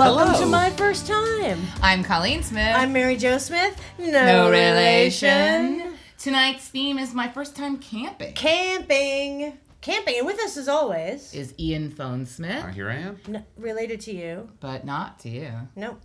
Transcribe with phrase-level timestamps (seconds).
[0.00, 0.40] Welcome Hello.
[0.40, 1.58] to my first time.
[1.82, 2.74] I'm Colleen Smith.
[2.74, 3.78] I'm Mary Jo Smith.
[3.98, 5.74] No, no relation.
[5.76, 5.94] relation.
[6.16, 8.32] Tonight's theme is my first time camping.
[8.32, 9.58] Camping.
[9.82, 10.14] Camping.
[10.16, 13.18] And with us as always, Is Ian Phone Smith, Uh, here I am.
[13.28, 14.48] n- related to you.
[14.60, 15.52] but not to you.
[15.76, 16.00] Nope.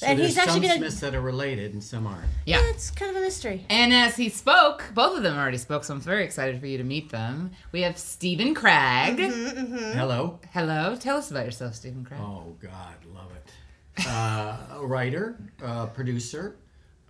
[0.00, 2.24] So And he's actually some gonna- Smiths that are related and some aren't.
[2.46, 2.62] Yeah.
[2.70, 3.66] It's kind of a mystery.
[3.68, 6.78] And as he spoke, both of them already spoke, so I'm very excited for you
[6.78, 7.50] to meet them.
[7.70, 9.18] We have Stephen Cragg.
[9.18, 9.76] Mm-hmm.
[9.98, 10.40] Hello.
[10.54, 10.96] Hello.
[10.98, 12.18] Tell us about yourself, Stephen Cragg.
[12.18, 14.06] Oh God, love it.
[14.08, 16.56] Uh, a writer, uh, producer,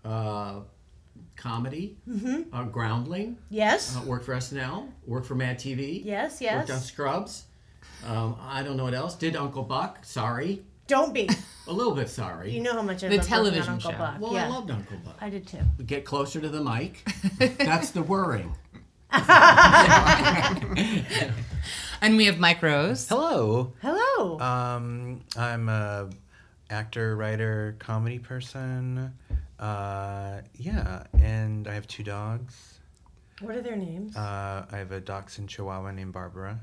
[0.04, 0.54] uh,
[1.36, 2.52] comedy, Mm-hmm.
[2.52, 3.38] uh, groundling.
[3.50, 3.96] Yes.
[3.96, 4.88] Uh, worked for SNL.
[5.06, 6.04] Worked for Mad TV.
[6.04, 6.56] yes, Yes.
[6.56, 6.80] Worked on.
[6.80, 7.45] Scrubs.
[8.04, 9.14] Um, I don't know what else.
[9.14, 10.04] Did Uncle Buck?
[10.04, 11.28] Sorry, Don't be.
[11.68, 12.50] a little bit sorry.
[12.50, 13.98] You know how much I The love working television Uncle show.
[13.98, 14.20] Buck.
[14.20, 14.46] well, yeah.
[14.46, 15.16] I loved Uncle Buck.
[15.20, 15.59] I did too.
[15.87, 17.04] Get closer to the mic.
[17.59, 18.54] That's the whirring.
[22.02, 23.06] And we have Mike Rose.
[23.09, 23.74] Hello.
[23.82, 24.40] Hello.
[24.40, 26.09] Um, I'm a
[26.70, 29.12] actor, writer, comedy person.
[29.59, 32.78] Uh, yeah, and I have two dogs.
[33.43, 34.16] what are their names?
[34.16, 36.59] Uh, I have a dachshund Chihuahua named Barbara,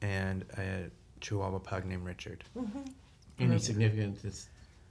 [0.00, 0.84] and a
[1.20, 2.42] Chihuahua pug named Richard.
[3.38, 4.48] Any significance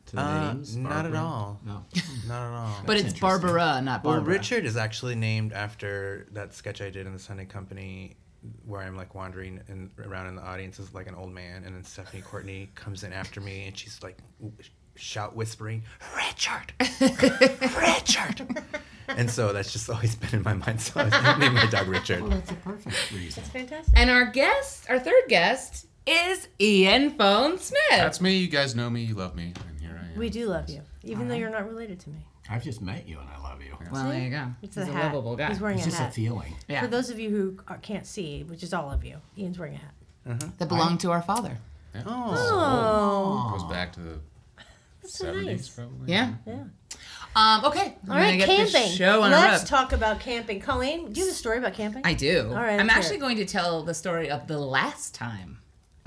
[0.07, 0.75] to the Uh, names?
[0.75, 1.59] not at all.
[1.65, 1.83] No.
[2.27, 2.81] Not at all.
[2.85, 3.19] But That's it's.
[3.19, 4.33] Barbara, not Well, Barbara.
[4.35, 8.15] Richard is actually named after that sketch I did in the Sunday Company,
[8.65, 11.75] where I'm like wandering in, around in the audience as like an old man, and
[11.75, 14.17] then Stephanie Courtney comes in after me, and she's like
[14.95, 15.83] shout whispering,
[16.15, 16.73] "Richard,
[17.77, 18.47] Richard,"
[19.09, 20.79] and so that's just always been in my mind.
[20.81, 22.21] So I named my dog Richard.
[22.21, 23.43] Well, that's a perfect reason.
[23.43, 23.93] That's Fantastic.
[23.97, 27.79] And our guest, our third guest, is Ian Phone Smith.
[27.91, 28.37] That's me.
[28.37, 29.03] You guys know me.
[29.03, 29.53] You love me.
[29.69, 30.17] And here I am.
[30.17, 32.19] We do love you, even though you're not related to me.
[32.49, 33.75] I've just met you and I love you.
[33.91, 34.47] well, there you go.
[34.61, 35.05] It's He's a a hat.
[35.13, 35.49] lovable guy.
[35.49, 36.13] He's wearing It's a just a hat.
[36.13, 36.55] feeling.
[36.69, 36.81] yeah.
[36.81, 39.75] For those of you who are, can't see, which is all of you, Ian's wearing
[39.75, 40.43] a hat.
[40.57, 41.57] that belonged to our father.
[42.05, 44.19] Oh, Goes back to the
[45.07, 45.69] so 70s, nice.
[45.69, 46.11] probably.
[46.13, 46.33] Yeah.
[46.45, 46.63] yeah.
[47.35, 47.95] Um, okay.
[48.09, 48.91] All right, get this camping.
[48.95, 49.67] show on Let's road.
[49.67, 50.59] talk about camping.
[50.59, 52.01] Colleen, do you have a story about camping?
[52.05, 52.47] I do.
[52.49, 53.19] All right, I'm let's hear actually it.
[53.19, 55.56] going to tell the story of the last time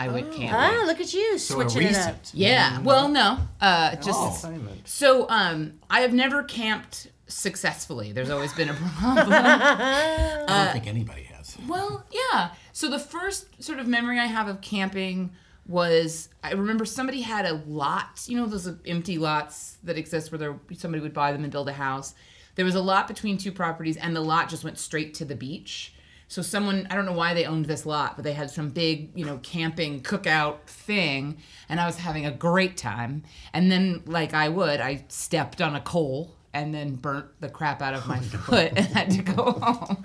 [0.00, 0.54] I went camping.
[0.54, 2.06] Ah, look at you So a switching it up.
[2.14, 2.30] recent.
[2.34, 2.80] Yeah.
[2.80, 3.38] Well, no.
[3.60, 4.58] Uh, just Oh.
[4.84, 5.28] So.
[5.28, 8.12] Um, I have never camped successfully.
[8.12, 9.28] There's always been a problem.
[9.32, 11.56] I don't think anybody has.
[11.68, 12.50] Well, yeah.
[12.72, 15.30] So the first sort of memory I have of camping
[15.66, 20.38] was I remember somebody had a lot, you know, those empty lots that exist where
[20.38, 22.14] there, somebody would buy them and build a house.
[22.56, 25.36] There was a lot between two properties, and the lot just went straight to the
[25.36, 25.94] beach.
[26.30, 29.10] So someone, I don't know why they owned this lot, but they had some big,
[29.16, 33.24] you know, camping cookout thing, and I was having a great time.
[33.52, 37.82] And then, like I would, I stepped on a coal and then burnt the crap
[37.82, 40.04] out of my foot and had to go home.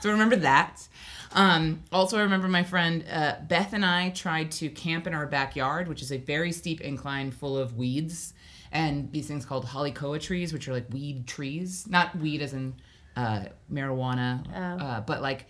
[0.00, 0.86] so remember that.
[1.32, 5.26] Um, also, I remember my friend uh, Beth and I tried to camp in our
[5.26, 8.34] backyard, which is a very steep incline full of weeds
[8.70, 12.52] and these things called haole koa trees, which are like weed trees, not weed as
[12.52, 12.74] in
[13.16, 14.42] uh, marijuana,
[14.80, 15.46] uh, but like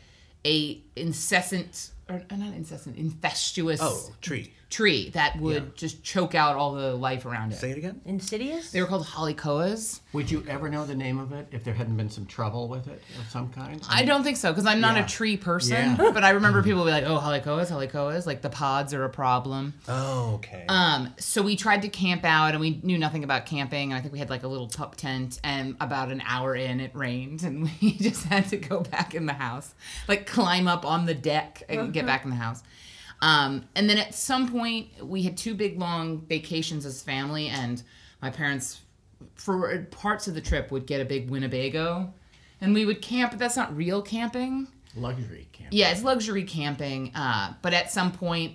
[0.47, 4.53] a incessant or uh, not incessant, infestuous Oh, tree.
[4.69, 7.57] Tree that would just choke out all the life around it.
[7.57, 8.01] Say it again.
[8.05, 8.73] Insidious?
[8.73, 10.01] They were called haole koas.
[10.13, 12.89] Would you ever know the name of it if there hadn't been some trouble with
[12.89, 13.81] it of some kind?
[13.89, 15.05] I don't think so because I'm not Yeah.
[15.05, 15.97] a tree person.
[15.97, 16.11] Yeah.
[16.13, 19.05] But I remember people would be like, "Oh, haole koas, hollycoas, like the pods are
[19.05, 20.65] a problem." Oh, okay.
[20.69, 23.93] Um, so we tried to camp out, and we knew nothing about camping.
[23.93, 26.81] And I think we had like a little pup tent, and about an hour in,
[26.81, 29.75] it rained, and we just had to go back in the house,
[30.09, 32.65] like climb up on the deck and get back in the house.
[33.23, 37.83] Um, and then at some point, we had two big long vacations as family, and
[38.21, 38.83] my parents,
[39.35, 42.13] for parts of the trip, would get a big Winnebago,
[42.61, 43.33] and we would camp.
[43.33, 44.69] But that's not real camping.
[44.95, 45.71] Luxury camp.
[45.73, 47.13] Yeah, it's luxury camping.
[47.15, 48.55] Uh, but at some point,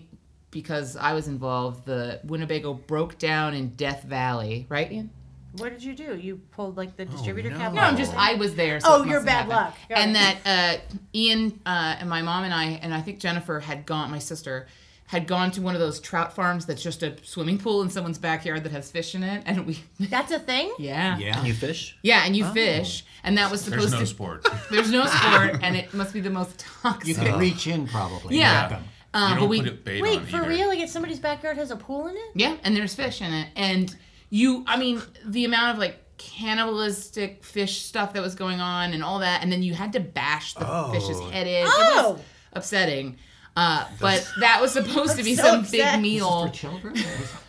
[0.52, 5.10] because I was involved, the Winnebago broke down in Death Valley, right, Ian?
[5.58, 6.16] What did you do?
[6.18, 7.58] You pulled like the distributor no.
[7.58, 7.82] cap No.
[7.82, 8.80] I'm just I was there.
[8.80, 9.50] So Oh, you're bad happened.
[9.50, 9.78] luck.
[9.90, 10.14] Got and it.
[10.14, 14.12] that uh, Ian uh, and my mom and I and I think Jennifer had gone.
[14.12, 14.68] My sister
[15.08, 18.18] had gone to one of those trout farms that's just a swimming pool in someone's
[18.18, 19.78] backyard that has fish in it, and we.
[20.00, 20.74] That's a thing?
[20.80, 21.18] Yeah.
[21.18, 21.38] Yeah.
[21.38, 21.98] And you fish?
[22.02, 23.90] Yeah, and you fish, and that was supposed to.
[23.90, 24.06] There's no to.
[24.06, 24.48] sport.
[24.72, 27.10] There's no sport, and it must be the most toxic.
[27.10, 28.38] You can reach in probably.
[28.38, 28.62] Yeah.
[28.68, 28.80] and get.
[29.14, 30.48] Uh, you but don't we, put it bait Wait, on for either.
[30.48, 30.68] real?
[30.70, 32.30] Like if somebody's backyard has a pool in it?
[32.34, 33.50] Yeah, and there's fish in it.
[33.58, 33.94] And
[34.32, 39.04] you, I mean, the amount of like cannibalistic fish stuff that was going on and
[39.04, 40.92] all that, and then you had to bash the Oh.
[40.92, 41.64] fish's head in.
[41.66, 42.12] It Oh!
[42.14, 42.22] was
[42.54, 43.18] upsetting.
[43.56, 45.72] Uh, but that was supposed to be so some upset.
[45.72, 46.48] big This is meal.
[46.48, 46.96] for children?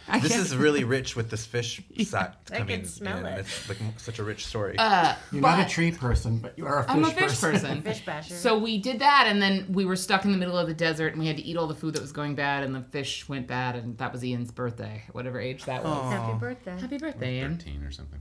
[0.08, 3.26] I This is really rich with this fish sack I coming can smell in.
[3.26, 3.40] it.
[3.40, 4.76] It's like such a rich story.
[4.78, 7.52] Uh, You're not a tree person, but you are a fish I'm a fish person.
[7.52, 7.82] person.
[7.92, 8.34] Fish basher.
[8.34, 11.12] So we did that, and then we were stuck in the middle of the desert,
[11.12, 13.28] and we had to eat all the food that was going bad, and the fish
[13.28, 16.12] went bad, and that was Ian's birthday, whatever age that was.
[16.12, 16.78] Happy birthday.
[16.80, 17.58] Happy birthday, Ian.
[17.58, 18.20] 13 or something.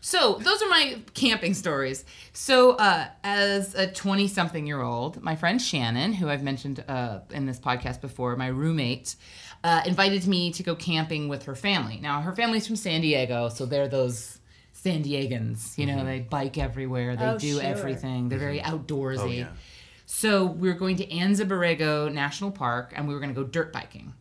[0.00, 2.04] So those are my camping stories.
[2.32, 7.20] So uh, as a 20 something year old, my friend Shannon, who I've mentioned uh,
[7.32, 9.16] in this podcast before, my roommate,
[9.68, 11.98] uh, invited me to go camping with her family.
[12.00, 14.38] Now her family's from San Diego, so they're those
[14.72, 15.76] San Diegans.
[15.78, 17.62] You know, they bike everywhere, they Oh, do sure.
[17.62, 18.28] everything.
[18.28, 19.18] They're very outdoorsy.
[19.20, 19.48] oh yeah.
[20.06, 20.28] So
[20.60, 23.72] we were going to Anza Borrego National Park, and we were going to go dirt
[23.72, 24.14] biking.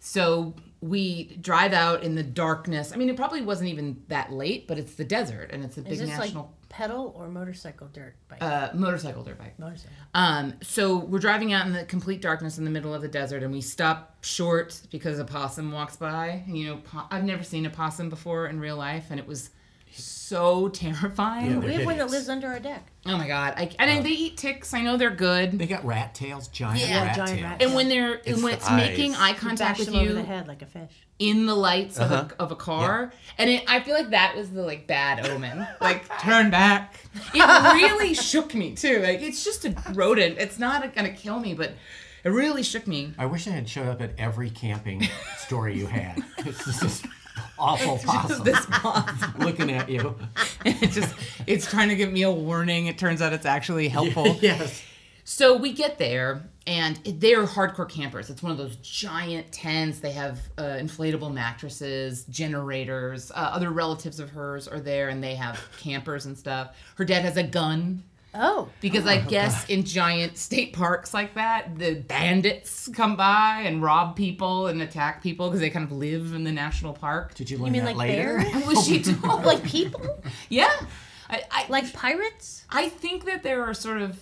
[0.00, 2.92] So we drive out in the darkness.
[2.92, 5.80] I mean, it probably wasn't even that late, but it's the desert, and it's a
[5.80, 8.42] Is big this national like pedal or motorcycle dirt bike?
[8.42, 9.58] uh, motorcycle dirt bike.
[9.58, 9.92] motorcycle.
[10.14, 13.42] Um, so we're driving out in the complete darkness in the middle of the desert,
[13.42, 16.44] and we stop short because a possum walks by.
[16.46, 19.50] You know, po- I've never seen a possum before in real life, and it was
[20.28, 21.50] so terrifying.
[21.50, 22.86] Yeah, We have one that lives under our deck.
[23.06, 23.54] oh my god!
[23.56, 24.74] I, and they eat ticks.
[24.74, 25.58] I know they're good.
[25.58, 27.42] They got rat tails, giant Yeah, rat giant tails.
[27.42, 29.20] rat And when they're It's and when the it's making eyes.
[29.20, 30.92] eye You contact bash with them over the you head like a fish.
[31.18, 32.14] in the lights Uh-huh.
[32.14, 35.26] of, a, of a car, and it, I feel like that was the like bad
[35.26, 35.66] omen.
[35.80, 36.96] Like turn back.
[37.34, 37.42] It
[37.74, 39.00] really shook me too.
[39.00, 40.38] Like it's just a rodent.
[40.38, 41.72] It's not gonna kill me, but
[42.24, 43.14] it really shook me.
[43.16, 45.06] I wish I had showed up at every camping
[45.38, 46.22] story you had.
[47.38, 49.34] It's awful possum This possum.
[49.40, 50.14] looking at you.
[50.64, 51.14] it just
[51.46, 52.86] it's trying to give me a warning.
[52.86, 54.36] It turns out it's actually helpful.
[54.40, 54.82] yes.
[55.24, 58.30] So we get there, and they're hardcore campers.
[58.30, 59.98] It's one of those giant tents.
[60.00, 63.30] They have uh, inflatable mattresses, generators.
[63.30, 66.74] Uh, other relatives of hers are there, and they have campers and stuff.
[66.96, 68.04] Her dad has a gun
[68.40, 73.62] Oh, because I oh, guess in giant state parks like that, the bandits come by
[73.64, 77.34] and rob people and attack people because they kind of live in the national park.
[77.34, 78.38] Did you you learn mean that like later?
[78.38, 78.66] bears?
[78.66, 79.44] Was she told?
[79.44, 80.22] like people?
[80.48, 80.72] yeah.
[81.28, 82.64] I, I, Like pirates?
[82.70, 84.18] I think that there are sort of,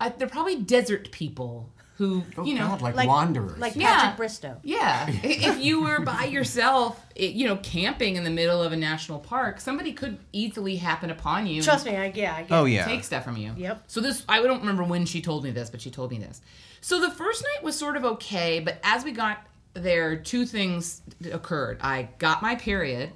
[0.00, 3.58] I, they're probably desert people who, Oh, you know, God, like, Like- wanderers.
[3.58, 3.96] Like Yeah.
[3.96, 4.56] Patrick Bristow.
[4.64, 5.08] Yeah.
[5.22, 9.20] If you were by yourself, it, you know, camping in the middle of a national
[9.20, 11.62] park, somebody could easily happen upon you.
[11.62, 12.70] Trust me, I yeah, I get Oh it.
[12.72, 12.86] yeah.
[12.86, 13.52] Take stuff from you.
[13.56, 13.84] Yep.
[13.86, 16.40] So this, I don't remember when she told me this, but she told me this.
[16.80, 21.02] So the first night was sort of okay, but as we got there, two things
[21.30, 21.78] occurred.
[21.82, 23.12] I got my period,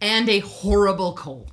[0.00, 1.50] and a horrible cold.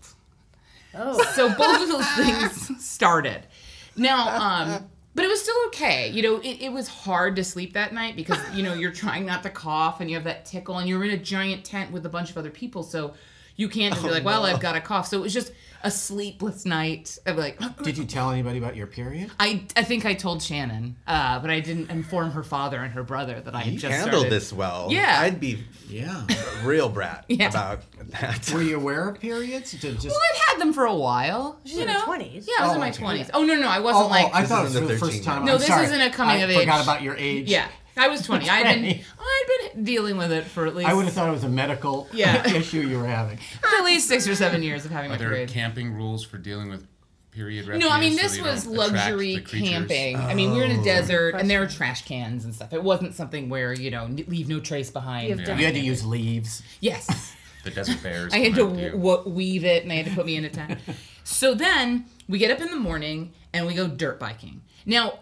[0.93, 3.47] Oh, So both of those things started.
[3.95, 6.09] Now, um, but it was still okay.
[6.09, 9.25] You know, it, it was hard to sleep that night because, you know, you're trying
[9.25, 12.05] not to cough and you have that tickle and you're in a giant tent with
[12.05, 12.83] a bunch of other people.
[12.83, 13.13] So
[13.55, 15.07] you can't just be like, well, I've got a cough.
[15.07, 15.51] So it was just
[15.83, 19.31] a sleepless night of like, Did you tell anybody about your period?
[19.39, 23.01] I, I think I told Shannon, uh, but I didn't inform her father and her
[23.03, 24.31] brother that I had You just handled started.
[24.31, 24.87] this well.
[24.91, 25.17] Yeah.
[25.21, 26.25] I'd be Yeah.
[26.63, 27.49] real brat Yeah.
[27.49, 27.81] about
[28.11, 28.51] that.
[28.53, 29.71] Were you aware of periods?
[29.71, 31.59] To just Well, I'd had them for a while.
[31.65, 32.01] She's you in know?
[32.01, 32.47] 20s.
[32.47, 33.03] Yeah, I was Oh, in my okay.
[33.03, 33.29] 20s.
[33.33, 34.25] Oh, no, no, I wasn't oh, like.
[34.27, 35.45] oh, I thought it was the the first time.
[35.45, 35.85] No, I'm this sorry.
[35.85, 36.57] isn't a coming I of age.
[36.57, 37.49] I forgot about your age.
[37.49, 37.67] Yeah,
[37.97, 38.49] I was 20.
[38.49, 38.99] I'd been.
[39.19, 41.49] I'd been dealing with it for at least I would have thought it was a
[41.49, 42.47] medical Yeah.
[42.55, 43.37] issue you were having.
[43.63, 45.49] at least six or seven years of having Are my there period.
[45.49, 46.87] camping rules for dealing with
[47.31, 47.83] period refuse?
[47.83, 49.69] No, I mean this they was luxury the creatures?
[49.69, 50.17] camping.
[50.17, 50.83] I mean, we were in a oh.
[50.83, 52.73] desert and there were trash cans and stuff.
[52.73, 55.29] It wasn't something where you know leave no trace behind.
[55.29, 55.57] You Yeah.
[55.57, 56.61] You had to use leaves.
[56.79, 58.33] Yes, The desert bears.
[58.35, 60.49] I had to after w- weave it and they had to put me in a
[60.49, 60.79] tent.
[61.23, 64.61] so then we get up in the morning and we go dirt biking.
[64.85, 65.19] Now,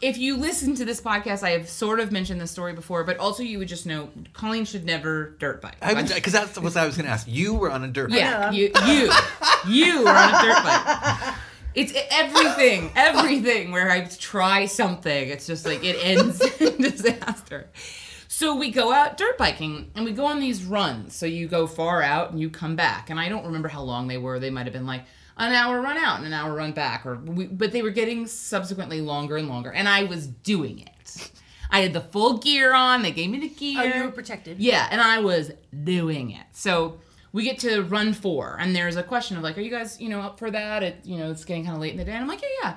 [0.00, 3.18] if you listen to this podcast, I have sort of mentioned this story before, but
[3.18, 5.76] also you would just know Colleen should never dirt bike.
[5.80, 7.26] Because that's what I was going to ask.
[7.28, 8.18] You were on a dirt bike.
[8.18, 9.10] Yeah, you you
[9.68, 11.34] you are on a dirt bike.
[11.74, 17.68] It's everything, everything where I try something, it's just like it ends in disaster.
[18.26, 21.14] So we go out dirt biking and we go on these runs.
[21.14, 23.10] So you go far out and you come back.
[23.10, 24.40] And I don't remember how long they were.
[24.40, 25.04] They might have been like
[25.48, 28.26] an hour run out and an hour run back, or we, but they were getting
[28.26, 29.72] subsequently longer and longer.
[29.72, 31.30] And I was doing it.
[31.70, 33.02] I had the full gear on.
[33.02, 33.80] They gave me the gear.
[33.80, 34.58] Oh, you were protected.
[34.58, 35.52] Yeah, and I was
[35.84, 36.46] doing it.
[36.52, 36.98] So
[37.32, 40.08] we get to run four, and there's a question of like, are you guys, you
[40.08, 40.82] know, up for that?
[40.82, 42.12] It, you know, it's getting kind of late in the day.
[42.12, 42.76] And I'm like, yeah, yeah.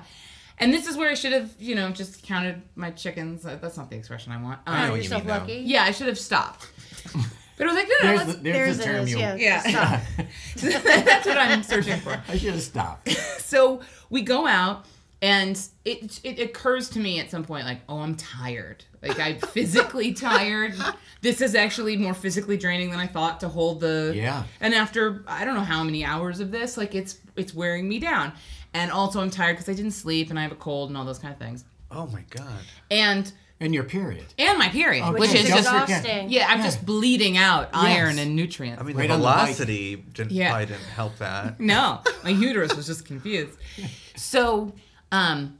[0.58, 3.44] And this is where I should have, you know, just counted my chickens.
[3.44, 4.60] Uh, That's not the expression I want.
[4.64, 5.54] I Um, know what you yourself mean lucky.
[5.66, 6.68] yeah, I should have stopped.
[7.56, 9.18] But I was like, no, no, There's let's, the, there's the term is, you.
[9.18, 9.36] yeah.
[9.36, 9.60] Yeah.
[10.56, 10.82] Stop.
[10.84, 12.20] that's what I'm searching for.
[12.28, 13.08] I should have stopped.
[13.38, 13.80] so
[14.10, 14.86] we go out
[15.22, 19.38] and it it occurs to me at some point like oh i'm tired like i'm
[19.38, 20.74] physically tired
[21.22, 24.42] this is actually more physically draining than i thought to hold the Yeah.
[24.60, 28.00] and after i don't know how many hours of this like it's it's wearing me
[28.00, 28.32] down
[28.74, 31.04] and also i'm tired because i didn't sleep and i have a cold and all
[31.04, 32.58] those kind of things Oh my god.
[32.90, 33.32] and
[33.64, 34.24] In your period.
[34.38, 35.70] and my period, Okay, which is don't just
[36.02, 36.30] forget.
[36.30, 38.26] yeah, I'm just bleeding out iron Yes.
[38.26, 38.80] and nutrients.
[38.80, 40.50] I mean, Right the on the velocity didn't, Yeah.
[40.50, 41.58] probably didn't help that.
[41.74, 43.58] No, my uterus was just confused.
[44.16, 44.72] So,
[45.12, 45.58] um,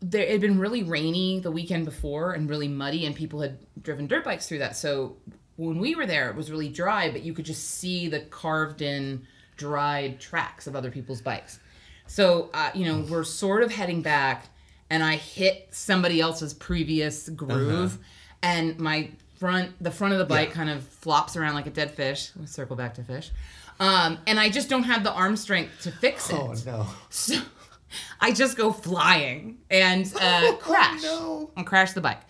[0.00, 3.58] there it had been really rainy the weekend before and really muddy, and people had
[3.82, 4.76] driven dirt bikes through that.
[4.76, 5.16] So
[5.56, 8.82] when we were there, it was really dry, but you could just see the carved
[8.82, 11.60] in, dried tracks of other people's bikes.
[12.06, 14.48] So, uh, you know, we're sort of heading back,
[14.94, 17.98] and I hit somebody else's previous groove,
[18.44, 19.10] and my
[19.40, 22.30] front, the front of the bike kind of flops around like a dead fish.
[22.36, 23.32] We'll circle back to fish.
[23.80, 26.36] Um, and I just don't have the arm strength to fix it.
[26.36, 26.86] Oh no!
[27.10, 27.40] So
[28.20, 31.50] I just go flying and uh, crash no.
[31.56, 32.20] and crash the bike.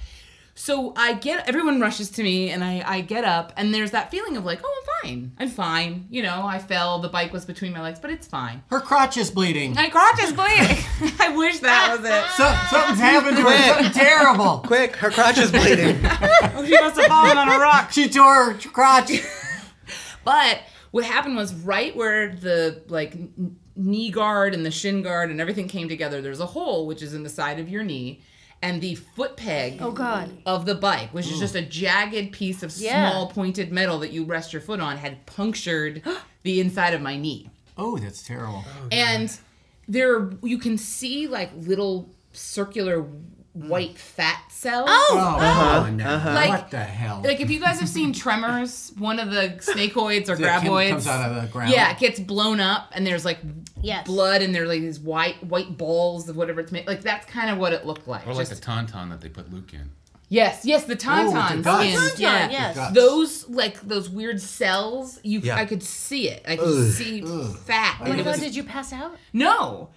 [0.57, 4.11] So I get everyone rushes to me and I, I get up and there's that
[4.13, 5.33] feeling of like, oh, I'm fine.
[5.39, 6.07] I'm fine.
[6.11, 7.01] You know, I fell.
[7.01, 8.63] The bike was between my legs, but it's fine.
[8.71, 9.75] Her crotch is bleeding.
[9.75, 10.79] My crotch is bleeding.
[11.21, 12.25] I wish that was it.
[12.37, 13.75] So, something's happened to her.
[13.75, 14.59] Something terrible.
[14.67, 15.99] Quick, her crotch is bleeding.
[16.05, 17.91] Oh, she must have fallen on a rock.
[17.93, 19.11] She tore her crotch.
[20.25, 23.17] But what happened was right where the like
[23.77, 26.23] knee guard and the shin guard and everything came together.
[26.23, 28.23] There's a hole which is in the side of your knee,
[28.65, 30.31] and the foot peg Oh God.
[30.47, 33.11] of the bike, which is just a jagged piece of Yeah.
[33.11, 36.03] small pointed metal that you rest your foot on, had punctured
[36.45, 37.51] the inside of my knee.
[37.77, 38.65] Oh, that's terrible.
[38.67, 39.37] Oh, and
[39.87, 43.07] there you can see like little circular
[43.57, 43.69] Mm.
[43.69, 44.89] white fat cells.
[44.91, 45.81] Oh, oh, oh come uh-huh.
[45.83, 46.15] on now.
[46.17, 46.33] Uh-huh.
[46.33, 47.23] Like- what the hell?
[47.25, 51.07] Like if you guys have seen Tremors, one of the snakeoids or That graboids comes
[51.07, 51.71] out of the ground.
[51.71, 53.39] Yeah, it gets blown up and there's like
[53.81, 54.07] Yes.
[54.07, 56.87] blood and there's like these white white balls of whatever it's made.
[56.89, 58.27] Like that's kind of what it looked like.
[58.27, 59.91] Or like Just- the tauntaun that they put Luke in.
[60.29, 61.85] yes, yes, the Oh, tauntaun the guts.
[62.15, 62.27] skin.
[62.27, 62.51] Tauntaun, yeah.
[62.51, 62.75] yes.
[62.77, 62.95] Guts.
[62.95, 65.55] Those like those weird cells, you Yeah.
[65.57, 66.45] I could see it.
[66.49, 66.91] I could Ugh.
[66.93, 67.21] see
[67.67, 67.99] fat.
[68.01, 69.17] Oh my God, was- did you pass out?
[69.33, 69.91] no.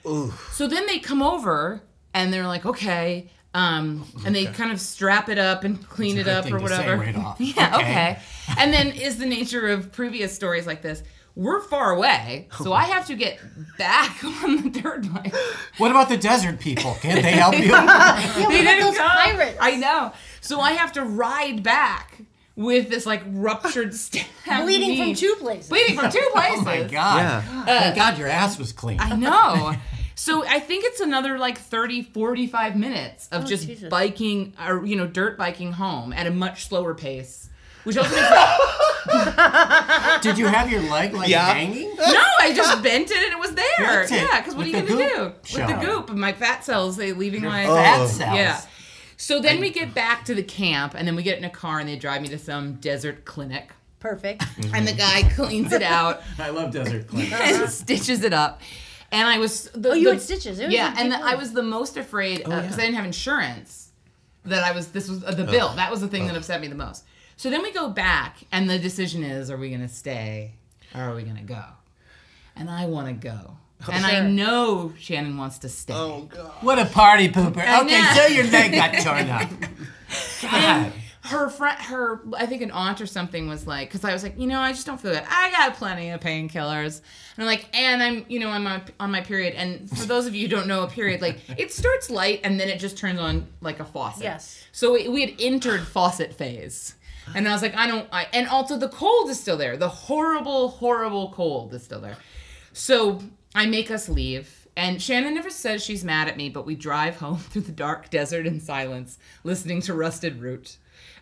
[0.51, 1.81] So then they come over
[2.13, 3.31] and they're like, okay.
[3.57, 6.43] Um, and they kind of strap it up and clean It's it a good up
[6.45, 7.01] thing or to say whatever.
[7.01, 7.37] right off.
[7.39, 7.83] yeah, Okay.
[7.83, 8.19] okay.
[8.59, 11.01] And then is the nature of previous stories like this.
[11.35, 13.39] We're far away, so I have to get
[13.77, 15.33] back on the dirt bike.
[15.77, 16.95] What about the desert people?
[17.01, 17.65] Can't they help you?
[17.71, 19.09] Yeah, They what about didn't those come.
[19.09, 19.57] pirates?
[19.61, 20.13] I know.
[20.41, 22.21] So I have to ride back
[22.55, 24.25] with this like ruptured stab.
[24.63, 24.97] Bleeding knee.
[24.97, 25.69] from two places.
[25.69, 26.59] Bleeding from two places.
[26.59, 27.17] oh my god.
[27.19, 27.65] Yeah.
[27.65, 28.99] Thank God your ass was clean.
[28.99, 29.75] I know.
[30.19, 33.87] So I think it's another like 30, 45 minutes of Oh, just Jesus.
[33.87, 37.49] biking or, you know, dirt biking home at a much slower pace.
[37.83, 38.27] Which also makes
[40.23, 41.53] Did you have your leg like Yeah.
[41.53, 41.95] hanging?
[41.97, 44.01] No, I just bent it and it was there.
[44.03, 44.11] It.
[44.11, 45.23] Yeah, because what are you gonna goop do?
[45.25, 45.79] With showing.
[45.79, 48.07] the goop and my fat cells, they leaving my Fat Oh.
[48.07, 48.35] cells.
[48.35, 48.61] Yeah.
[49.17, 51.79] So then we get back to the camp and then we get in a car
[51.79, 53.69] and they drive me to some desert clinic.
[53.99, 54.43] Perfect.
[54.73, 57.33] And the guy cleans it out I love desert clinics.
[57.33, 58.61] and stitches it up.
[59.11, 60.59] And I was the, Oh, you the- had stitches.
[60.59, 62.73] It was Yeah, and the, I was the most afraid because yeah.
[62.73, 63.89] I didn't have insurance.
[64.45, 64.87] That I was.
[64.89, 65.73] This was uh, the bill.
[65.75, 67.03] That was the thing that upset me the most.
[67.35, 70.53] So then we go back, and the decision is: Are we going to stay,
[70.95, 71.63] or are we going to go?
[72.55, 73.57] And I want to go,
[73.91, 75.93] and I know Shannon wants to stay.
[75.93, 76.51] Oh god.
[76.61, 77.57] What a party pooper.
[77.59, 78.13] I Okay, know.
[78.15, 79.49] so your leg got torn up.
[80.41, 80.93] God.
[81.27, 84.39] Her friend, her, I think an aunt or something was like, because I was like,
[84.39, 85.23] you know, I just don't feel good.
[85.29, 87.01] I got plenty of painkillers,
[87.35, 89.53] and I'm like, and I'm, you know, I'm on, on my period.
[89.55, 92.59] And for those of you who don't know a period, like it starts light and
[92.59, 94.23] then it just turns on like a faucet.
[94.23, 94.63] Yes.
[94.71, 96.95] So we, we had entered faucet phase,
[97.35, 99.75] and I was like, I don't, I, and also the cold is still there.
[99.75, 102.17] The horrible, horrible cold is still there.
[102.73, 103.21] So
[103.53, 104.67] I make us leave.
[104.77, 108.09] And Shannon never says she's mad at me, but we drive home through the dark
[108.09, 110.77] desert in silence, listening to Rusted Root.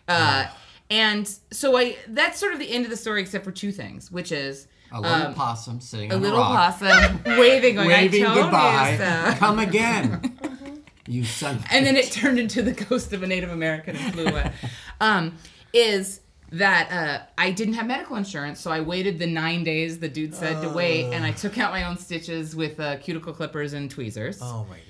[0.08, 0.46] Uh,
[0.90, 4.10] and so I that's sort of the end of the story, except for two things,
[4.10, 7.88] which is A little um, possum sitting a on little a rock, possum waving, going,
[7.88, 8.90] waving I told goodbye.
[8.92, 9.32] you so.
[9.38, 10.38] Come again.
[11.08, 11.62] you son.
[11.70, 14.52] and then it turned into the ghost of a Native American and flew away.
[15.00, 15.36] Um,
[15.72, 16.20] is
[16.52, 20.32] that uh, I didn't have medical insurance, so I waited the nine days the dude
[20.34, 23.90] said to wait, and I took out my own stitches with uh, cuticle clippers and
[23.90, 24.38] tweezers.
[24.40, 24.85] Oh my god.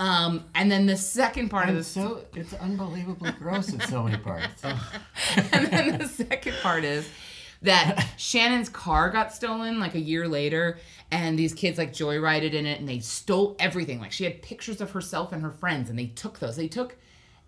[0.00, 4.16] Um, and then the second part of this, so it's unbelievably gross in so many
[4.16, 4.64] parts.
[5.52, 7.06] and then the second part is
[7.60, 10.78] that Shannon's car got stolen like a year later,
[11.10, 14.00] and these kids like joyrided in it, and they stole everything.
[14.00, 16.56] Like she had pictures of herself and her friends, and they took those.
[16.56, 16.96] They took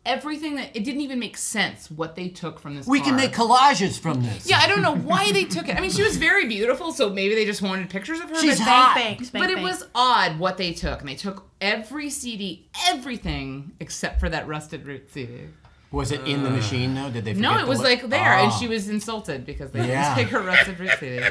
[0.05, 2.87] everything that it didn't even make sense what they took from this.
[2.87, 3.09] We car.
[3.09, 4.49] can make collages from this.
[4.49, 5.77] Yeah, I don't know why they took it.
[5.77, 8.37] I mean, she was very beautiful, so maybe they just wanted pictures of her.
[8.41, 8.95] She's but hot.
[8.97, 13.73] Bank, spank, but it was odd what they took, and they took every CD, everything
[13.81, 15.49] except for that Rusted Root CD.
[15.93, 17.11] Was it in the machine though?
[17.11, 17.35] Did they?
[17.35, 18.59] No, it was look- like there, and Ah.
[18.59, 20.15] she was insulted because they Yeah.
[20.15, 21.27] didn't take her Rusted Root CD.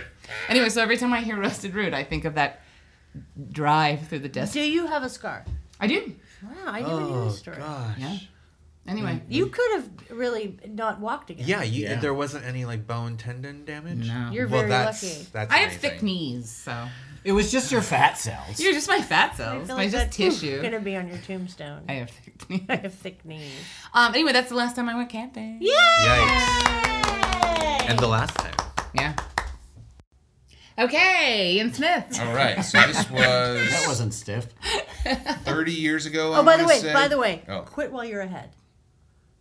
[0.48, 2.62] Anyway, so every time I hear Rusted Root, I think of that
[3.52, 4.54] drive through the desert.
[4.54, 5.46] Do you have a scar?
[5.80, 6.14] I do.
[6.44, 7.58] Wow, I never knew Oh this story.
[7.58, 7.98] gosh.
[7.98, 8.18] Yeah.
[8.88, 11.48] Anyway, You could have really not walked again.
[11.48, 12.00] Yeah, you, Yeah.
[12.00, 14.08] there wasn't any like bone tendon damage.
[14.08, 14.30] No.
[14.32, 15.28] You're well, very that's, lucky.
[15.32, 15.90] That's I have amazing.
[15.92, 16.88] thick knees, so
[17.24, 18.60] It was just your fat cells.
[18.60, 20.62] you're just my fat I cells, feel my like just that's tissue.
[20.64, 21.84] gonna be on your tombstone.
[21.88, 22.62] I have thick knees.
[22.70, 23.52] I have thick knees.
[23.94, 24.14] Um.
[24.16, 25.60] Anyway, that's the last time I went camping.
[25.62, 25.70] Yay!
[26.04, 27.90] Yikes.
[27.90, 28.56] And the last time.
[28.96, 29.14] Yeah.
[30.80, 32.20] Okay, Ian Smith.
[32.20, 34.48] All right, so this was That was wasn't stiff.
[35.44, 36.32] 30 years ago.
[36.34, 36.94] Oh, I'm by the way, say.
[36.94, 37.62] by the way, Oh.
[37.62, 38.50] quit while you're ahead.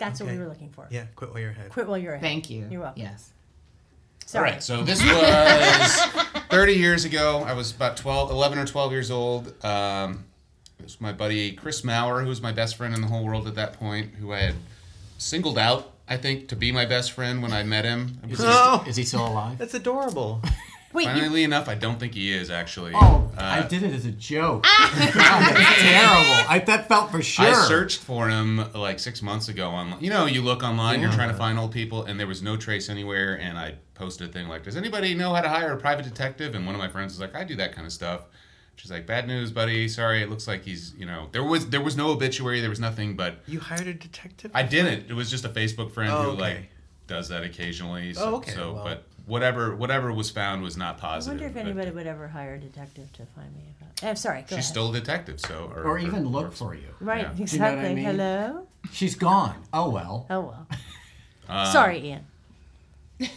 [0.01, 0.37] That's what Okay.
[0.37, 0.89] we were looking for.
[0.91, 1.71] Yeah, quit while you're ahead.
[1.71, 2.23] Quit while you're ahead.
[2.25, 2.67] Thank you.
[2.71, 3.03] You're welcome.
[3.03, 3.31] Yes.
[4.23, 4.51] All Sorry.
[4.53, 6.01] right, so this was
[6.51, 7.45] 30 years ago.
[7.47, 9.49] I was about 12, 11 or 12 years old.
[9.65, 10.25] Um,
[10.79, 13.47] it was my buddy Chris Maurer, who was my best friend in the whole world
[13.47, 14.55] at that point, who I had
[15.19, 18.19] singled out, I think, to be my best friend when I met him.
[18.29, 18.85] Is he, Oh.
[18.87, 19.59] is he still alive?
[19.59, 20.41] That's adorable.
[20.93, 22.93] Wait, you, enough, I don't think he is actually.
[22.95, 24.65] Oh, Uh, I did it as a joke.
[24.65, 26.49] God, that's terrible.
[26.49, 27.47] I that felt for sure.
[27.47, 29.95] I searched for him like six months ago on.
[30.01, 32.57] You know, you look online, you're trying to find old people, and there was no
[32.57, 33.39] trace anywhere.
[33.39, 36.55] And I posted a thing like, "Does anybody know how to hire a private detective?"
[36.57, 38.23] And one of my friends was like, "I do that kind of stuff."
[38.77, 39.87] She's like, "Bad news, buddy.
[39.89, 40.93] Sorry, it looks like he's.
[40.99, 43.95] You know, there was there was no obituary, there was nothing, but You hired a
[43.95, 44.51] detective?
[44.55, 45.09] I didn't.
[45.09, 46.41] It was just a Facebook friend Oh, who okay.
[46.41, 46.71] like
[47.07, 48.15] does that occasionally.
[48.15, 48.85] So, Oh, okay, So, well.
[48.85, 51.41] but whatever whatever was found was not positive.
[51.41, 53.63] I wonder if anybody would ever hire a detective to find me.
[53.81, 54.09] About.
[54.09, 54.41] I'm sorry.
[54.43, 54.65] Go She's ahead.
[54.65, 56.89] still a detective, so or even look for you.
[57.01, 57.23] right.
[57.23, 57.29] yeah.
[57.29, 57.89] Do you know Exactly.
[57.91, 58.05] I mean?
[58.05, 58.67] Hello.
[58.93, 59.63] She's gone.
[59.73, 60.27] Oh well.
[60.31, 60.67] Oh well.
[61.49, 62.27] Um, sorry, Ian.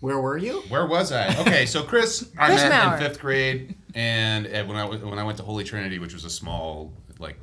[0.00, 0.60] Where were you?
[0.68, 1.34] Where was I?
[1.40, 2.96] Okay, so Chris, I met Maurer.
[2.96, 6.12] in fifth grade, and uh, when I w- when I went to Holy Trinity, which
[6.12, 7.38] was a small, like,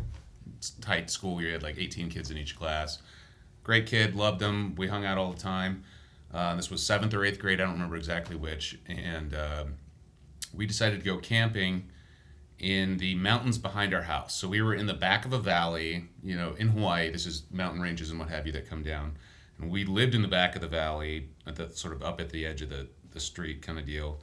[0.80, 3.00] tight school, we had like 18 kids in each class.
[3.64, 4.76] Great kid, loved him.
[4.76, 5.84] We hung out all the time.
[6.34, 9.74] Uh, this was seventh or eighth grade, I don't remember exactly which, and um
[10.54, 11.90] we decided to go camping
[12.60, 14.36] in the mountains behind our house.
[14.36, 17.10] So we were in the back of a valley, you know, in Hawaii.
[17.10, 19.18] This is mountain ranges and what have you that come down.
[19.60, 22.30] And we lived in the back of the valley, at the sort of up at
[22.30, 24.22] the edge of the, the street kind of deal.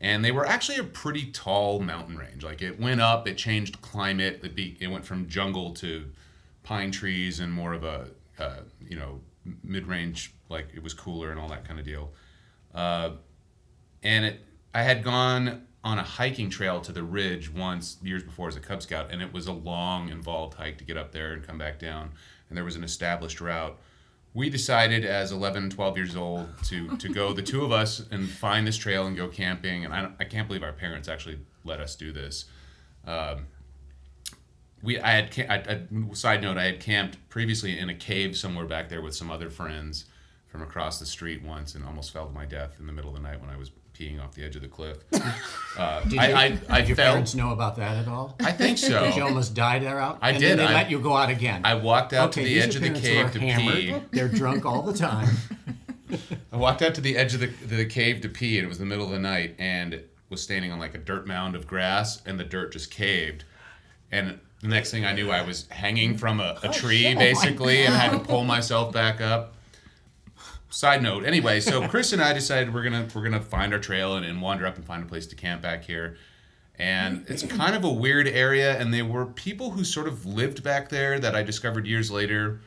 [0.00, 2.44] And they were actually a pretty tall mountain range.
[2.44, 4.40] Like it went up, it changed climate.
[4.42, 6.10] It, be, it went from jungle to
[6.62, 8.08] pine trees and more of a,
[8.38, 9.20] uh, you know,
[9.64, 12.10] mid range, like it was cooler and all that kind of deal.
[12.74, 13.10] Uh,
[14.02, 14.40] and it
[14.74, 18.60] I had gone on a hiking trail to the ridge once years before as a
[18.60, 21.58] Cub Scout, and it was a long, involved hike to get up there and come
[21.58, 22.10] back down.
[22.48, 23.78] And there was an established route.
[24.34, 28.28] We decided as 11, 12 years old to to go the two of us and
[28.28, 29.84] find this trail and go camping.
[29.84, 32.44] And I, I can't believe our parents actually let us do this.
[33.06, 33.46] Um,
[34.82, 38.66] we I had I, I, side note I had camped previously in a cave somewhere
[38.66, 40.04] back there with some other friends
[40.50, 43.16] from across the street once and almost fell to my death in the middle of
[43.16, 44.98] the night when I was peeing off the edge of the cliff.
[45.78, 47.12] Uh, Did, I, you, I, I did your fell.
[47.12, 48.34] parents know about that at all?
[48.40, 49.04] I think so.
[49.04, 50.18] Did you almost die there out?
[50.20, 51.62] I and did, Then they I- let you go out again.
[51.64, 53.74] I walked out okay, to the edge of the cave to hammered.
[53.76, 53.94] pee.
[54.10, 55.28] They're drunk all the time.
[56.52, 58.78] I walked out to the edge of the, the cave to pee, and it was
[58.78, 62.20] the middle of the night, and was standing on like a dirt mound of grass,
[62.26, 63.44] and the dirt just caved.
[64.10, 67.94] And the next thing I knew, I was hanging from a, a tree, basically, and
[67.94, 69.54] had to pull myself back up.
[70.70, 74.16] Side note, anyway, so Chris and I decided we're gonna we're gonna find our trail
[74.16, 76.16] and, and wander up and find a place to camp back here.
[76.78, 80.62] And it's kind of a weird area, and there were people who sort of lived
[80.62, 82.60] back there that I discovered years later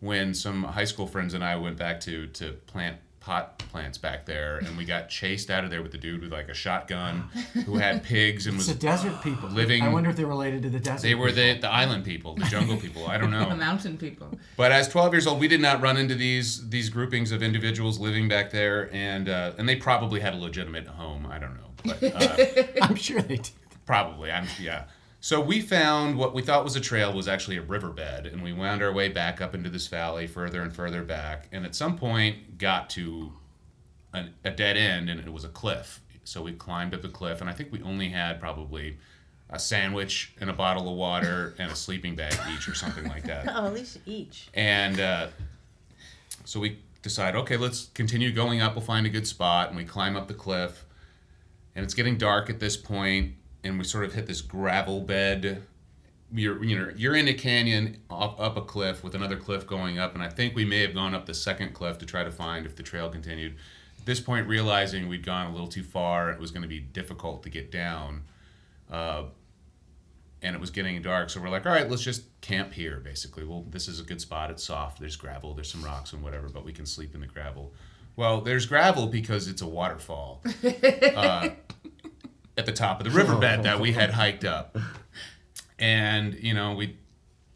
[0.00, 4.24] when some high school friends and I went back to to plant pot plants back
[4.24, 7.24] there, and we got chased out of there with the dude with like a shotgun
[7.66, 9.48] who had pigs and It's was the desert people.
[9.50, 11.02] living- I wonder if they're related to the desert.
[11.02, 11.42] they were people.
[11.54, 13.06] the the island people, the jungle people.
[13.06, 13.48] I don't know.
[13.48, 14.38] The mountain people.
[14.56, 17.98] But as 12 years old, we did not run into these these groupings of individuals
[17.98, 21.26] living back there, and uh, and they probably had a legitimate home.
[21.26, 23.50] I don't know, but uh, I'm sure they did.
[23.86, 24.84] probably I'm yeah.
[25.22, 28.54] So we found what we thought was a trail was actually a riverbed, and we
[28.54, 31.98] wound our way back up into this valley further and further back, and at some
[31.98, 33.32] point got to
[34.14, 36.00] an, a dead end, and it was a cliff.
[36.24, 38.96] So we climbed up the cliff, and I think we only had probably
[39.50, 43.24] a sandwich and a bottle of water and a sleeping bag each, or something like
[43.24, 43.46] that.
[43.54, 44.48] Oh, at least each.
[44.54, 45.28] And uh,
[46.46, 48.74] so we decide, okay, let's continue going up.
[48.74, 50.86] We'll find a good spot, and we climb up the cliff.
[51.74, 55.62] And it's getting dark at this point, and we sort of hit this gravel bed.
[56.32, 59.98] You're you know you're in a canyon up, up a cliff with another cliff going
[59.98, 62.30] up, and I think we may have gone up the second cliff to try to
[62.30, 63.56] find if the trail continued.
[63.98, 66.80] At this point, realizing we'd gone a little too far, it was going to be
[66.80, 68.22] difficult to get down.
[68.90, 69.24] Uh,
[70.42, 73.44] and it was getting dark so we're like all right let's just camp here basically
[73.44, 76.48] well this is a good spot it's soft there's gravel there's some rocks and whatever
[76.48, 77.72] but we can sleep in the gravel
[78.16, 80.42] well there's gravel because it's a waterfall
[81.16, 81.50] uh,
[82.60, 84.76] at the top of the riverbed that we had hiked up
[85.78, 86.96] and you know we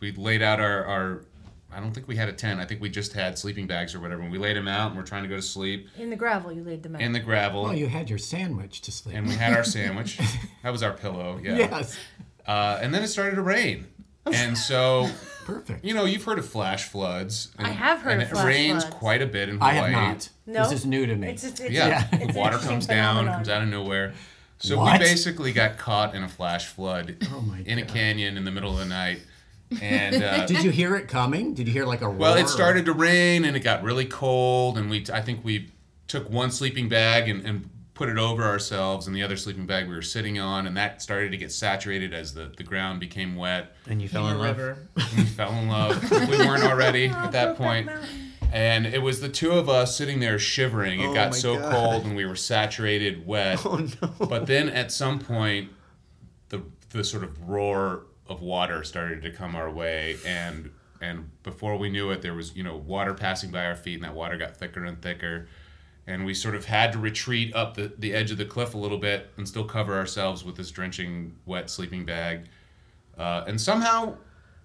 [0.00, 1.24] we laid out our, our
[1.72, 2.60] I don't think we had a tent.
[2.60, 4.22] I think we just had sleeping bags or whatever.
[4.22, 6.52] And we laid them out and we're trying to go to sleep In the gravel,
[6.52, 7.02] you laid them out.
[7.02, 7.64] in the gravel.
[7.64, 9.16] Well, you had your sandwich to sleep.
[9.16, 10.20] and we had our sandwich.
[10.62, 11.40] that was our pillow.
[11.42, 11.56] Yeah.
[11.56, 11.98] yes,
[12.46, 13.86] Uh, and then it started to rain.
[14.24, 15.08] And so,
[15.44, 15.84] perfect.
[15.84, 17.50] you know, you've heard of flash floods.
[17.58, 18.96] And, I have heard and of it flash rains floods.
[18.96, 19.92] quite a bit in I Hawaii.
[19.92, 20.28] have not.
[20.46, 20.62] No?
[20.62, 21.30] This is new to me.
[21.30, 23.34] it's just, it's Yeah, a- it's the water interesting comes down, phenomenon.
[23.34, 24.14] comes out of nowhere.
[24.64, 24.98] So What?
[25.00, 28.50] we basically got caught in a flash flood Oh my in a canyon in the
[28.50, 29.20] middle of the night.
[29.82, 31.52] And uh, Did you hear it coming?
[31.54, 32.16] Did you hear like a roar?
[32.16, 35.70] well, it started to rain and it got really cold, and we I think we
[36.08, 39.86] took one sleeping bag and, and put it over ourselves, and the other sleeping bag
[39.88, 43.36] we were sitting on, and that started to get saturated as the, the ground became
[43.36, 43.74] wet.
[43.86, 44.58] And you fell in love.
[45.16, 46.10] We fell in love.
[46.10, 47.88] we weren't already at that point.
[48.54, 51.00] And it was the two of us sitting there shivering.
[51.00, 51.72] It Oh got so God.
[51.72, 53.60] cold and we were saturated, wet.
[53.66, 54.26] Oh no.
[54.28, 55.70] But then at some point,
[56.50, 61.76] the the sort of roar of water started to come our way, and and before
[61.76, 64.36] we knew it, there was you know water passing by our feet, and that water
[64.36, 65.48] got thicker and thicker,
[66.06, 68.78] and we sort of had to retreat up the, the edge of the cliff a
[68.78, 72.44] little bit and still cover ourselves with this drenching wet sleeping bag,
[73.18, 74.16] uh, and somehow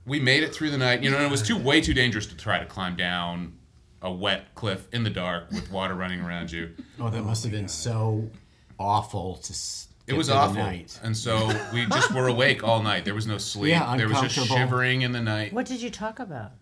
[0.05, 1.01] we made it through the night.
[1.01, 3.53] You know, and it was too way too dangerous to try to climb down
[4.01, 6.71] a wet cliff in the dark with water running around you.
[6.99, 8.29] Oh, that must have been oh, so
[8.79, 9.53] awful to.
[10.07, 10.99] It was awful, night.
[11.03, 13.05] and so we just were awake all night.
[13.05, 13.71] There was no sleep.
[13.71, 15.53] Yeah, there was just shivering in the night.
[15.53, 16.53] What did you talk about?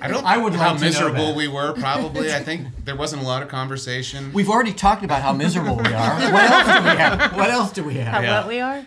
[0.00, 0.24] I don't.
[0.24, 1.72] I would how like to know miserable we were.
[1.72, 4.32] Probably, I think there wasn't a lot of conversation.
[4.32, 6.12] We've already talked about how miserable we are.
[6.32, 7.36] What else do we have?
[7.36, 8.22] What else do we How have?
[8.22, 8.40] Yeah.
[8.40, 8.86] wet we are?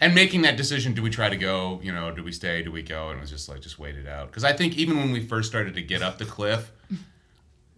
[0.00, 1.80] And making that decision: do we try to go?
[1.82, 2.62] You know, do we stay?
[2.62, 3.10] Do we go?
[3.10, 4.28] And it was just like just wait it out.
[4.28, 6.72] Because I think even when we first started to get up the cliff.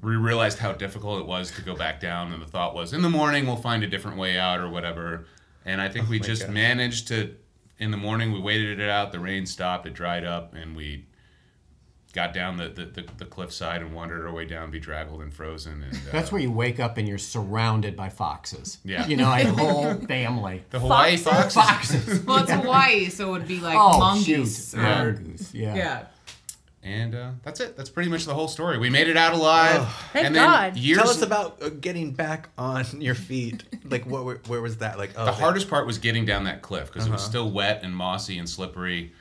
[0.00, 3.02] We realized how difficult it was to go back down, and the thought was, in
[3.02, 5.26] the morning we'll find a different way out or whatever.
[5.64, 6.52] And I think oh we just gosh.
[6.52, 7.35] managed to.
[7.81, 9.12] In the morning, we waited it out.
[9.12, 9.87] The rain stopped.
[9.87, 11.07] It dried up, and we
[12.14, 15.83] got down the, the, the, the cliffside and wandered our way down, bedraggled and frozen.
[15.83, 18.79] And uh, That's where you wake up and you're surrounded by foxes.
[18.85, 19.07] Yeah.
[19.07, 20.64] You know, a whole family.
[20.71, 21.55] the Hawaii Foxes?
[21.55, 21.94] foxes.
[22.05, 22.25] Foxes.
[22.27, 24.71] Well, it's Hawaii, so it would be like oh, mongoose.
[24.71, 24.79] shoot.
[24.79, 25.05] or- Yeah.
[25.05, 25.55] Mongoose.
[25.55, 25.75] Yeah.
[25.77, 26.07] yeah.
[26.83, 27.77] And uh, that's it.
[27.77, 28.79] That's pretty much the whole story.
[28.79, 29.87] We made it out alive.
[30.12, 30.77] Thank and then God.
[30.77, 33.64] Years, Tell us about uh, getting back on your feet.
[33.85, 34.25] Like, what?
[34.25, 34.97] Where, where was that?
[34.97, 37.29] Like, oh, the they- hardest part was getting down that cliff because it was Uh-huh.
[37.31, 39.12] still wet and mossy and slippery.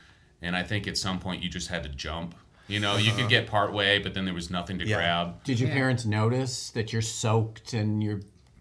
[0.41, 2.35] And I think at some point you just had to jump.
[2.67, 3.29] You know, you could uh-huh.
[3.29, 4.97] get part way, but then there was nothing to Yeah.
[4.97, 5.43] grab.
[5.43, 5.75] Did your Yeah.
[5.75, 8.19] parents notice that you're soaked and you're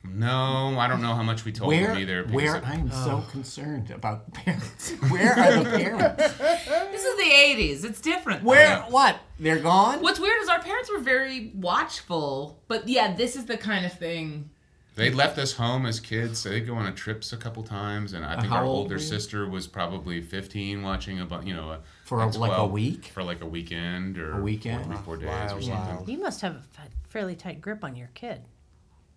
[0.08, 1.88] No, I don't know how much we told where?
[1.88, 2.22] them either.
[2.30, 2.56] Where?
[2.56, 4.90] it- I am so concerned about parents.
[5.10, 6.22] Where are the parents?
[6.92, 7.84] This is the 80s.
[7.84, 8.42] It's different.
[8.44, 8.78] Where?
[8.88, 9.18] What?
[9.40, 10.00] They're gone.
[10.00, 13.92] What's weird is our parents were very watchful, but yeah, this is the kind of
[13.92, 14.48] thing.
[14.96, 16.40] They left us home as kids.
[16.40, 18.98] So they'd go on trips a couple times, and I think how our old older
[18.98, 23.06] sister was probably 15, watching a bu- you know a, For a- like a week?
[23.06, 24.84] for like a weekend or A weekend?
[24.86, 25.70] three, four days or something.
[25.70, 26.08] wild.
[26.08, 26.62] You must have a
[27.08, 28.40] fairly tight grip on your kid.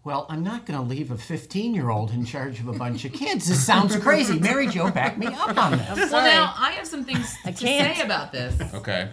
[0.03, 3.03] Well, I'm not going to leave a 15 year old in charge of a bunch
[3.05, 3.47] of kids.
[3.47, 4.39] This sounds crazy.
[4.39, 6.11] Mary Jo, back me up on this.
[6.11, 7.97] Well, now I have some things I to can't.
[7.97, 9.09] say about this, Okay.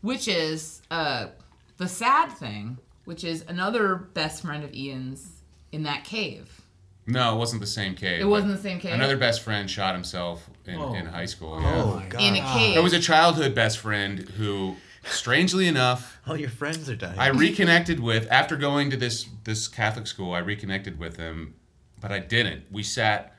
[0.00, 1.28] which is uh,
[1.76, 5.33] the sad thing, which is another best friend of Ian's
[5.74, 6.60] in that cave.
[7.06, 8.20] No, it wasn't the same cave.
[8.20, 8.94] It wasn't the same cave.
[8.94, 10.94] Another best friend shot himself in, Oh.
[10.94, 11.54] in high school.
[11.54, 11.82] Oh, yeah.
[11.82, 12.20] Oh God.
[12.22, 12.76] in a cave.
[12.78, 17.18] It was a childhood best friend who, strangely enough, All your friends are dying.
[17.18, 20.32] I reconnected with after going to this this Catholic school.
[20.32, 21.54] I reconnected with him,
[22.00, 22.64] but I didn't.
[22.70, 23.36] We sat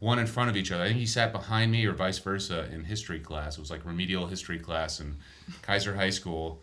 [0.00, 0.82] one in front of each other.
[0.84, 3.56] I think he sat behind me, or vice versa, in history class.
[3.56, 5.16] It was like remedial history class in
[5.62, 6.60] Kaiser High School.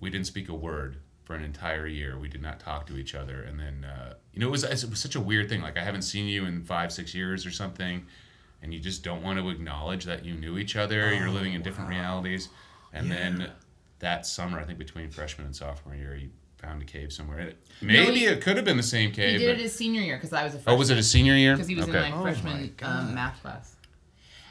[0.00, 2.18] We didn't speak a word for an entire year.
[2.18, 4.88] We did not talk to each other, and then uh, you know it was it
[4.90, 5.62] was such a weird thing.
[5.62, 8.06] Like I haven't seen you in five six years or something,
[8.62, 11.12] and you just don't want to acknowledge that you knew each other.
[11.14, 12.48] You're living in different realities,
[12.92, 13.50] and then
[14.00, 17.38] that summer, I think between freshman and sophomore year, you found a cave somewhere.
[17.40, 19.38] It, maybe he- it could have been the same he cave.
[19.38, 21.34] did but- it his senior year because I was a oh, was it a senior
[21.34, 21.54] year?
[21.54, 22.06] because he was okay.
[22.06, 23.76] in my Oh freshman my um, math class.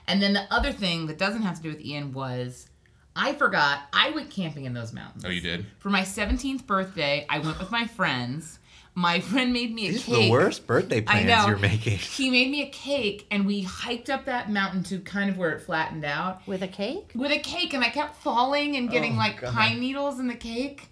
[0.08, 2.68] And then the other thing that doesn't have to do with Ian was
[3.16, 5.24] I forgot I went camping in those mountains.
[5.26, 5.66] Oh, you did?
[5.80, 8.60] For my 17th birthday, I went with my friends.
[8.96, 10.26] My friend made me a These are cake.
[10.26, 11.48] the worst birthday I plans know.
[11.48, 11.98] you're making.
[11.98, 15.52] He made me a cake, and we hiked up that mountain to kind of where
[15.52, 17.12] it flattened out With a cake?
[17.16, 19.54] with a cake, and I kept falling and getting Oh, like God.
[19.54, 20.90] pine needles in the cake,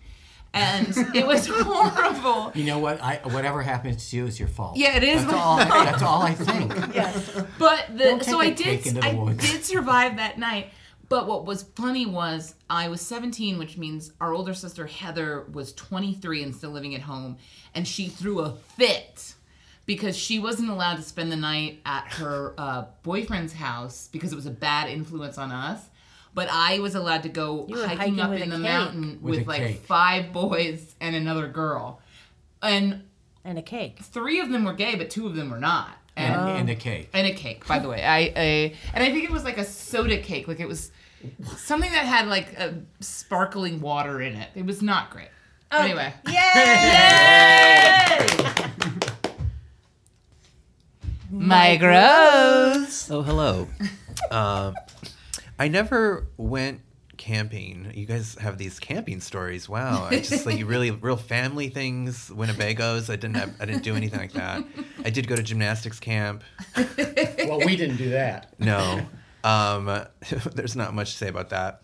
[0.52, 2.52] and it was horrible.
[2.56, 3.02] You know what?
[3.04, 4.78] I whatever happens to you is your fault.
[4.78, 5.58] Yeah, it is That's my all.
[5.60, 5.70] fault.
[5.86, 6.74] That's all I think.
[6.96, 7.32] Yes.
[7.60, 9.52] But the Don't so take I a cake did into the I woods.
[9.52, 10.72] did survive that night.
[11.12, 15.74] But what was funny was I was 17, which means our older sister Heather was
[15.74, 17.36] 23 and still living at home,
[17.76, 19.34] and she threw a fit
[19.86, 24.36] because she wasn't allowed to spend the night at her uh, boyfriend's house because it
[24.38, 25.82] was a bad influence on us.
[26.34, 28.64] But I was allowed to go hiking, hiking up in the cake.
[28.64, 29.82] mountain With with, like cake.
[29.82, 32.00] five boys and another girl,
[32.62, 33.04] and
[33.44, 34.00] And a cake.
[34.02, 35.90] three of them were gay, but two of them were not.
[36.16, 37.10] And, And and a cake.
[37.14, 38.02] and a cake, by the way.
[38.04, 40.92] I, I and I think it was like a soda cake, like it was
[41.58, 44.50] something that had like a sparkling water in it.
[44.56, 45.30] It was not great.
[45.72, 46.32] Anyway, Yay!
[51.32, 53.10] my gross.
[53.10, 53.68] Oh, hello.
[54.30, 54.74] uh,
[55.58, 56.82] I never went
[57.18, 57.92] camping.
[57.94, 59.70] You guys have these camping stories.
[59.70, 60.08] Wow.
[60.10, 63.10] I just like really real family things, Winnebagos.
[63.10, 64.66] I didn't have I didn't do anything like that.
[65.06, 66.44] I did go to gymnastics camp.
[66.76, 68.54] Well, we didn't do that.
[68.60, 69.06] No.
[69.44, 69.86] Um,
[70.54, 71.82] there's not much to say about that.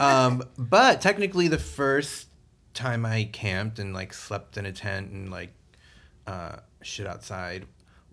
[0.00, 2.28] Um, but technically the first
[2.74, 5.52] time I camped and like slept in a tent and like
[6.26, 7.66] uh, shit outside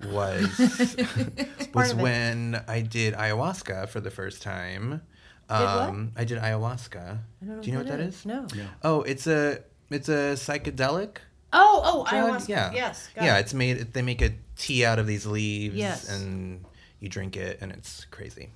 [0.05, 0.47] was
[1.73, 2.01] was of it.
[2.01, 5.01] when I did ayahuasca for the first time.
[5.47, 5.59] what?
[5.61, 7.17] Um, I did ayahuasca.
[7.41, 8.25] I don't know Do you know what that is?
[8.25, 8.47] No.
[8.83, 11.17] Oh, it's a it's a psychedelic
[11.51, 12.41] Oh, oh, drug.
[12.41, 12.47] ayahuasca.
[12.49, 12.71] Yeah.
[12.73, 13.09] Yes.
[13.15, 13.41] got yeah, it.
[13.41, 13.93] it's made.
[13.93, 16.07] They make a tea out of these leaves, Yes.
[16.09, 16.63] and
[16.99, 18.49] you drink it, and it's crazy.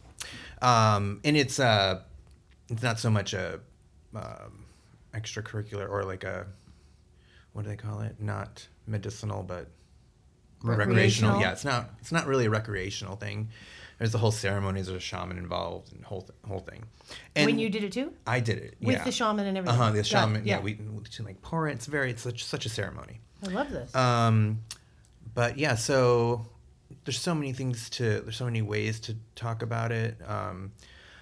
[0.61, 2.01] Um, and it's uh,
[2.69, 3.59] it's not so much a
[4.15, 4.65] um,
[5.13, 6.47] extracurricular or like a
[7.53, 8.15] what do they call it?
[8.19, 9.67] Not medicinal, but
[10.63, 10.87] recreational.
[10.87, 11.41] Recreational?
[11.41, 11.89] Yeah, it's not.
[12.01, 13.49] It's not really a recreational thing.
[13.99, 14.87] There's the whole ceremonies.
[14.87, 16.83] There's a shaman involved, and whole th- whole thing.
[17.35, 18.13] And when you did it too?
[18.25, 19.03] I did it With yeah.
[19.03, 19.79] the shaman and everything.
[19.79, 19.91] Uh huh.
[19.91, 20.45] The shaman.
[20.45, 20.79] Yeah, we
[21.11, 21.73] to like pour it.
[21.73, 22.09] It's very.
[22.09, 23.19] It's such such a ceremony.
[23.45, 23.93] I love this.
[23.95, 24.61] Um,
[25.35, 26.45] but yeah, so
[27.05, 30.17] there's so many things to there's so many ways to talk about it.
[30.27, 30.71] Um,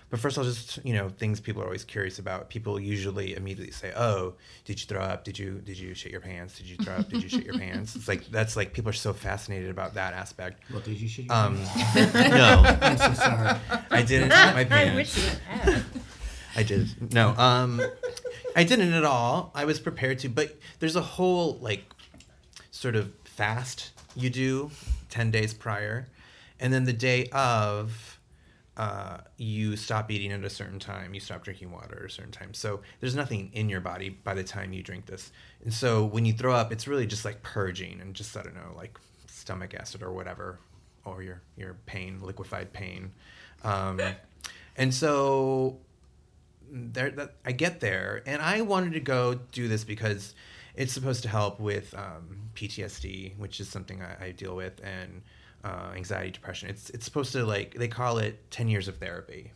[0.10, 2.50] but first, I'll just you know things people are always curious about.
[2.50, 4.34] People usually immediately say, "Oh,
[4.66, 5.24] did you throw up?
[5.24, 6.58] Did you did you shit your pants?
[6.58, 7.10] Did you throw up?
[7.10, 10.14] Did you shit your pants?" It's like that's like people are so fascinated about that
[10.14, 10.64] aspect.
[10.72, 12.14] What did you shit your Um, pants?
[12.14, 13.58] no, I'm so sorry.
[13.90, 14.74] I didn't shit my pants.
[14.92, 15.84] I wish you had.
[16.58, 17.14] I did.
[17.14, 17.82] No, um,
[18.54, 19.52] I didn't at all.
[19.56, 21.86] I was prepared to, but there's a whole like
[22.70, 24.72] sort of fast you do
[25.10, 26.08] ten days prior,
[26.60, 28.20] and then the day of,
[28.78, 31.14] uh, you stop eating at a certain time.
[31.14, 32.54] You stop drinking water at a certain time.
[32.54, 35.32] So there's nothing in your body by the time you drink this,
[35.64, 38.56] and so when you throw up, it's really just like purging and just I don't
[38.56, 40.60] know, like stomach acid or whatever,
[41.06, 43.12] or your your pain, liquefied pain,
[43.64, 44.00] um,
[44.78, 45.78] and so
[46.72, 50.34] there that I get there and I wanted to go do this because
[50.76, 55.22] it's supposed to help with um, PTSD, which is something I, I deal with, and
[55.64, 56.70] uh, anxiety, depression.
[56.70, 59.52] It's it's supposed to like they call it ten years of therapy.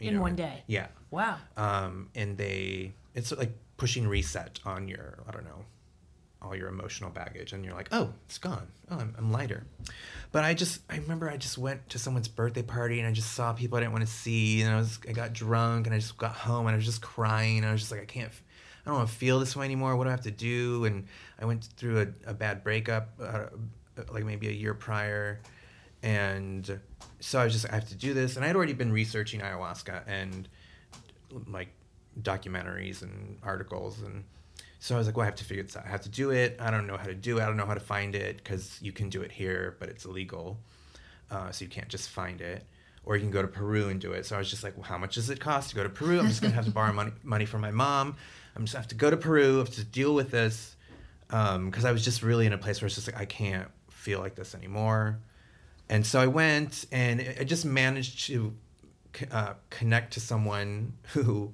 [0.00, 0.62] In one day?
[0.66, 0.88] Yeah.
[1.10, 1.38] Wow.
[1.56, 5.64] Um, and they it's like pushing reset on your I don't know
[6.42, 9.64] all your emotional baggage and you're like oh it's gone oh I'm, I'm lighter
[10.32, 13.32] but i just i remember i just went to someone's birthday party and i just
[13.32, 15.98] saw people i didn't want to see and i was i got drunk and i
[15.98, 18.30] just got home and i was just crying and i was just like i can't
[18.86, 21.06] i don't want to feel this way anymore what do i have to do and
[21.40, 23.46] i went through a, a bad breakup uh,
[24.12, 25.40] like maybe a year prior
[26.02, 26.78] and
[27.20, 30.02] so i was just i have to do this and i'd already been researching ayahuasca
[30.06, 30.48] and
[31.48, 31.68] like
[32.22, 34.24] documentaries and articles and
[34.78, 35.84] so I was like, well, I have to figure this out.
[35.84, 36.58] I have to do it.
[36.60, 37.42] I don't know how to do it.
[37.42, 40.04] I don't know how to find it because you can do it here, but it's
[40.04, 40.58] illegal.
[41.28, 42.64] Uh, so you can't just find it.
[43.04, 44.26] Or you can go to Peru and do it.
[44.26, 46.20] So I was just like, well, how much does it cost to go to Peru?
[46.20, 48.16] I'm just going to have to borrow money, money from my mom.
[48.56, 49.56] I'm just have to go to Peru.
[49.56, 50.76] I have to deal with this.
[51.28, 54.20] Because I was just really in a place where it's just like, I can't feel
[54.20, 55.18] like this anymore.
[55.88, 58.54] And so I went and I just managed to
[59.30, 61.52] uh, connect to someone who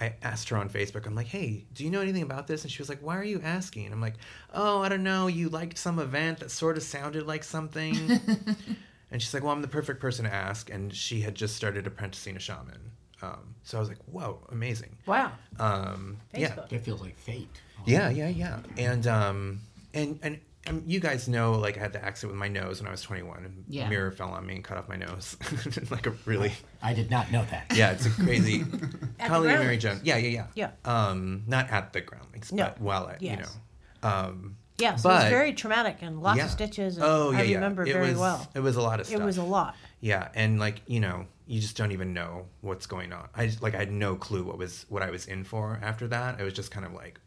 [0.00, 1.06] I asked her on Facebook.
[1.06, 2.62] I'm like, hey, do you know anything about this?
[2.62, 3.92] And she was like, why are you asking?
[3.92, 4.14] I'm like,
[4.52, 5.28] oh, I don't know.
[5.28, 7.96] You liked some event that sort of sounded like something.
[9.10, 10.68] and she's like, well, I'm the perfect person to ask.
[10.70, 12.90] And she had just started apprenticing a shaman.
[13.24, 14.96] Um, so I was like, whoa, amazing.
[15.06, 15.32] Wow.
[15.58, 16.48] Um, yeah.
[16.50, 16.68] Facebook.
[16.68, 17.60] That feels like fate.
[17.86, 18.58] Yeah, yeah, yeah.
[18.76, 19.60] And um,
[19.94, 22.88] and and um, you guys know, like I had the accident with my nose when
[22.88, 23.86] I was 21, and Yeah.
[23.86, 25.36] a mirror fell on me and cut off my nose,
[25.90, 27.66] like a really, I did not know that.
[27.74, 28.64] yeah, it's a crazy.
[29.20, 29.82] At Colleen and Mary Groundlings.
[29.82, 30.70] Jones, yeah, yeah, yeah, Yeah.
[31.08, 32.64] Um, not at the groundlings, No.
[32.64, 33.56] but while at, you Yes.
[34.02, 36.44] know, um, Yeah, so it was But- very traumatic and lots yeah.
[36.46, 36.96] of stitches.
[36.96, 37.54] And Oh yeah, I yeah.
[37.56, 38.48] remember it very was, well.
[38.54, 39.20] It was a lot of stuff.
[39.20, 39.76] It was a lot.
[40.00, 43.28] Yeah, and like you know, you just don't even know what's going on.
[43.34, 46.08] I just, like I had no clue what was what I was in for after
[46.08, 46.40] that.
[46.40, 47.20] I was just kind of like,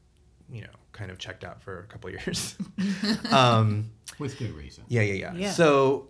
[0.51, 2.56] you know, kind of checked out for a couple of years.
[3.32, 4.84] um, With good reason.
[4.88, 5.51] yeah, yeah, yeah, Yeah.
[5.51, 6.10] So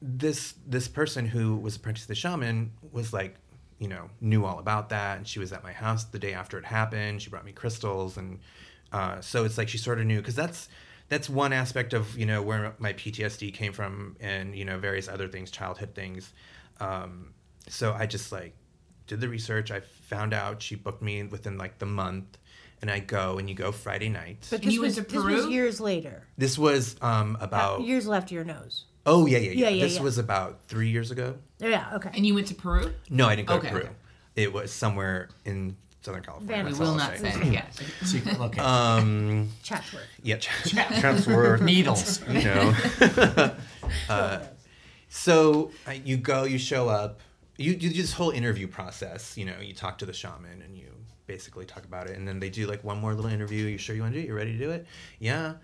[0.00, 3.36] this this person who was apprenticed to the shaman was like,
[3.78, 6.58] you know, knew all about that, and she was at my house the day after
[6.58, 7.22] it happened.
[7.22, 8.40] She brought me crystals, and
[8.92, 10.68] uh, so it's like she sort of knew because that's
[11.08, 15.08] that's one aspect of you know where my PTSD came from, and you know various
[15.08, 16.32] other things, childhood things.
[16.80, 17.34] Um,
[17.68, 18.54] so I just like
[19.06, 19.70] did the research.
[19.70, 22.38] I found out she booked me within like the month,
[22.80, 24.46] and I go and you go Friday night.
[24.50, 26.26] But And this you was, went to this was years later.
[26.36, 28.84] this was um Uh, about years left your nose.
[29.06, 29.60] oh yeah yeah yeah.
[29.64, 30.02] Yeah, yeah, this yeah.
[30.02, 31.36] was about three years ago.
[31.62, 31.90] Oh, yeah.
[31.94, 32.10] Okay.
[32.14, 32.92] And you went to Peru?
[33.10, 33.82] No, I didn't go Okay, to Peru.
[33.84, 33.92] okay.
[34.36, 36.64] It was somewhere in Southern California.
[36.64, 37.32] We We will I'll not say.
[37.32, 37.50] say.
[37.50, 37.80] Yes.
[38.04, 38.64] Secret location.
[38.64, 40.04] Um, Chatsworth.
[40.22, 41.60] yeah, Ch- Chatsworth.
[41.70, 42.22] Needles.
[42.28, 42.74] you know.
[44.08, 44.40] Uh,
[45.08, 47.20] so uh, you go, you show up,
[47.56, 49.36] you, you do this whole interview process.
[49.36, 50.86] You know, you talk to the shaman and you
[51.26, 53.66] basically talk about it, and then they do like one more little interview.
[53.66, 54.28] You sure you want to do it?
[54.28, 54.86] You ready to do it?
[55.18, 55.54] Yeah.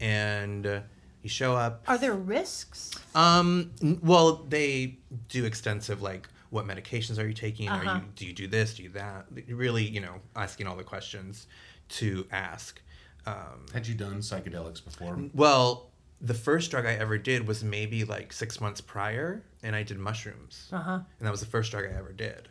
[0.00, 0.80] And uh,
[1.22, 1.82] you show up.
[1.86, 2.90] Are there risks?
[3.14, 3.70] Um.
[3.82, 6.28] n- Well, they do extensive like.
[6.50, 7.68] What medications are you taking?
[7.68, 7.96] Are Uh-huh.
[7.96, 8.74] you do you do this?
[8.76, 9.26] Do you that?
[9.48, 11.46] Really, you know, asking all the questions
[11.90, 12.80] to ask.
[13.26, 15.18] Um, Had you done psychedelics before?
[15.34, 15.90] well,
[16.24, 19.98] the first drug I ever did was maybe like six months prior, and I did
[19.98, 21.00] mushrooms, Uh huh.
[21.18, 22.48] and that was the first drug I ever did,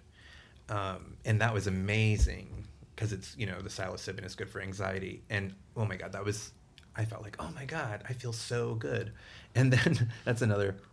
[0.70, 5.24] um, and that was amazing because it's you know the psilocybin is good for anxiety,
[5.30, 6.52] and oh my god, that was
[6.96, 9.12] I felt like oh my god, I feel so good,
[9.56, 10.76] and then that's another.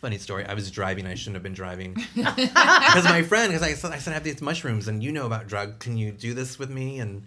[0.00, 0.44] Funny story.
[0.44, 1.06] I was driving.
[1.06, 4.24] I shouldn't have been driving because my friend, because I said I said I have
[4.24, 5.76] these mushrooms, and you know about drugs.
[5.78, 6.98] Can you do this with me?
[6.98, 7.22] And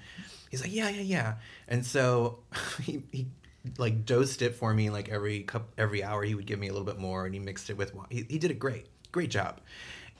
[0.56, 1.34] he's like, yeah, yeah, yeah.
[1.68, 2.40] And so
[2.82, 3.28] he, he
[3.78, 4.90] like dosed it for me.
[4.90, 7.40] Like every cup, every hour, he would give me a little bit more, and he
[7.40, 7.94] mixed it with.
[8.10, 9.62] He, he did a great, great job.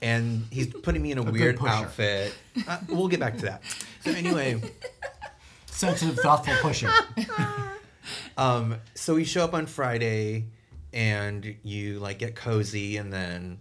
[0.02, 2.34] And he's putting me in a, good weird outfit.
[2.68, 3.62] Uh, we'll get back to that.
[4.04, 4.60] So anyway.
[5.66, 6.90] Sensitive, thoughtful pusher.
[8.36, 10.46] Um, so we show up on Friday
[10.92, 13.60] and you like get cozy and then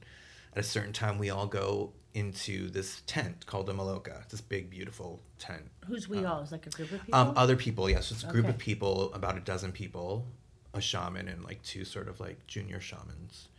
[0.53, 4.21] at a certain time we all go into this tent called a Maloka.
[4.21, 5.69] It's this big beautiful tent.
[5.87, 6.41] Who's we all?
[6.41, 7.19] Is like a group of people?
[7.19, 10.25] Um, other people, yes, it's a group of people, about a dozen people,
[10.73, 13.49] a shaman and like two sort of like junior shamans.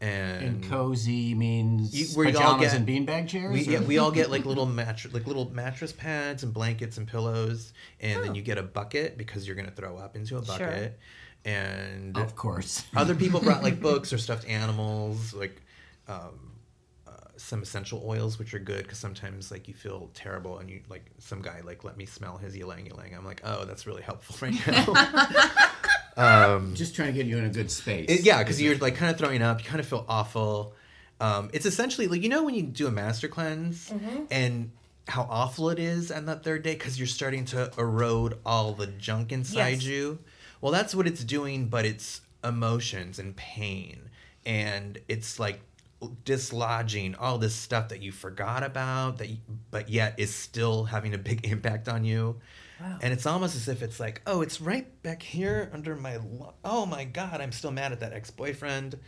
[0.00, 3.52] And, And cozy means You- where you all pajamas get- and beanbag chairs?
[3.52, 7.08] we, yeah, we all get like little mattress, like little mattress pads and blankets and
[7.08, 10.58] pillows, and then you get a bucket because you're gonna throw up into a Sure.
[10.58, 10.98] bucket,
[11.46, 12.84] and Of course.
[12.94, 15.62] other people brought like books or stuffed animals, like
[16.08, 16.45] um,
[17.46, 21.04] some essential oils, which are good because sometimes like you feel terrible and you like
[21.18, 23.14] some guy like let me smell his ylang ylang.
[23.14, 25.64] I'm like, oh, that's really helpful right now.
[26.56, 28.06] um, Just trying to get you in a good space.
[28.10, 29.62] it- yeah, because you're like kind of throwing up.
[29.62, 30.74] You kind of feel awful.
[31.20, 33.92] Um, it's essentially like you know when you do a master cleanse
[34.30, 34.70] and
[35.08, 38.86] how awful it is on that third day because you're starting to erode all the
[38.88, 39.84] junk inside Yes.
[39.84, 40.18] you.
[40.60, 44.10] Well, that's what it's doing, but it's emotions and pain,
[44.44, 45.60] and it's like
[46.24, 49.38] dislodging all this stuff that you forgot about that, you,
[49.70, 52.36] but yet is still having a big impact on you.
[52.80, 52.98] Wow.
[53.00, 56.16] And it's almost as if it's like, oh, it's right back here under my.
[56.16, 58.98] Lo- oh my God, I'm still mad at that ex boyfriend.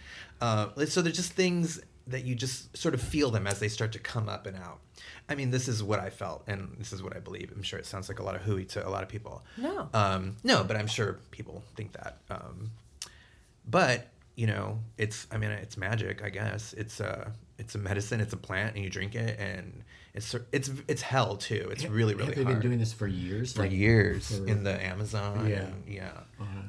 [0.40, 3.92] Uh, so there's just things that you just sort of feel them as they start
[3.92, 4.80] to come up and out.
[5.28, 7.52] I mean, this is what I felt, and this is what I believe.
[7.54, 9.44] I'm sure it sounds like a lot of hooey to a lot of people.
[9.58, 9.90] No.
[9.92, 12.18] Um, no, but I'm sure people think that.
[12.30, 12.70] Um,
[13.66, 15.26] but you know, it's.
[15.32, 16.22] I mean, it's magic.
[16.22, 17.32] I guess it's a.
[17.58, 18.20] It's a medicine.
[18.20, 19.82] It's a plant, and you drink it, and
[20.14, 21.68] it's it's it's hell too.
[21.72, 23.52] It's really really Have they hard been doing this for years?
[23.54, 25.48] for Like, years for- in the Amazon.
[25.48, 25.56] Yeah.
[25.64, 26.12] and- yeah.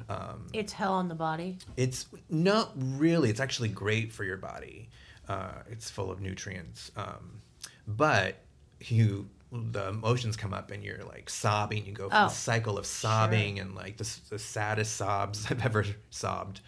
[0.08, 1.58] Um, it's hell on the body.
[1.76, 3.30] it's not really.
[3.30, 4.88] It's actually great for your body.
[5.28, 6.90] Uh, it's full of nutrients.
[6.96, 7.40] Um,
[7.86, 8.40] but
[8.80, 11.86] you, the emotions come up and you're like sobbing.
[11.86, 15.64] You go through Oh, the cycle of sobbing and like the, the saddest sobs I've
[15.64, 16.60] ever sobbed.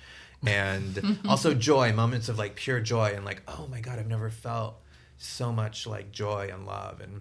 [0.47, 4.31] And also joy, moments of like pure joy and like, oh my God, I've never
[4.31, 4.81] felt
[5.17, 7.01] so much like joy and love.
[7.01, 7.21] And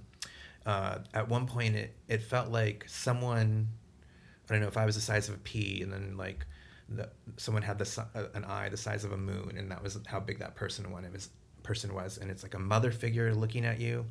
[0.65, 3.67] uh, at one point, it, it felt like someone
[4.51, 6.45] I don't know if I was the size of a pea, and then like
[6.89, 9.97] the, someone had the uh, an eye the size of a moon, and that was
[10.07, 11.29] how big that person one was
[11.63, 14.05] person was, and it's like a mother figure looking at you,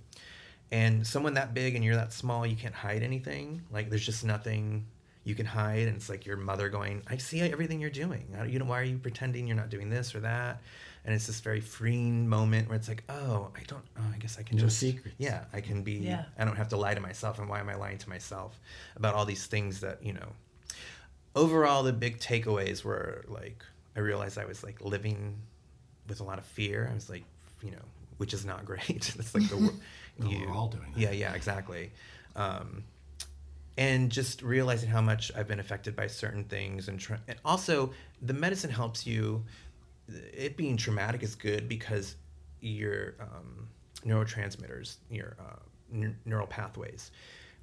[0.72, 3.60] and someone that big and you're that small, you can't hide anything.
[3.70, 4.86] Like there's just nothing
[5.30, 8.26] you can hide, and it's like your mother going, "I see everything you're doing.
[8.38, 10.60] I- You know why are you pretending you're not doing this or that?"
[11.04, 13.84] And it's this very freeing moment where it's like, "Oh, I don't.
[13.96, 15.16] Oh, I guess I can No just secrets.
[15.18, 15.92] Yeah, I can be.
[15.94, 16.24] Yeah.
[16.38, 17.38] I don't have to lie to myself.
[17.38, 18.60] And why am I lying to myself
[18.96, 20.32] about all these things that you know?
[21.34, 23.64] Overall, the big takeaways were like
[23.96, 25.36] I realized I was like living
[26.08, 26.88] with a lot of fear.
[26.90, 27.24] I was like,
[27.62, 27.84] you know,
[28.18, 28.90] which is not great.
[29.18, 29.74] It's like the wor-
[30.18, 31.00] No, we're all doing that.
[31.00, 31.92] Yeah, yeah, exactly.
[32.36, 32.84] Um,
[33.80, 37.92] and just realizing how much I've been affected by certain things, and, tra- and also
[38.20, 39.42] the medicine helps you.
[40.06, 42.16] It being traumatic is good because
[42.60, 43.68] your um,
[44.04, 45.60] neurotransmitters, your uh,
[45.94, 47.10] n- neural pathways,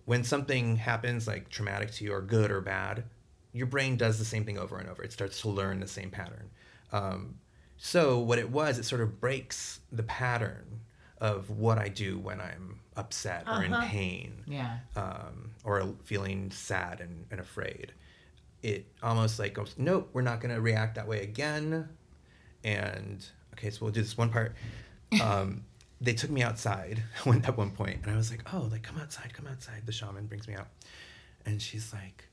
[0.05, 3.03] when something happens like traumatic to you or good or bad,
[3.53, 5.03] your brain does the same thing over and over.
[5.03, 6.49] It starts to learn the same pattern.
[6.91, 7.35] Um,
[7.77, 10.79] so what it was, it sort of breaks the pattern
[11.19, 13.87] of what I do when I'm upset or in Uh-huh.
[13.87, 14.79] pain Yeah.
[14.95, 17.93] um, or feeling sad and, and afraid.
[18.63, 21.87] It almost like goes, nope, we're not going to react that way again.
[22.63, 24.55] And okay, so we'll do this one part.
[25.21, 25.63] Um,
[26.01, 28.97] they took me outside when, at one point, and I was like, oh, like come
[28.99, 29.83] outside, come outside.
[29.85, 30.67] The shaman brings me out,
[31.45, 32.25] and she's like,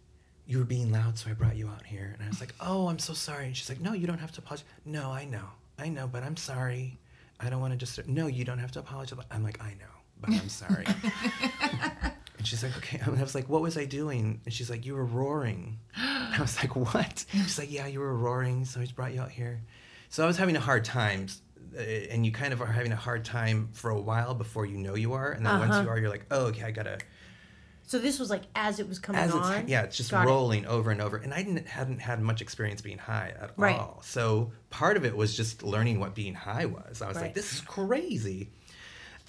[0.47, 2.13] you were being loud, so I brought you out here.
[2.15, 3.47] And I was like, oh, I'm so sorry.
[3.47, 4.67] And she's like, no, you don't have to apologize.
[4.85, 5.47] No, I know,
[5.79, 6.99] I know, but I'm sorry.
[7.41, 8.07] I don't want to just.
[8.07, 9.19] No, you don't have to apologize.
[9.31, 9.95] I'm like, I know,
[10.27, 10.87] but I'm sorry.
[12.37, 13.01] And she's like, okay.
[13.03, 14.41] And I was like, what was I doing?
[14.45, 15.79] And she's like, you were roaring.
[15.97, 17.25] And I was like, what?
[17.33, 19.63] She's like, yeah, you were roaring, so he's brought you out here.
[20.11, 21.29] So I was having a hard time,
[21.75, 24.77] uh, and you kind of are having a hard time for a while before you
[24.77, 25.83] know you are, and then once Uh-huh.
[25.85, 26.99] you are, you're like, oh, okay, I gotta.
[27.87, 29.69] So this was like as it was coming As on.
[29.69, 30.29] yeah, it's just Got it.
[30.29, 33.79] rolling over and over, and I didn't hadn't had much experience being high at Right.
[33.79, 34.01] all.
[34.05, 37.01] So part of it was just learning what being high was.
[37.01, 37.23] I was Right.
[37.27, 38.51] like, this is crazy.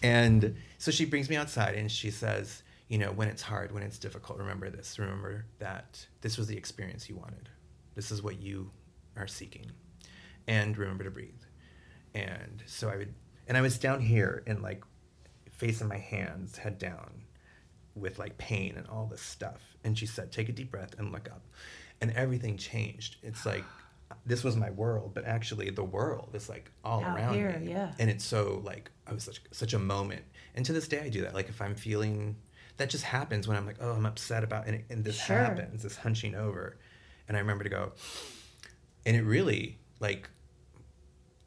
[0.04, 3.82] And so she brings me outside and she says, you know, when it's hard, when
[3.82, 5.00] it's difficult, remember this.
[5.00, 7.50] Remember that this was the experience you wanted.
[7.96, 8.70] This is what you
[9.18, 9.72] are seeking.
[10.48, 11.42] And remember to breathe.
[12.14, 13.14] And so I would,
[13.48, 14.84] and I was down here and like
[15.52, 17.24] facing my hands, head down,
[17.96, 19.62] with like pain and all this stuff.
[19.84, 21.42] And she said, take a deep breath and look up.
[22.02, 23.16] And everything changed.
[23.24, 23.64] It's like,
[24.26, 27.72] this was my world, but actually the world is like all Out around here, me.
[27.72, 27.92] yeah.
[28.00, 30.24] And it's so like, I was such, such a moment.
[30.56, 31.34] And to this day, I do that.
[31.34, 32.36] Like if I'm feeling,
[32.78, 35.36] that just happens when I'm like, oh, I'm upset about, and, and this Sure.
[35.38, 36.78] happens, this hunching over.
[37.28, 37.92] And I remember to go,
[39.06, 40.30] and it really like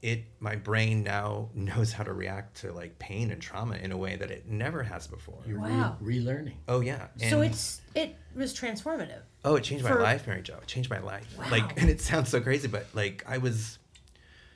[0.01, 3.97] it my brain now knows how to react to like pain and trauma in a
[3.97, 5.97] way that it never has before You're Wow.
[6.01, 6.55] re- relearning.
[6.69, 9.23] oh yeah so it's it was transformative.
[9.49, 11.47] Oh it changed my for- life mary jo it changed my life Wow.
[11.51, 13.79] like and it sounds so crazy but like i was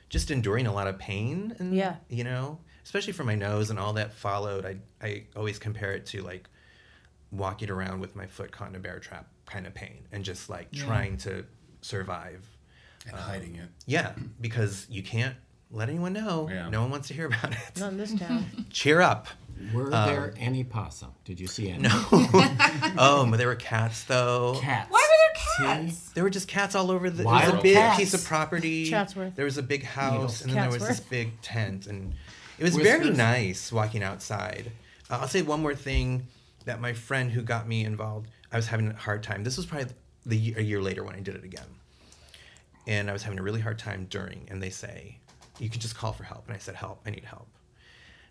[0.09, 1.95] just enduring a lot of pain and Yeah.
[2.09, 6.05] you know especially for my nose and all that followed i i always compare it
[6.07, 6.47] to like
[7.31, 10.49] walking around with my foot caught in a bear trap kind of pain and just
[10.49, 10.85] like Yeah.
[10.85, 11.45] trying to
[11.81, 12.47] survive
[13.07, 13.61] and hiding it.
[13.63, 15.35] Um, yeah because you can't
[15.71, 16.69] let anyone know Yeah.
[16.69, 18.45] no one wants to hear about it Not in this town.
[18.69, 19.27] cheer up
[19.73, 21.11] Were Um, there any possum?
[21.25, 21.83] Did you see any?
[21.83, 24.89] no oh but there were cats though Cats.
[24.91, 25.63] Why were there See?
[25.91, 26.09] cats?
[26.13, 27.17] there were just cats all over the.
[27.17, 27.97] There Wild was a big cats.
[27.99, 28.89] piece of property.
[28.89, 29.35] Chatsworth.
[29.35, 32.13] There was a big house, and then there was this big tent, and
[32.57, 34.71] it was very nice walking outside.
[35.09, 36.27] Uh, I'll say one more thing
[36.65, 39.43] that my friend who got me involved, I was having a hard time.
[39.43, 39.91] This was probably
[40.25, 41.67] the a year later when I did it again,
[42.87, 44.47] and I was having a really hard time during.
[44.49, 45.19] And they say,
[45.59, 47.01] "You can just call for help," and I said, "Help!
[47.05, 47.47] I need help."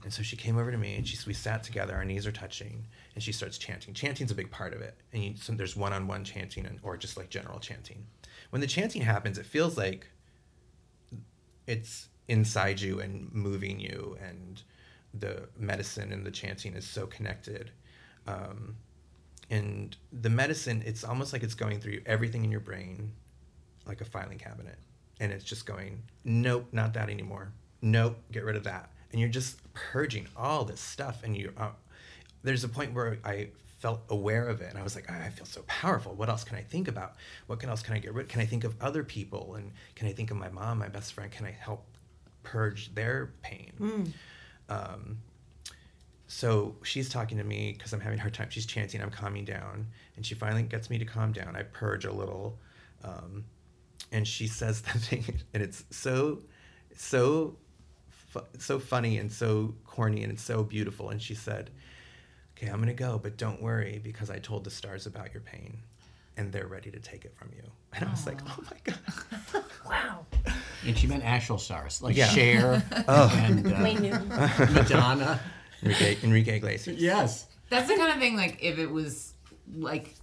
[0.04, 2.32] And so she came over to me and she, we sat together, our knees are
[2.32, 3.94] touching, and she starts chanting.
[3.94, 4.96] Chanting's a big part of it.
[5.12, 8.04] And you, so there's one on one chanting and, or just like general chanting.
[8.50, 10.08] When the chanting happens, it feels like
[11.66, 14.62] it's inside you and moving you, and
[15.14, 17.70] the medicine and the chanting is so connected.
[18.26, 18.76] Um,
[19.50, 23.12] and the medicine, it's almost like it's going through everything in your brain,
[23.86, 24.78] like a filing cabinet.
[25.20, 27.52] And it's just going, nope, not that anymore.
[27.82, 28.91] Nope, get rid of that.
[29.12, 31.22] And you're just purging all this stuff.
[31.22, 31.70] And you, uh,
[32.42, 33.48] there's a point where I
[33.78, 36.14] felt aware of it, and I was like, "Ah, I feel so powerful.
[36.14, 37.16] What else can I think about?
[37.48, 38.28] What can else can I get rid?
[38.28, 39.56] Can I think of other people?
[39.56, 41.30] And can I think of my mom, my best friend?
[41.30, 41.84] Can I help
[42.44, 43.72] purge their pain?
[44.68, 45.18] Um,
[46.28, 48.48] so she's talking to me because I'm having a hard time.
[48.50, 49.86] She's chanting, I'm calming down.
[50.16, 51.56] And she finally gets me to calm down.
[51.56, 52.58] I purge a little.
[53.04, 53.44] Um,
[54.12, 56.40] and she says the thing, and it's so,
[56.96, 57.56] so,
[58.32, 61.10] fu- so funny and so corny and so beautiful.
[61.10, 61.70] And she said,
[62.56, 65.42] Okay, I'm going to go, but don't worry because I told the stars about your
[65.42, 65.78] pain
[66.36, 67.62] and they're ready to take it from you.
[67.92, 69.64] And I was like, Oh my God.
[69.88, 70.26] Wow.
[70.86, 72.28] And she meant actual stars, like Yeah.
[72.28, 73.30] Cher Oh.
[73.36, 73.78] and uh,
[74.72, 75.40] Madonna.
[75.82, 76.98] Enrique, Enrique Iglesias.
[77.00, 77.46] Yes.
[77.68, 79.34] That's the kind of thing like if it was
[79.74, 80.14] like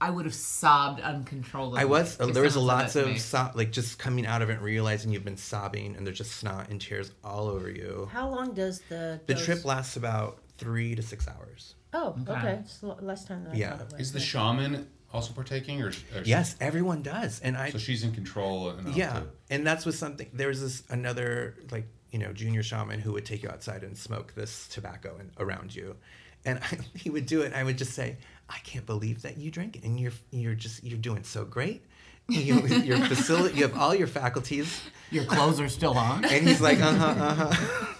[0.00, 1.80] I would have sobbed uncontrollably.
[1.80, 2.18] I was.
[2.20, 3.18] if there was a someone lots said that to of me.
[3.20, 6.32] so, like just coming out of it and realizing you've been sobbing and there's just
[6.36, 8.08] snot and tears all over you.
[8.12, 11.74] How long does the The dose- trip lasts about three to six hours.
[11.92, 12.32] Oh, Okay.
[12.32, 12.58] okay.
[12.62, 13.76] It's less time than Yeah.
[13.76, 13.98] thought.
[14.00, 17.70] Is the shaman also partaking, or, or Yes, everyone does, and I.
[17.70, 18.74] So she's in control.
[18.92, 20.28] Yeah, To, and that's was something.
[20.32, 23.96] There was this another like you know junior shaman who would take you outside and
[23.96, 25.96] smoke this tobacco and around you,
[26.44, 27.46] and I, he would do it.
[27.46, 28.18] And I would just say,
[28.48, 31.84] I can't believe that you drink it, and you're you're just you're doing so great.
[32.30, 36.26] You, your facility, you have all your faculties, Your clothes are still on.
[36.26, 37.94] and he's like, uh huh, uh huh.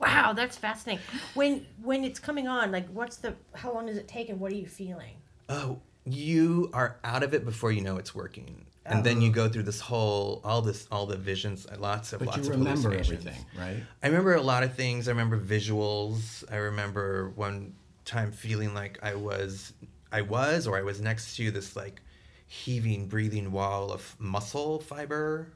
[0.00, 1.02] Wow, that's fascinating.
[1.34, 3.34] When when it's coming on, like, what's the?
[3.54, 5.14] How long does it take, and what are you feeling?
[5.48, 8.66] Oh, you are out of it before you know it's working.
[8.86, 12.28] And then you go through this whole, all this, all the visions, lots of, But
[12.28, 13.26] lots you of remember hallucinations.
[13.26, 13.82] everything, right?
[14.02, 15.06] I remember a lot of things.
[15.06, 16.42] I remember visuals.
[16.50, 17.74] I remember one
[18.04, 19.74] time feeling like I was,
[20.12, 22.00] I was, or I was next to this like
[22.46, 25.52] heaving, breathing wall of muscle fiber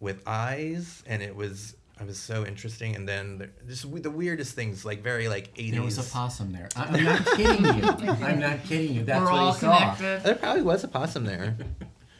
[0.00, 2.96] with eyes, and it was, I was so interesting.
[2.96, 5.72] And then the, just the weirdest things, like very like eighties.
[5.72, 6.68] There was a possum there.
[6.76, 7.82] I, I'm not kidding you.
[8.26, 9.04] I'm not kidding you.
[9.04, 9.94] That's We're what all he saw.
[9.94, 10.26] connected.
[10.26, 11.56] There probably was a possum there.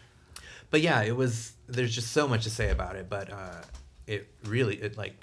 [0.71, 1.53] but yeah, it was.
[1.69, 3.63] There's just so much to say about it, but uh,
[4.07, 5.15] it really it like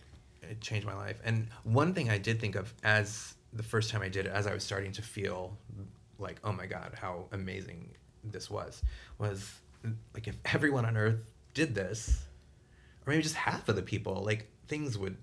[0.42, 1.20] it changed my life.
[1.24, 4.48] And one thing I did think of as the first time I did it, as
[4.48, 5.58] I was starting to feel
[6.20, 7.90] like, oh my god, how amazing
[8.24, 8.82] this was,
[9.18, 9.52] was
[10.14, 11.20] like if everyone on Earth
[11.54, 12.26] did this,
[13.06, 15.18] or maybe just half of the people, like things would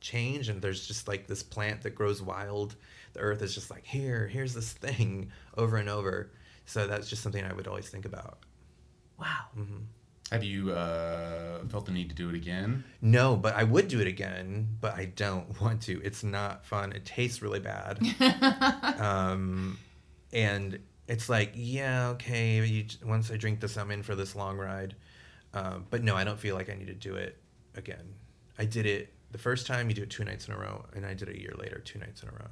[0.00, 2.76] change and there's just like this plant that grows wild.
[3.14, 6.30] The earth is just like here here's this thing over and over.
[6.66, 8.38] So that's just something i would always think about.
[9.18, 9.46] Wow.
[9.58, 9.82] Mm-hmm.
[10.32, 12.82] Have you uh, felt the need to do it again?
[13.00, 16.92] no but i would do it again but i don't want to it's not fun
[16.92, 17.98] it tastes really bad
[19.00, 19.78] um,
[20.32, 24.56] and it's like yeah okay you, once i drink this i'm in for this long
[24.58, 24.94] ride
[25.54, 27.38] um, but no i don't feel like i need to do it
[27.76, 28.14] again
[28.58, 31.06] i did it the first time you do it two nights in a row and
[31.06, 32.48] i did it a year later two nights in a row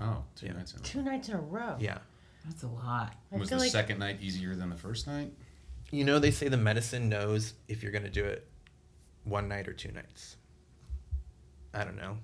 [0.00, 0.54] Oh, two Yeah.
[0.54, 0.78] nights in.
[0.78, 0.84] a row.
[0.86, 1.76] Two nights in a row.
[1.78, 1.98] yeah
[2.44, 3.14] That's a lot.
[3.32, 5.32] I Was the like second night easier than the first night?
[5.94, 8.46] You know, they say the medicine knows if you're going to do it
[9.24, 10.36] one night or two nights.
[11.72, 12.18] I don't know,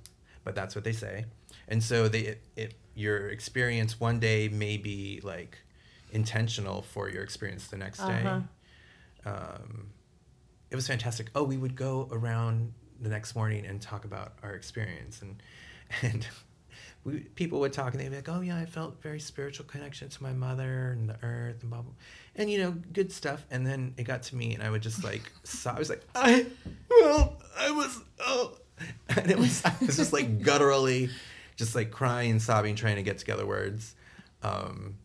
[0.45, 1.25] but that's what they say.
[1.69, 5.59] And so they, it, it, your experience one day may be like
[6.13, 8.23] intentional for your experience the next day.
[8.25, 8.41] Uh-huh.
[9.25, 9.91] Um,
[10.71, 11.31] it was fantastic.
[11.35, 15.43] Oh, we would go around the next morning and talk about our experience, and
[16.03, 16.27] and
[17.05, 20.09] we people would talk and they'd be like, "Oh yeah, I felt very spiritual connection
[20.09, 21.93] to my mother and the earth and blah blah,"
[22.37, 23.45] and you know, good stuff.
[23.51, 26.03] And then it got to me, and I would just like, so, I was like,
[26.15, 26.47] "I,
[26.91, 28.59] well, I was, oh,"
[29.09, 31.11] and it was, I was just like gutturally,
[31.57, 33.95] just like crying, sobbing, trying to get together words.
[34.43, 34.97] Um,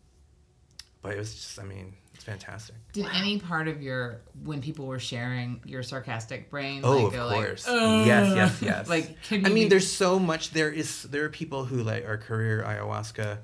[1.02, 1.94] but it was just, I mean,
[2.26, 2.76] fantastic.
[2.92, 6.82] Did any part of your when people were sharing your sarcastic brain?
[6.84, 7.66] Oh, like, of go like, course.
[7.66, 8.88] yes, yes, yes.
[8.88, 10.50] Like, can I mean, be- there's so much.
[10.50, 11.04] There is.
[11.04, 13.38] There are people who like are career ayahuasca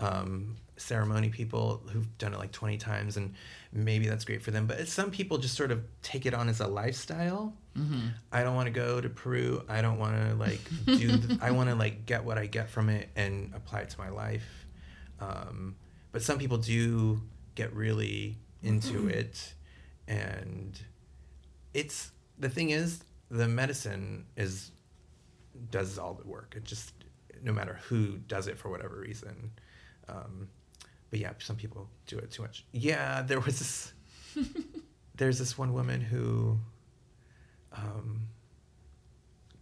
[0.00, 3.34] um, ceremony people who've done it like 20 times, and
[3.72, 4.66] maybe that's great for them.
[4.66, 7.54] But some people just sort of take it on as a lifestyle.
[7.76, 8.08] Mm-hmm.
[8.32, 9.62] I don't want to go to Peru.
[9.68, 11.16] I don't want to like do.
[11.16, 13.98] The, I want to like get what I get from it and apply it to
[13.98, 14.66] my life.
[15.20, 15.76] Um,
[16.12, 17.20] but some people do
[17.58, 19.54] get really into it,
[20.06, 20.80] and
[21.74, 24.70] it's the thing is the medicine is
[25.70, 26.54] does all the work.
[26.56, 26.92] It just
[27.42, 29.50] no matter who does it for whatever reason.
[30.08, 30.48] Um,
[31.10, 32.64] but yeah, some people do it too much.
[32.72, 33.92] Yeah, there was this.
[35.16, 36.58] there's this one woman who
[37.72, 38.28] um,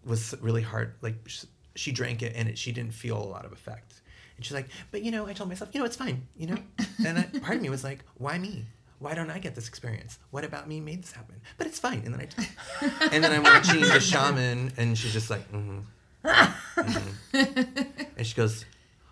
[0.04, 0.94] was really hard.
[1.00, 1.44] Like sh-
[1.74, 4.02] she drank it and it, she didn't feel a lot of effect.
[4.36, 6.58] And she's like, but you know, I told myself, you know, it's fine, you know.
[7.04, 8.66] And I, part of me was like, why me?
[8.98, 10.18] Why don't I get this experience?
[10.30, 11.36] What about me made this happen?
[11.58, 12.02] But it's fine.
[12.04, 15.80] And then I, and then I'm watching the shaman, and she's just like, mm-hmm,
[16.24, 17.92] mm-hmm.
[18.16, 18.64] and she goes,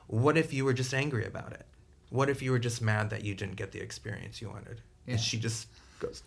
[0.06, 1.66] what if you were just angry about it?
[2.10, 4.80] What if you were just mad that you didn't get the experience you wanted?
[5.06, 5.12] Yeah.
[5.12, 5.68] And she just
[6.00, 6.22] goes,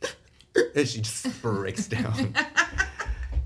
[0.74, 2.34] and she just breaks down.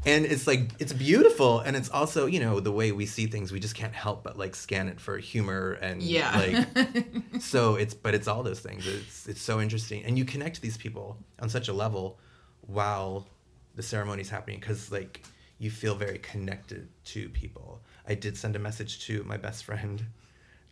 [0.05, 3.53] and it's like it's beautiful and it's also you know the way we see things
[3.53, 6.36] we just can't help but like scan it for humor and Yeah.
[6.36, 8.86] like so it's but it's all those things.
[8.86, 10.05] It's it's so interesting.
[10.05, 12.18] And you connect these people on such a level
[12.62, 13.26] while
[13.74, 15.22] the ceremony's happening because like
[15.59, 17.80] you feel very connected to people.
[18.07, 20.05] I did send a message to my best friend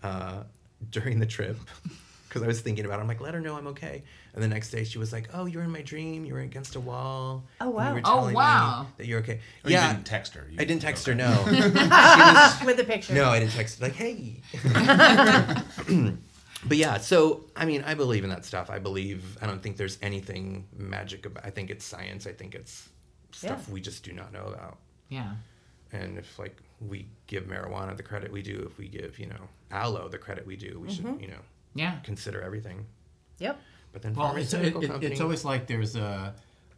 [0.02, 0.42] uh,
[0.90, 1.56] during the trip
[2.30, 4.02] because i was thinking about it i'm like let her know i'm okay
[4.34, 6.40] and the next day she was like oh you were in my dream you were
[6.40, 7.88] against a wall Oh, and wow.
[7.88, 8.86] you were Oh, telling me wow.
[8.96, 10.46] that you're okay Oh, you yeah didn't text her.
[10.50, 11.20] You- I didn't text okay.
[11.20, 11.28] her.
[11.28, 13.12] No, was, With the picture.
[13.14, 13.86] no, I didn't text her.
[13.86, 14.40] Like, hey.
[16.66, 18.70] but yeah, so I mean, I believe in that stuff.
[18.70, 19.38] I believe.
[19.42, 21.44] I don't think there's anything magic about.
[21.44, 22.26] I think it's science.
[22.26, 22.88] I think it's
[23.32, 23.74] stuff Yeah.
[23.74, 24.78] we just do not know about.
[25.08, 25.32] yeah.
[25.92, 29.48] And if like we give marijuana the credit we do, if we give you know
[29.72, 31.12] aloe the credit we do, we Mm-hmm.
[31.14, 31.42] should you know
[31.74, 31.96] Yeah.
[32.02, 32.86] consider everything.
[33.38, 33.60] Yep.
[33.92, 36.34] But then Well, it's, it, it- company, it's always like there's a,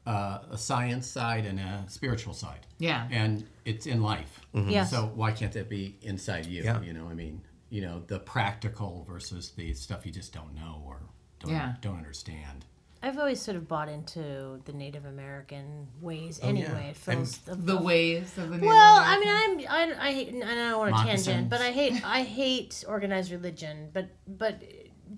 [0.06, 0.10] a,
[0.52, 2.66] a science side and a spiritual side.
[2.78, 3.06] Yeah.
[3.10, 4.40] And it's in life.
[4.54, 4.70] Mm-hmm.
[4.70, 4.90] Yes.
[4.90, 6.62] So why can't that be inside you?
[6.62, 6.80] Yeah.
[6.82, 10.82] You know, I mean, you know, the practical versus the stuff you just don't know
[10.86, 11.00] or
[11.40, 11.74] don't, Yeah.
[11.80, 12.66] don't understand.
[13.04, 16.50] I've always sort of bought into the Native American ways Oh, yeah.
[16.66, 16.86] anyway.
[16.90, 20.28] It feels the, The ways of the Native Well, I mean, I'm I I hate
[20.28, 24.62] and I don't want to tangent, but I hate I hate organized religion, but but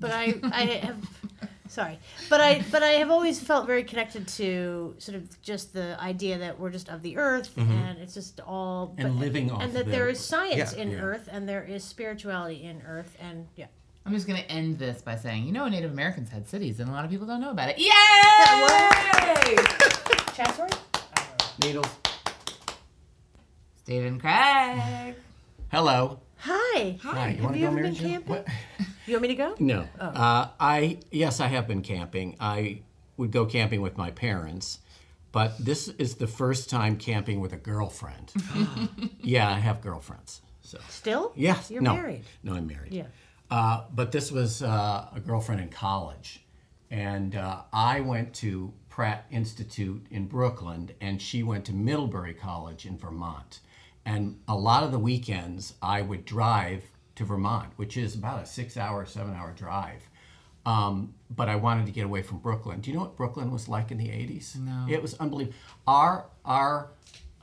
[0.00, 0.96] but I I have
[1.68, 1.98] sorry,
[2.30, 6.38] but I but I have always felt very connected to sort of just the idea
[6.38, 7.70] that we're just of the earth mm-hmm.
[7.72, 10.82] and it's just all And but- living off and that the- there is science Yeah.
[10.82, 11.00] in Yeah.
[11.00, 13.66] earth and there is spirituality in earth and yeah.
[14.06, 16.92] I'm just gonna end this by saying, you know, Native Americans had cities, and a
[16.92, 17.78] lot of people don't know about it.
[17.78, 17.88] Yay!
[20.34, 20.68] Chat story?
[21.62, 21.86] Needles.
[23.82, 25.14] Stephen Craig.
[25.70, 26.20] Hello.
[26.36, 26.98] Hi.
[27.02, 27.28] Hi.
[27.30, 28.44] Have wanna you go, ever been camping?
[29.06, 29.54] You want me to go?
[29.58, 29.86] No.
[30.00, 30.06] Oh.
[30.06, 32.36] Uh, I yes, I have been camping.
[32.40, 32.80] I
[33.16, 34.80] would go camping with my parents,
[35.32, 38.32] but this is the first time camping with a girlfriend.
[39.20, 40.40] yeah, I have girlfriends.
[40.62, 41.32] So Still?
[41.36, 42.24] yes, You're no, married.
[42.42, 42.92] No, I'm married.
[42.92, 43.06] Yeah.
[43.50, 46.40] Uh, but this was uh, a girlfriend in college.
[46.90, 52.86] And uh, I went to Pratt Institute in Brooklyn, and she went to Middlebury College
[52.86, 53.60] in Vermont.
[54.06, 56.82] And a lot of the weekends, I would drive
[57.16, 60.02] to Vermont, which is about a six hour, seven hour drive.
[60.66, 62.80] Um, but I wanted to get away from Brooklyn.
[62.80, 64.56] Do you know what Brooklyn was like in the 80s?
[64.56, 64.86] No.
[64.88, 65.56] It was unbelievable.
[65.86, 66.90] Our, our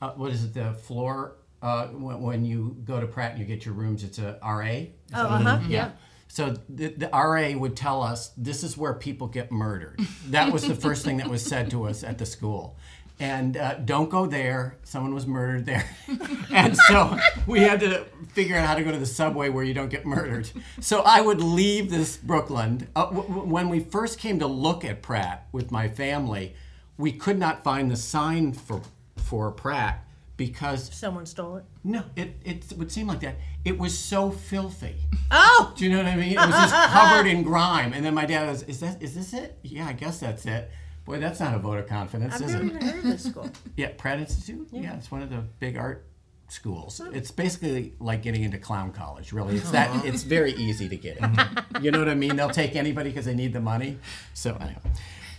[0.01, 3.45] uh, what is it, the floor, uh, when, when you go to Pratt and you
[3.45, 4.65] get your rooms, it's a RA?
[4.65, 5.67] Is Oh, what it uh-huh, is?
[5.67, 5.91] yeah.
[6.29, 9.99] So the, the RA would tell us this is where people get murdered.
[10.29, 12.77] That was the first thing that was said to us at the school.
[13.21, 14.77] And uh, don't go there.
[14.83, 15.87] Someone was murdered there.
[16.51, 17.15] and so
[17.45, 20.07] we had to figure out how to go to the subway where you don't get
[20.07, 20.49] murdered.
[20.79, 22.87] So I would leave this Brooklyn.
[22.95, 26.55] Uh, w- w- when we first came to look at Pratt with my family,
[26.97, 28.81] we could not find the sign for,
[29.17, 30.03] for Pratt
[30.35, 31.63] because Someone stole it.
[31.83, 33.35] no, it, it would seem like that.
[33.63, 34.95] It was so filthy.
[35.29, 35.73] Oh!
[35.77, 36.33] Do you know what I mean?
[36.33, 37.93] It was just covered in grime.
[37.93, 39.59] And then my dad was, "Is that is this it?
[39.61, 40.71] Yeah, I guess that's it."
[41.05, 42.67] Boy, that's not a vote of confidence, I've is never it?
[42.67, 43.49] even heard of this school.
[43.75, 44.67] Yeah, Pratt Institute.
[44.71, 44.95] Yeah.
[44.95, 46.05] it's one of the big art
[46.51, 47.01] schools.
[47.13, 49.31] It's basically like getting into clown college.
[49.31, 50.05] Really, it's that.
[50.05, 51.39] It's very easy to get in.
[51.81, 52.35] you know what I mean?
[52.35, 53.97] They'll take anybody because they need the money.
[54.33, 54.77] So anyway,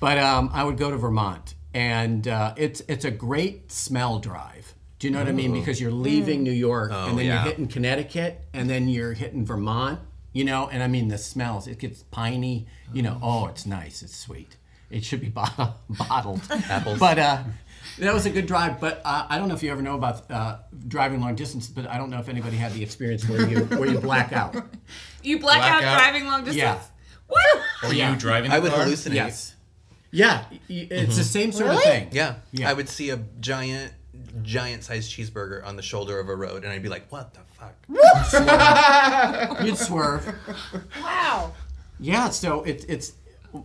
[0.01, 4.75] but um, I would go to Vermont, and uh, it's it's a great smell drive.
[4.99, 5.53] Do you know what I mean?
[5.53, 7.35] Because you're leaving New York, and then yeah.
[7.35, 10.01] you're hitting Connecticut, and then you're hitting Vermont.
[10.33, 11.67] You know, and I mean the smells.
[11.67, 12.67] It gets piney.
[12.93, 14.03] You know, oh, it's nice.
[14.03, 14.57] It's sweet.
[14.93, 15.73] It should be bottled.
[15.89, 16.41] bottled.
[16.69, 16.99] Apples.
[16.99, 17.43] But uh,
[17.99, 18.81] that was a good drive.
[18.81, 21.67] But uh, I don't know if you ever know about uh, driving long distance.
[21.69, 24.55] But I don't know if anybody had the experience where you where you black out.
[25.23, 25.99] You black, out Blackout?
[25.99, 26.57] driving long distance?
[26.59, 26.81] Yeah.
[27.29, 27.61] What?
[27.85, 28.13] Or Yeah.
[28.13, 28.85] you driving the I would car?
[28.85, 29.15] hallucinate.
[29.15, 29.55] Yes.
[30.15, 31.85] Yeah, y- it's the same sort of Really?
[31.91, 32.09] thing.
[32.13, 32.35] Yeah.
[32.53, 32.69] Yeah.
[32.69, 33.95] I would see a giant,
[34.43, 37.41] giant sized cheeseburger on the shoulder of a road, and I'd be like, "What the
[37.57, 37.75] fuck?"
[39.65, 40.35] You'd swerve.
[41.01, 41.55] Wow.
[41.99, 43.13] Yeah, so it, it's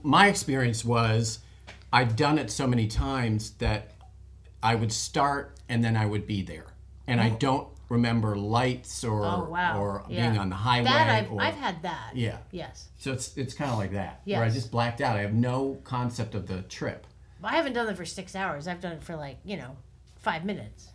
[0.04, 1.40] my experience was
[1.92, 3.92] I'd done it so many times that
[4.62, 6.68] I would start and then I would be there,
[7.08, 9.80] and I don't remember lights or Oh wow.
[9.80, 10.28] or yeah.
[10.28, 10.86] being on the highway.
[10.86, 12.12] That I've, or, I've had that.
[12.16, 12.38] Yeah.
[12.52, 12.90] Yes.
[12.98, 15.16] So it's it's kind of like that where I just blacked out.
[15.16, 17.08] I have no concept of the trip,
[17.44, 18.68] I haven't done it for six hours.
[18.68, 19.78] I've done it for like you know,
[20.18, 20.90] five minutes.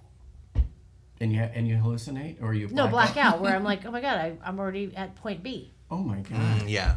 [1.20, 4.00] and you and you hallucinate or you No black blackout where I'm like, oh my
[4.00, 5.72] god, I, I'm already at point B.
[5.90, 6.62] Oh my god!
[6.62, 6.96] Mm, yeah.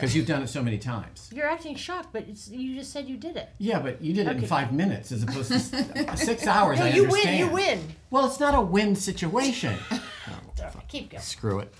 [0.00, 1.30] Because you've done it so many times.
[1.34, 3.48] You're acting shocked, but it's you just said you did it.
[3.58, 5.72] Yeah, but you did it in five minutes as opposed to s-
[6.24, 6.78] six hours.
[6.78, 7.10] No, I you win.
[7.10, 7.38] understand.
[7.38, 7.80] You win.
[8.10, 9.76] Well, it's not a win situation.
[10.88, 11.22] Keep going.
[11.22, 11.72] Screw it.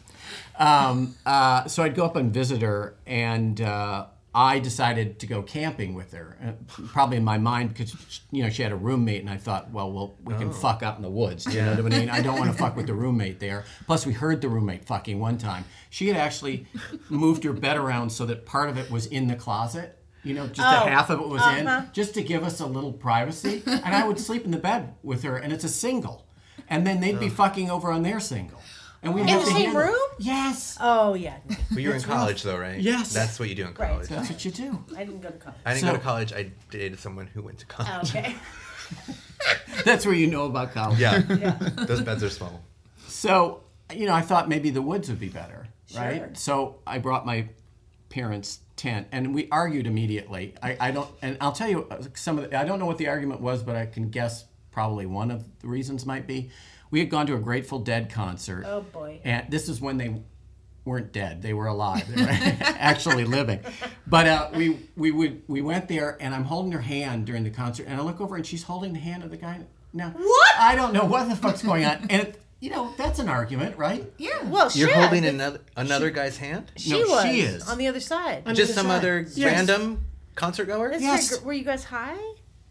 [0.59, 4.07] Um, uh, so I'd go up and visit her, and uh,
[4.39, 6.39] I decided to go camping with her.
[6.41, 6.53] Uh,
[6.86, 9.91] probably in my mind because you know she had a roommate, and I thought, well,
[9.91, 11.45] well, we can fuck out in the woods.
[11.53, 12.09] You know what I mean?
[12.09, 13.64] I don't want to fuck with the roommate there.
[13.86, 15.64] Plus, we heard the roommate fucking one time.
[15.91, 16.66] She had actually
[17.09, 19.99] moved her bed around so that part of it was in the closet.
[20.22, 21.82] You know, just Oh, a half of it was uh-huh.
[21.86, 23.64] in, just to give us a little privacy.
[23.66, 26.26] And I would sleep in the bed with her, and it's a single.
[26.70, 28.61] And then they'd be fucking over on their single.
[29.03, 29.99] And we In the same handle- room?
[30.18, 30.76] Yes.
[30.80, 31.36] Oh yeah.
[31.72, 32.80] But you were in college, though, right?
[32.80, 33.12] Yes.
[33.14, 33.90] That's what you do in Right.
[33.92, 34.09] college.
[34.09, 34.84] That's what you do.
[34.96, 35.59] I didn't go to college.
[35.64, 36.32] I didn't So- go to college.
[36.32, 38.12] I dated someone who went to college.
[38.14, 38.34] Oh, okay.
[39.84, 40.99] That's where you know about college.
[40.99, 41.22] Yeah.
[41.28, 41.51] yeah.
[41.76, 42.62] Those beds are small.
[43.07, 43.62] So,
[43.94, 46.01] you know, I thought maybe the woods would be better, Sure.
[46.03, 46.36] right?
[46.36, 47.49] So I brought my
[48.11, 50.55] parents' tent and we argued immediately.
[50.62, 52.99] I, I don't, and I'll tell you uh, some of the, I don't know what
[52.99, 56.51] the argument was, but I can guess probably one of the reasons might be.
[56.91, 58.64] We had gone to a Grateful Dead concert.
[58.66, 59.20] Oh boy.
[59.24, 60.22] And this is when they
[60.84, 62.05] weren't dead; they were alive.
[62.14, 62.28] They were
[62.61, 63.61] actually living.
[64.07, 67.51] But uh, we we would we went there, and I'm holding her hand during the
[67.51, 69.61] concert, and I look over, and she's holding the hand of the guy.
[69.93, 70.55] Now What?
[70.59, 73.76] I don't know what the fuck's going on, and it, you know that's an argument,
[73.78, 74.11] right?
[74.18, 74.43] Yeah.
[74.45, 74.97] Well, You're shit.
[74.97, 76.72] holding another another guy's hand?
[76.76, 77.68] She No, was she is.
[77.68, 78.43] on the other side.
[78.47, 78.97] On Just other some side.
[78.97, 79.39] other Yes.
[79.39, 80.93] random concert goer?
[80.99, 81.30] Yes.
[81.30, 82.16] very were you guys high?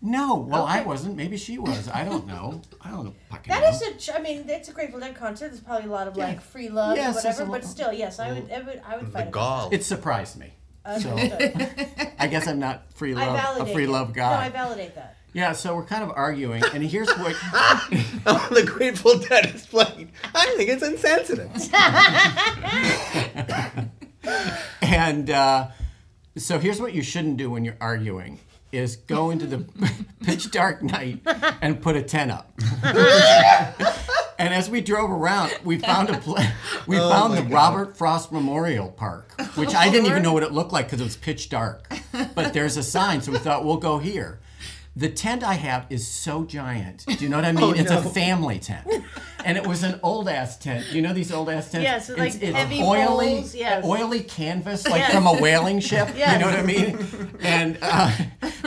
[0.01, 1.17] No, well, I wasn't.
[1.17, 1.89] Maybe she was.
[1.89, 2.61] I don't know.
[2.81, 3.69] I don't fucking That know.
[3.69, 3.93] is a.
[3.95, 5.47] ch- I mean, it's a Grateful Dead concert.
[5.49, 7.43] There's probably a lot of like free love Yes, or whatever.
[7.43, 8.51] a But still, yes, I would.
[8.51, 8.81] I would.
[8.87, 9.21] I would The fight.
[9.21, 9.69] about gall.
[9.71, 10.53] It surprised me.
[10.85, 11.01] that.
[11.01, 11.15] So
[12.19, 13.91] I guess I'm not free love, a free that.
[13.91, 14.49] love No, I guy.
[14.49, 15.15] validate that.
[15.33, 17.35] Yeah, so we're kind of arguing, and here's what.
[17.53, 20.11] Oh, the Grateful Dead is playing.
[20.35, 21.51] I think it's insensitive.
[24.81, 25.67] And uh,
[26.37, 28.39] so here's what you shouldn't do when you're arguing:
[28.71, 29.65] is go into the
[30.23, 31.19] pitch dark night
[31.61, 32.51] and put a tent up.
[34.39, 36.49] and as we drove around, we found a place.
[36.85, 40.73] we found the Robert Frost Memorial Park, which I didn't even know what it looked
[40.73, 41.87] like because it was pitch dark.
[42.35, 44.39] But there's a sign, so we thought we'll go here.
[44.95, 47.05] The tent I have is so giant.
[47.05, 47.75] Do you know what I mean?
[47.75, 48.87] it's a family tent.
[49.45, 50.87] And it was an old ass tent.
[50.91, 51.83] You know these old ass tents?
[51.83, 53.85] Yes, with, like, it's, it's heavy oily, poles, yes.
[53.85, 55.13] oily canvas, like Yes.
[55.13, 56.09] from a whaling ship.
[56.17, 56.97] You know what I mean?
[57.41, 58.11] And uh,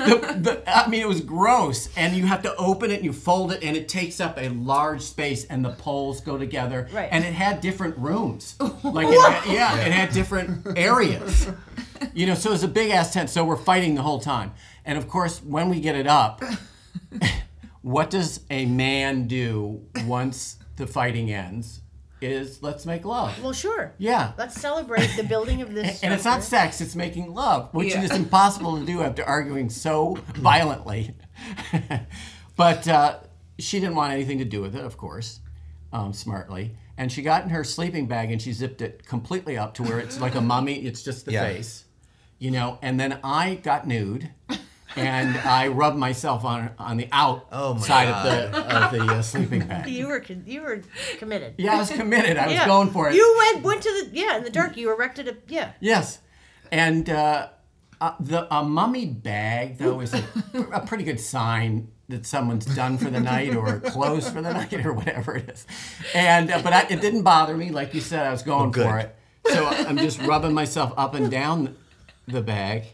[0.07, 1.89] the, the, I mean, it was gross.
[1.97, 4.49] And you have to open it and you fold it, and it takes up a
[4.49, 6.89] large space, and the poles go together.
[6.93, 7.09] Right.
[7.11, 8.57] And it had different rooms.
[8.83, 11.49] Like, it had, yeah, it had different areas.
[12.15, 13.31] You know, so it was a big ass tent.
[13.31, 14.53] So we're fighting the whole time.
[14.85, 16.43] And of course, when we get it up,
[17.83, 21.80] what does a man do once the fighting ends?
[22.21, 23.43] Is let's make love.
[23.43, 23.95] Well, sure.
[23.99, 24.33] Yeah.
[24.37, 26.03] Let's celebrate the building of this.
[26.03, 28.03] And it's not sex, it's making love, which Yeah.
[28.03, 31.15] is impossible to do after arguing so violently.
[32.57, 33.19] but uh,
[33.59, 35.41] she didn't want anything to do with it, of course,
[35.93, 36.77] um, smartly.
[36.99, 39.99] And she got in her sleeping bag and she zipped it completely up to where
[39.99, 41.45] it's like a mummy, it's just the Yeah.
[41.45, 41.85] face,
[42.39, 42.79] you know.
[42.83, 44.31] And then I got nude.
[44.97, 49.23] And I rubbed myself on on the Oh my outside of the of the uh,
[49.23, 49.89] sleeping bag.
[49.89, 50.83] You were con- you were
[51.19, 51.55] committed.
[51.59, 52.37] Yeah, I was committed.
[52.37, 53.15] I was going for it.
[53.15, 54.77] You went went to the yeah in the dark.
[54.77, 55.73] You erected a yeah.
[55.81, 56.19] Yes,
[56.73, 57.49] and uh,
[58.01, 60.25] uh, the a mummy bag though is a,
[60.73, 64.85] a pretty good sign that someone's done for the night or closed for the night
[64.85, 65.67] or whatever it is.
[66.15, 68.85] And uh, but I, it didn't bother me, like you said, I was going good.
[68.87, 69.15] for it.
[69.47, 71.77] So I'm just rubbing myself up and down
[72.27, 72.85] the bag,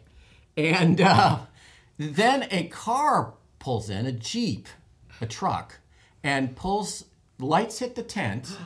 [0.56, 1.38] and uh,
[1.98, 4.68] then a car pulls in, a jeep,
[5.20, 5.78] a truck,
[6.22, 7.04] and pulls.
[7.38, 8.56] Lights hit the tent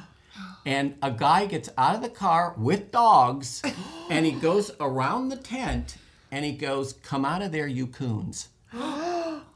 [0.65, 3.63] and a guy gets out of the car with dogs
[4.09, 5.97] and he goes around the tent
[6.31, 8.49] and he goes come out of there you coons.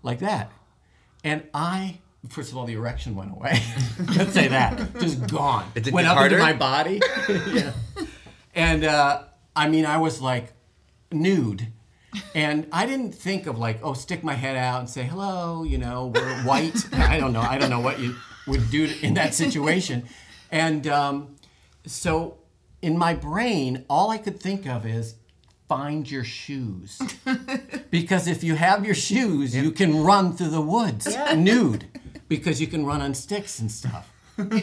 [0.03, 0.53] Like that.
[1.23, 1.99] And i
[2.29, 3.63] first of all the erection went away.
[4.17, 4.99] Let's say that.
[4.99, 5.71] Just gone.
[5.75, 7.01] It did went get up into my body.
[7.53, 7.73] Yeah.
[8.55, 9.23] and uh,
[9.57, 10.53] i mean i was like
[11.11, 11.69] nude
[12.35, 15.63] and I didn't think of like, oh, stick my head out and say hello.
[15.65, 16.77] You know, we're white.
[16.95, 17.41] I don't know.
[17.41, 20.05] I don't know what you would do in that situation.
[20.51, 21.37] And um,
[21.87, 22.39] so,
[22.83, 25.17] in my brain, all I could think of is
[25.69, 27.01] find your shoes,
[27.91, 31.35] because if you have your shoes, you can run through the woods Yeah.
[31.49, 31.87] nude,
[32.29, 34.11] because you can run on sticks and stuff.
[34.37, 34.63] and,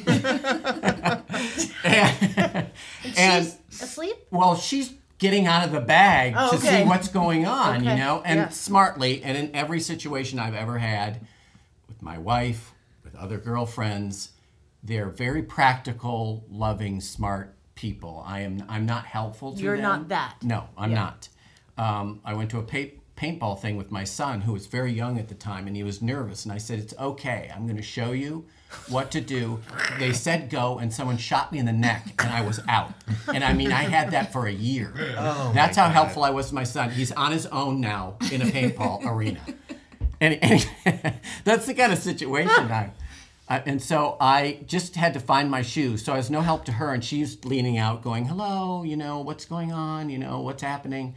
[3.18, 4.16] and She's asleep.
[4.32, 6.82] well, she's getting out of the bag Oh, to okay.
[6.82, 8.50] see what's going on, you know, and yeah.
[8.50, 9.24] smartly.
[9.24, 11.22] And in every situation I've ever had
[11.88, 14.32] with my wife, with other girlfriends,
[14.84, 18.24] they're very practical, loving, smart people.
[18.26, 18.64] I am.
[18.68, 19.84] I'm not helpful to You're them.
[19.84, 20.38] not that.
[20.42, 20.96] No, I'm Yeah.
[20.98, 21.30] not.
[21.78, 25.20] Um, I went to a pa- paintball thing with my son, who was very young
[25.20, 26.46] at the time, and he was nervous.
[26.46, 27.52] And I said, "It's okay.
[27.54, 28.46] I'm going to show you
[28.90, 29.60] what to do."
[30.00, 32.94] They said go, and someone shot me in the neck, and I was out.
[33.34, 34.94] And I mean, I had that for a year.
[35.18, 35.94] Oh That's how God.
[35.94, 36.90] helpful I was to my son.
[36.92, 39.42] He's on his own now in a paintball arena.
[40.20, 42.92] And, and that's the kind of situation I.
[43.50, 46.06] Uh, and so I just had to find my shoes.
[46.06, 49.20] So I was no help to her, and she's leaning out, going, "Hello, you know
[49.20, 50.10] what's going on?
[50.10, 51.16] You know what's happening?"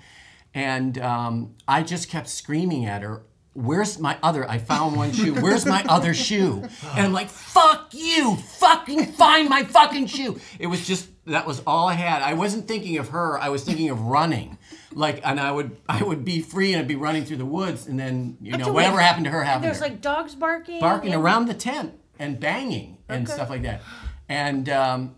[0.55, 3.23] And um, I just kept screaming at her,
[3.55, 4.49] "Where's my other?
[4.49, 5.35] I found one shoe.
[5.41, 6.63] Where's my other shoe?"
[6.95, 8.37] And I'm like, "Fuck you!
[8.37, 12.23] Fucking find my fucking shoe!" It was just that was all I had.
[12.23, 13.39] I wasn't thinking of her.
[13.39, 14.59] I was thinking of running.
[14.93, 17.89] Like, and I would, I would be free and I'd be running through the woods,
[17.89, 19.65] and then you know whatever wait, happened to her happened.
[19.65, 20.79] There's to her like dogs barking.
[20.81, 23.35] barking and- around the tent and banging and Okay.
[23.35, 23.83] stuff like that.
[24.29, 25.17] And um,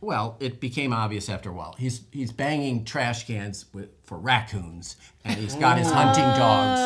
[0.00, 1.74] well, it became obvious after a while.
[1.78, 6.80] He's he's banging trash cans with, for raccoons, and he's got his hunting dogs,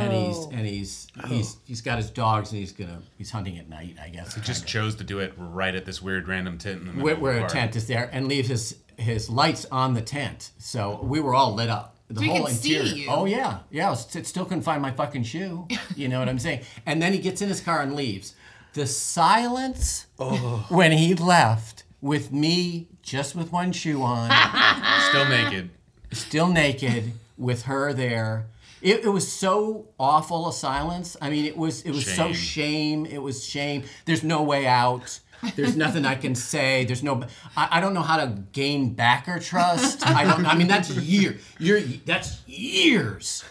[0.00, 0.50] and he's Oh.
[0.52, 1.26] and he's oh.
[1.28, 4.34] he's he's got his dogs, and he's gonna he's hunting at night, I guess.
[4.34, 7.04] He just chose to do it right at this weird random tent in the middle
[7.04, 7.52] where, of where a park.
[7.52, 11.54] tent is there, and leave his his lights on the tent, so we were all
[11.54, 11.96] lit up.
[12.08, 12.94] The So he whole could see interior.
[12.96, 13.08] you.
[13.10, 13.90] Oh yeah, yeah.
[13.90, 15.66] I it still couldn't find my fucking shoe.
[15.96, 16.60] You know what I'm saying?
[16.84, 18.34] And then he gets in his car and leaves.
[18.74, 20.66] The silence oh.
[20.68, 24.30] when he left with me just with one shoe on,
[25.08, 25.70] Still naked.
[26.12, 28.46] still naked, with her there,
[28.82, 31.16] It, it was so awful a silence.
[31.20, 32.34] I mean, it was it was so Shame.
[32.34, 33.06] shame.
[33.06, 33.82] It was shame.
[34.04, 35.18] There's no way out.
[35.54, 36.84] There's nothing I can say.
[36.84, 37.22] There's no.
[37.56, 40.04] I, I don't know how to gain backer trust.
[40.06, 40.44] I don't.
[40.46, 41.38] I mean, that's year.
[41.60, 43.44] You're that's years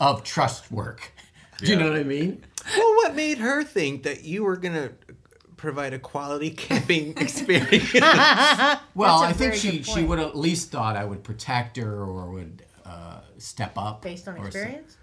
[0.00, 1.12] of trust work.
[1.58, 2.44] Do you know what I mean?
[2.76, 4.90] Well, what made her think that you were gonna
[5.62, 7.92] provide a quality camping experience?
[8.94, 12.62] Well, I think she she would at least thought I would protect her or would
[12.84, 14.96] uh, step up Based on or so- experience?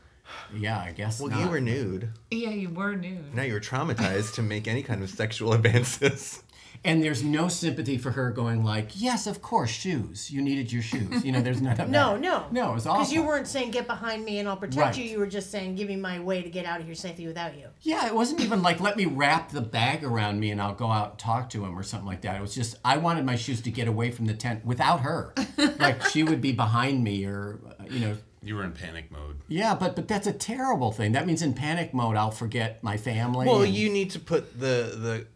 [0.55, 1.19] Yeah, I guess.
[1.19, 1.39] well, not.
[1.39, 2.09] you were nude.
[2.29, 3.33] Yeah, you were nude.
[3.33, 6.43] Now you're traumatized to make any kind of sexual advances.
[6.85, 10.31] And there's no sympathy for her going like, yes, of course, shoes.
[10.31, 11.25] You needed your shoes.
[11.25, 12.21] You know, there's none of No, that.
[12.21, 12.45] no.
[12.51, 13.01] No, it was awful.
[13.01, 14.97] Because you weren't saying, get behind me and I'll protect Right.
[14.97, 15.03] you.
[15.03, 17.57] You were just saying, give me my way to get out of here safely without
[17.57, 17.67] you.
[17.81, 20.89] Yeah, it wasn't even like let me wrap the bag around me and I'll go
[20.89, 22.37] out and talk to him or something like that.
[22.37, 25.33] It was just I wanted my shoes to get away from the tent without her.
[25.79, 28.17] like she would be behind me or uh, you know.
[28.41, 29.41] You were in panic mode.
[29.49, 31.11] Yeah, but but that's a terrible thing.
[31.11, 33.45] That means in panic mode I'll forget my family.
[33.47, 35.27] Well, and- you need to put the the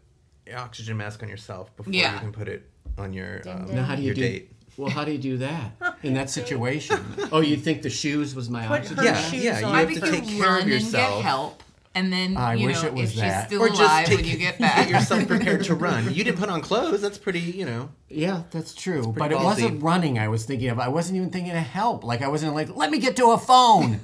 [0.56, 2.14] oxygen mask on yourself before Yeah.
[2.14, 2.68] you can put it
[2.98, 3.76] on your um, ding.
[3.76, 4.20] Now how do you your do?
[4.22, 4.50] date.
[4.76, 5.72] Well, how do you do that
[6.02, 6.98] in that situation?
[7.32, 9.04] oh, you think the shoes was my Put oxygen?
[9.04, 9.34] Yeah, mask?
[9.34, 9.74] yeah, you on.
[9.74, 11.62] I have think to you take care run of and get help,
[11.94, 13.42] and then I you wish know it was if that.
[13.42, 14.76] she's still Or just alive take when you get back.
[14.88, 15.00] get back.
[15.00, 16.12] yourself prepared to run.
[16.12, 17.00] You didn't put on clothes.
[17.02, 17.90] That's pretty, you know.
[18.08, 19.02] Yeah, that's true.
[19.16, 20.80] But pretty it wasn't running I was thinking of.
[20.80, 22.02] I wasn't even thinking of help.
[22.02, 24.00] Like I wasn't like, let me get to a phone,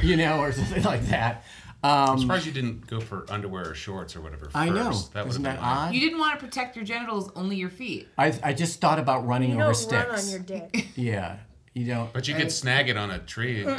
[0.00, 1.42] you know, or something like that.
[1.84, 4.44] I'm Um, surprised you didn't go for underwear or shorts or whatever.
[4.44, 4.56] First.
[4.56, 4.92] I know.
[4.92, 5.94] That Isn't would've that been odd?
[5.94, 8.08] You didn't want to protect your genitals, only your feet.
[8.16, 10.06] I, I just thought about running You over don't sticks.
[10.08, 10.86] run on your dick.
[10.96, 11.38] Yeah,
[11.74, 12.12] you don't.
[12.12, 13.66] But you could snag it on a tree.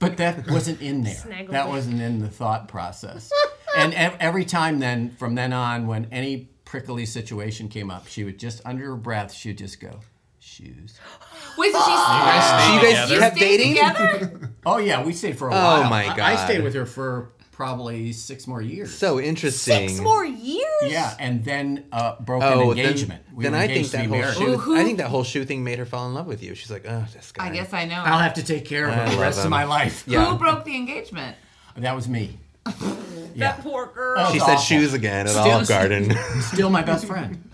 [0.00, 1.14] But that wasn't in there.
[1.14, 1.70] Snaggle that it.
[1.70, 3.30] wasn't in the thought process.
[3.76, 8.22] and ev- every time then, from then on, when any prickly situation came up, she
[8.24, 10.00] would just under her breath, she'd just go,
[10.40, 10.98] shoes.
[11.58, 13.18] Wait, so she's You guys So you guys together?
[13.20, 13.74] kept dating?
[13.74, 14.40] together?
[14.66, 15.76] Oh yeah, we stayed for a while.
[15.76, 15.90] Oh, while.
[15.90, 18.94] my I- I, stayed with her for probably six more years.
[18.96, 19.90] So interesting.
[19.90, 20.64] Six more years?
[20.84, 23.26] Yeah, and then uh, broke Oh, an engagement.
[23.26, 24.36] then, we then I think that whole married.
[24.38, 24.46] shoe.
[24.54, 26.54] Ooh, who- I think that whole shoe thing made her fall in love with you.
[26.54, 27.44] She's like, oh, this guy.
[27.46, 27.96] I guess I know.
[28.02, 30.02] I'll have to take care of I her the love rest of my life.
[30.06, 30.24] Yeah.
[30.30, 31.36] Who broke the engagement?
[31.76, 32.38] That was me.
[33.36, 34.24] That poor girl.
[34.28, 34.32] Oh.
[34.32, 34.62] She said awful.
[34.64, 36.14] shoes again at Still- Olive Garden.
[36.40, 37.50] Still my best friend.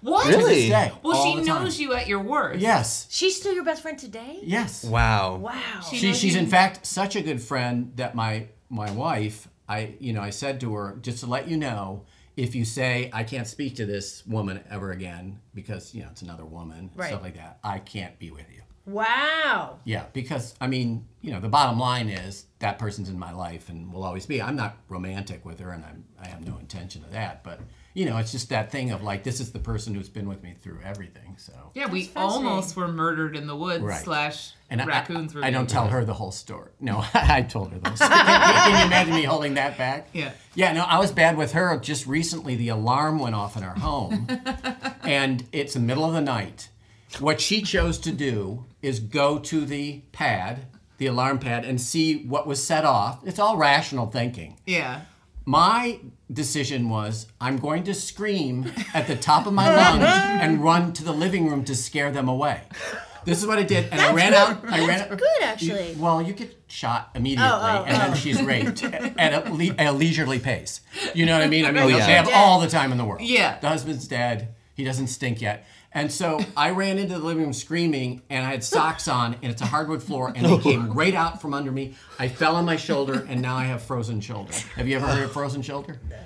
[0.00, 0.24] What?
[0.24, 0.68] To this Really?
[0.68, 1.64] day, Well, all she the time.
[1.64, 2.60] knows you at your worst.
[2.60, 3.06] Yes.
[3.10, 4.38] She's still your best friend today?
[4.42, 4.84] Yes.
[4.84, 5.36] wow.
[5.36, 5.54] Wow.
[5.90, 9.48] She- She, knows she's you- in fact such a good friend that my my wife,
[9.68, 12.04] I you know, I said to her, just to let you know,
[12.36, 16.22] if you say I can't speak to this woman ever again because you know it's
[16.22, 17.08] another woman, Right.
[17.08, 18.62] stuff like that, I can't be with you.
[18.86, 19.78] Wow.
[19.84, 23.68] Yeah, because I mean, you know, the bottom line is that person's in my life
[23.68, 24.40] and will always be.
[24.40, 27.44] I'm not romantic with her, and I'm, I have no intention of that.
[27.44, 27.60] But
[27.98, 30.40] you know, it's just that thing of like, this is the person who's been with
[30.44, 31.34] me through everything.
[31.36, 34.00] So Yeah, we almost were murdered in the woods Right.
[34.00, 36.70] slash and raccoons I, were I don't tell her the whole story.
[36.78, 37.98] No, I told her those.
[37.98, 40.08] Can you imagine me holding that back?
[40.12, 40.30] Yeah.
[40.54, 41.76] Yeah, no, I was bad with her.
[41.80, 44.28] Just recently, the alarm went off in our home,
[45.02, 46.68] and it's the middle of the night.
[47.18, 50.66] What she chose to do is go to the pad,
[50.98, 53.26] the alarm pad, and see what was set off.
[53.26, 54.58] It's all rational thinking.
[54.66, 55.00] Yeah.
[55.44, 55.98] My
[56.32, 61.04] decision was I'm going to scream at the top of my lungs and run to
[61.04, 62.62] the living room to scare them away.
[63.24, 64.64] This is what I did, and I ran out.
[64.70, 65.00] I ran.
[65.02, 65.10] Out.
[65.10, 65.94] Good, actually.
[65.98, 68.14] Well, you get shot immediately, Oh, oh, and then oh.
[68.14, 70.80] she's raped at a, le- a leisurely pace.
[71.14, 71.66] You know what I mean?
[71.66, 73.20] I mean, Oh, they have all the time in the world.
[73.20, 73.58] Yeah.
[73.58, 74.54] The husband's dead.
[74.74, 75.66] He doesn't stink yet.
[75.98, 79.50] And so I ran into the living room screaming, and I had socks on, and
[79.50, 81.94] it's a hardwood floor, and they came right out from under me.
[82.20, 84.52] I fell on my shoulder, and now I have frozen shoulder.
[84.76, 85.98] Have you ever heard of frozen shoulder?
[86.08, 86.16] No.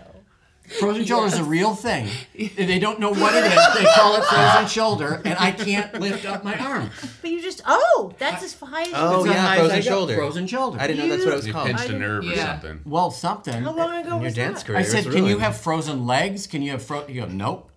[0.79, 2.07] Frozen shoulder is a real thing.
[2.35, 3.75] They don't know what it is.
[3.75, 6.91] They call it frozen shoulder, and I can't lift up my arm.
[7.23, 10.14] But you just, oh, that's as high as Oh, It's as yeah, high frozen shoulder.
[10.16, 10.79] Frozen shoulder.
[10.81, 11.68] I didn't know that's what it was called.
[11.68, 11.87] You called.
[11.89, 12.81] pinched a nerve or something.
[12.85, 13.62] Well, something.
[13.62, 14.66] How long ago Your was dance that?
[14.66, 14.79] career.
[14.79, 16.47] I was said, "Can you have frozen legs?
[16.47, 17.14] Can you have frozen?
[17.14, 17.70] You go, "Nope."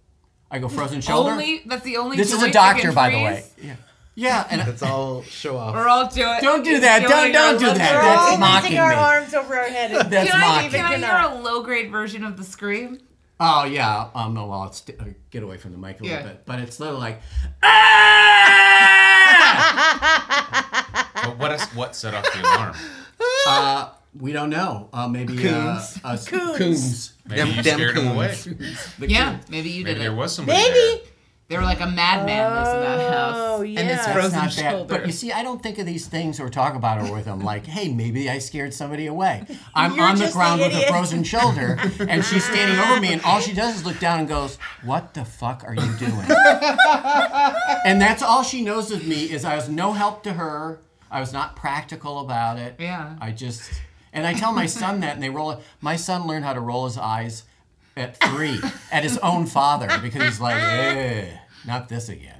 [0.55, 2.17] I go, "Frozen shoulder." Only that's the only.
[2.17, 3.43] this is a doctor, by the way.
[3.61, 3.75] Yeah.
[4.17, 5.75] Yeah, and That's all show off.
[5.75, 6.37] We're all doing.
[6.41, 7.01] Don't do that.
[7.01, 7.75] Don't- don't do that.
[7.75, 8.95] We're That's all mocking our me.
[8.95, 9.91] arms over our head.
[9.91, 12.99] and- that's Can I, can I hear a low grade version of the scream?
[13.41, 14.07] Oh yeah.
[14.15, 14.33] Um.
[14.33, 14.45] No.
[14.47, 16.11] Well, it's uh, get away from the mic a Yeah.
[16.11, 17.21] little bit, but it's literally like.
[21.15, 22.75] But what, is, what set off the alarm?
[23.47, 23.89] Uh,
[24.19, 24.89] we don't know.
[24.93, 25.99] Uh, maybe Coons.
[26.03, 26.57] Uh, uh, Coons.
[26.57, 27.13] coons.
[27.27, 28.35] Maybe Them- you them scared him away.
[28.99, 29.49] The Yeah, coons.
[29.49, 30.15] maybe you Maybe did there it.
[30.15, 30.73] was somebody Maybe.
[30.73, 31.11] there.
[31.47, 33.35] They were like a madman lives in that oh, house.
[33.37, 33.81] Oh, And yeah.
[33.83, 34.71] this That's That's frozen not bad.
[34.71, 34.97] shoulder.
[34.97, 37.39] But you see, I don't think of these things or talk about it with them
[37.41, 39.45] like, hey, maybe I scared somebody away.
[39.75, 42.99] I'm You're on the just the ground with a frozen shoulder, and she's standing over
[42.99, 45.93] me, and all she does is look down and goes, What the fuck are you
[45.97, 46.25] doing?
[47.85, 50.79] and that's all she knows of me is I was no help to her.
[51.11, 52.75] I was not practical about it.
[52.79, 53.15] Yeah.
[53.21, 53.69] I just
[54.15, 55.61] and I tell my son that, and they roll.
[55.81, 57.43] My son learned how to roll his eyes
[57.95, 58.59] at three
[58.91, 61.27] at his own father because he's like, eh,
[61.67, 62.31] not this again.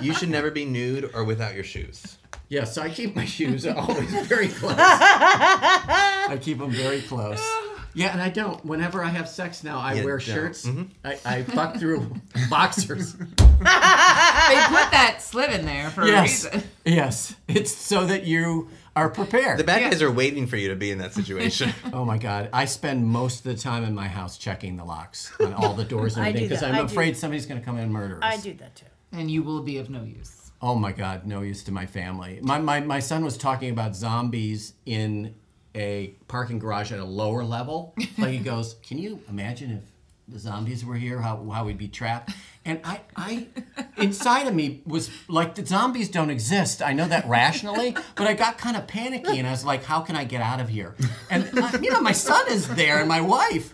[0.00, 2.18] You should never be nude or without your shoes.
[2.48, 4.74] Yeah, so I keep my shoes always very close.
[4.76, 7.40] I keep them very close.
[7.94, 8.62] Yeah, and I don't.
[8.64, 10.26] Whenever I have sex now, I Yeah, wear don't.
[10.26, 10.68] shirts.
[11.04, 12.10] I, I fuck through
[12.50, 13.14] boxers.
[13.14, 13.26] They
[13.58, 16.70] put that slit in there for Yes, a reason.
[16.84, 17.34] yes.
[17.48, 19.58] It's so that you are prepared.
[19.58, 19.90] The bad Yeah.
[19.90, 21.72] guys are waiting for you to be in that situation.
[21.92, 22.48] Oh my God!
[22.52, 25.84] I spend most of the time in my house checking the locks on all the
[25.84, 26.62] doors and I everything because.
[26.62, 26.84] I'm I do.
[26.84, 28.38] afraid somebody's going to come in and murder us.
[28.38, 28.86] I do that too.
[29.12, 30.50] And you will be of no use.
[30.60, 31.26] Oh my God!
[31.26, 32.38] No use to my family.
[32.42, 35.34] My my my son was talking about zombies in
[35.74, 37.94] a parking garage at a lower level.
[38.18, 39.82] Like he goes, "Can you imagine if
[40.28, 41.20] the zombies were here?
[41.20, 42.32] How how we'd be trapped?"
[42.64, 43.48] And I I
[43.96, 46.80] inside of me was like, the zombies don't exist.
[46.80, 50.00] I know that rationally, but I got kind of panicky and I was like, "How
[50.00, 50.94] can I get out of here?"
[51.30, 53.72] And uh, you know, my son is there and my wife,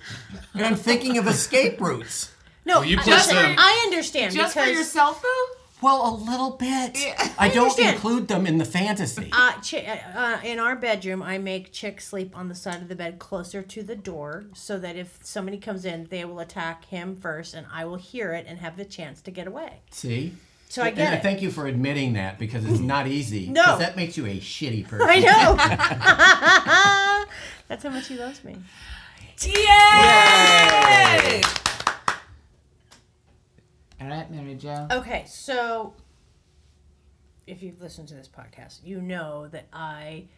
[0.55, 2.33] and I'm thinking of escape routes.
[2.65, 5.58] No, you I, put them- I understand Just because for yourself, though?
[5.81, 6.99] Well, a little bit.
[7.01, 7.15] Yeah.
[7.39, 7.95] I I don't understand.
[7.95, 9.31] include them in the fantasy.
[9.33, 12.97] uh, chi- uh, in our bedroom, I make Chick sleep on the side of the
[12.97, 17.15] bed closer to the door so that if somebody comes in, they will attack him
[17.17, 19.75] first and I will hear it and have the chance to get away.
[19.93, 20.33] See?
[20.69, 21.23] So I get I it.
[21.23, 23.47] thank you for admitting that because it's not easy.
[23.49, 23.65] No.
[23.65, 25.07] 'Cause that makes you a shitty person.
[25.09, 25.57] I know.
[27.69, 28.57] That's how much he loves me.
[29.41, 31.41] Yay!
[34.01, 34.87] All right, Mary Jo.
[34.93, 35.95] Okay, so
[37.49, 40.29] if you've listened to this podcast, you know that I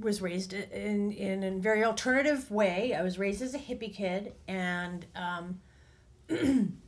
[0.00, 2.94] was raised in in a very alternative way.
[2.94, 5.60] I was raised as a hippie kid, and um,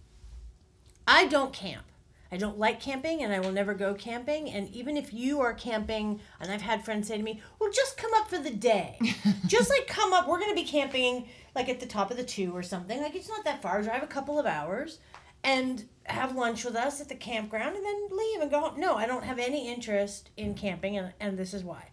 [1.06, 1.84] I don't camp.
[2.32, 4.50] I don't like camping, and I will never go camping.
[4.50, 7.96] And even if you are camping, and I've had friends say to me, "Well, just
[7.96, 8.98] come up for the day.
[9.46, 10.26] just like come up.
[10.26, 13.00] We're going to be camping like at the top of the two or something.
[13.00, 13.80] Like it's not that far.
[13.80, 14.98] Drive a couple of hours."
[15.44, 18.80] And have lunch with us at the campground and then leave and go home.
[18.80, 21.90] No, I don't have any interest in camping, and, and this is why.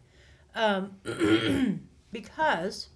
[0.56, 0.98] Um,
[2.12, 2.90] because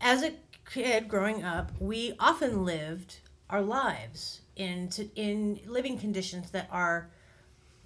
[0.00, 0.34] as a
[0.68, 7.10] kid growing up, we often lived our lives in, in living conditions that are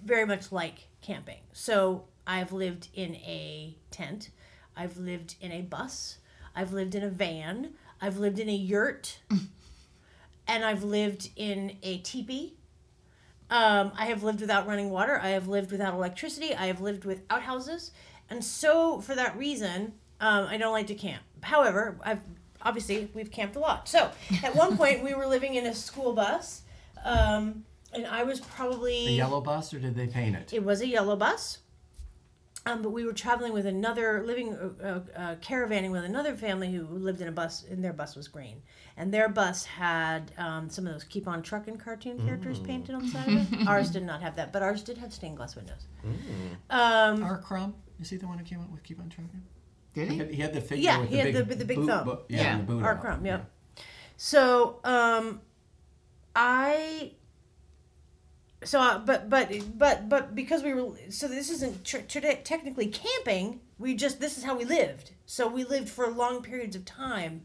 [0.03, 1.39] very much like camping.
[1.53, 4.29] So I've lived in a tent,
[4.75, 6.17] I've lived in a bus,
[6.55, 9.19] I've lived in a van, I've lived in a yurt
[10.47, 12.53] and I've lived in a teepee.
[13.49, 15.19] Um, I have lived without running water.
[15.21, 16.53] I have lived without electricity.
[16.53, 17.91] I have lived with outhouses,
[18.29, 21.23] and so for that reason, um, I don't like to camp.
[21.41, 22.19] However, I've
[22.61, 23.87] obviously we've camped a lot.
[23.87, 24.11] So
[24.43, 26.63] at one point, we were living in a school bus,
[27.05, 30.51] um, and I was probably A yellow bus, or did they paint it?
[30.53, 31.59] it was a yellow bus.
[32.67, 36.71] Um, but we were traveling with another, living, uh, uh, uh, caravanning with another family
[36.71, 38.61] who lived in a bus, and their bus was green.
[38.97, 43.05] And their bus had um, some of those Keep On trucking cartoon characters painted on
[43.05, 43.67] the side of it.
[43.67, 45.87] ours did not have that, but ours did have stained glass windows.
[46.69, 47.37] Um, R.
[47.37, 47.73] Crumb?
[48.01, 49.41] Is he the one who came up with Keep on Trucking?
[49.93, 50.19] Did He he?
[50.19, 51.87] had, he had the figure Yeah, with he the had big, the- the big boot,
[51.87, 52.05] thumb.
[52.05, 52.51] bu- yeah, Yeah.
[52.57, 53.01] and the boot Art out.
[53.01, 53.49] Crumb, yep.
[54.17, 55.41] So, um,
[56.35, 57.13] I.
[58.63, 62.87] So, uh, but but but but because we were so this isn't tr- tr- technically
[62.87, 63.61] camping.
[63.77, 65.11] We just this is how we lived.
[65.25, 67.43] So we lived for long periods of time.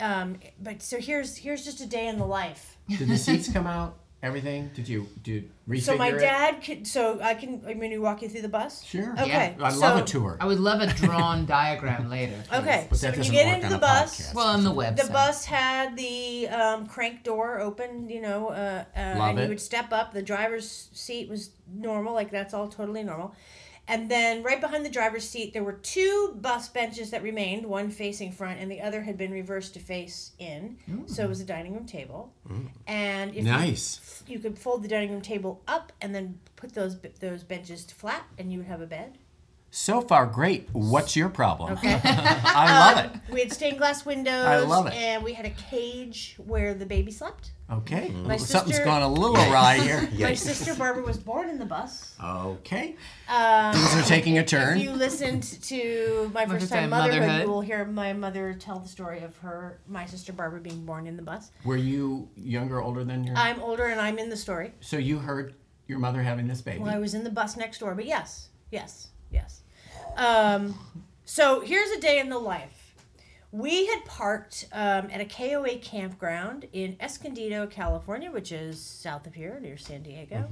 [0.00, 2.78] Um, but so here's here's just a day in the life.
[2.88, 3.98] Did the seats come out?
[4.22, 4.70] Everything?
[4.72, 6.20] Did you do refigure So my it?
[6.20, 6.86] dad could.
[6.86, 7.60] So I can.
[7.66, 8.84] I'm going to walk you through the bus.
[8.84, 9.14] Sure.
[9.18, 9.56] Okay.
[9.60, 10.36] I so, love a tour.
[10.40, 12.36] I would love a drawn diagram later.
[12.48, 12.58] please.
[12.60, 12.86] Okay.
[12.88, 14.20] But so that when you doesn't get work into on the a bus.
[14.30, 14.34] podcast.
[14.36, 15.06] Well, on the website.
[15.06, 19.42] The bus had the um, crank door open, you know, uh, uh, Love and it.
[19.42, 20.12] you would step up.
[20.12, 23.34] The driver's seat was normal, like that's all totally normal.
[23.88, 27.90] And then right behind the driver's seat, there were two bus benches that remained, one
[27.90, 30.78] facing front and the other had been reversed to face in.
[31.06, 32.32] So it was a dining room table.
[32.86, 34.22] And if Nice.
[34.26, 37.84] you, you could fold the dining room table up and then put those those benches
[37.84, 39.18] flat, and you would have a bed.
[39.74, 40.68] So far, great.
[40.72, 41.72] What's your problem?
[41.72, 41.98] Okay.
[42.04, 43.20] I love it.
[43.32, 44.44] we had stained glass windows.
[44.44, 44.92] I love it.
[44.92, 47.52] And we had a cage where the baby slept.
[47.70, 48.10] Okay.
[48.10, 50.06] My Something's sister- gone a little awry here.
[50.20, 52.14] My sister Barbara was born in the bus.
[52.22, 52.96] Okay.
[53.30, 54.76] Um, Things are taking a turn.
[54.76, 57.42] if you listened to my first time time motherhood, motherhood.
[57.46, 61.06] you will hear my mother tell the story of her, my sister Barbara, being born
[61.06, 61.50] in the bus.
[61.64, 63.38] Were you younger or older than your?
[63.38, 64.74] I'm older and I'm in the story.
[64.80, 65.54] so you heard
[65.88, 66.80] your mother having this baby.
[66.80, 69.61] Well, I was in the bus next door, but yes, yes, yes.
[70.16, 70.78] Um,
[71.24, 72.94] so here's a day in the life.
[73.50, 79.34] We had parked um, at a KOA campground in Escondido, California, which is south of
[79.34, 80.48] here near San Diego.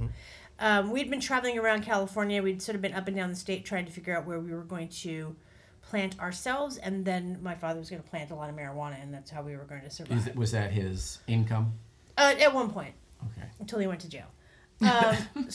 [0.59, 2.43] um, we'd been traveling around California.
[2.43, 4.51] We'd sort of been up and down the state trying to figure out where we
[4.53, 5.35] were going to
[5.81, 9.11] plant ourselves, and then my father was going to plant a lot of marijuana, and
[9.11, 10.27] that's how we were going to Is survive.
[10.27, 11.73] it- was that his income?
[12.17, 12.93] Uh, at one point,
[13.31, 13.47] Okay.
[13.59, 14.27] until he went to jail.
[14.81, 14.87] Um,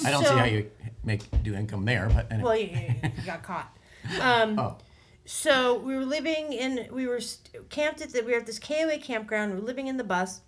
[0.04, 0.70] I don't so- see how you
[1.04, 2.44] make do income there, but anyway.
[2.44, 3.75] Well, you, you, you got caught.
[4.20, 4.78] Um, oh,
[5.24, 7.20] So we were living in, we were
[7.68, 9.52] camped at the, we were at this KOA campground.
[9.54, 10.40] We were living in the bus.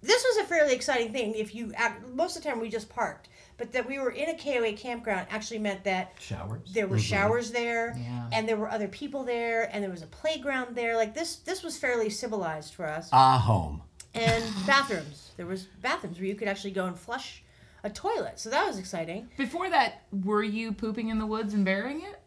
[0.00, 1.34] This was a fairly exciting thing.
[1.34, 1.72] If you,
[2.14, 5.26] most of the time we just parked, but that we were in a KOA campground
[5.30, 6.72] actually meant that showers.
[6.72, 8.28] there were showers there, Yeah.
[8.32, 10.96] and there were other people there, and there was a playground there.
[10.96, 13.08] Like this, this was fairly civilized for us.
[13.12, 13.82] Ah, home.
[14.14, 15.32] And bathrooms.
[15.36, 17.42] There was bathrooms where you could actually go and flush
[17.82, 18.38] a toilet.
[18.38, 19.28] So that was exciting.
[19.36, 22.20] Before that, were you pooping in the woods and burying it?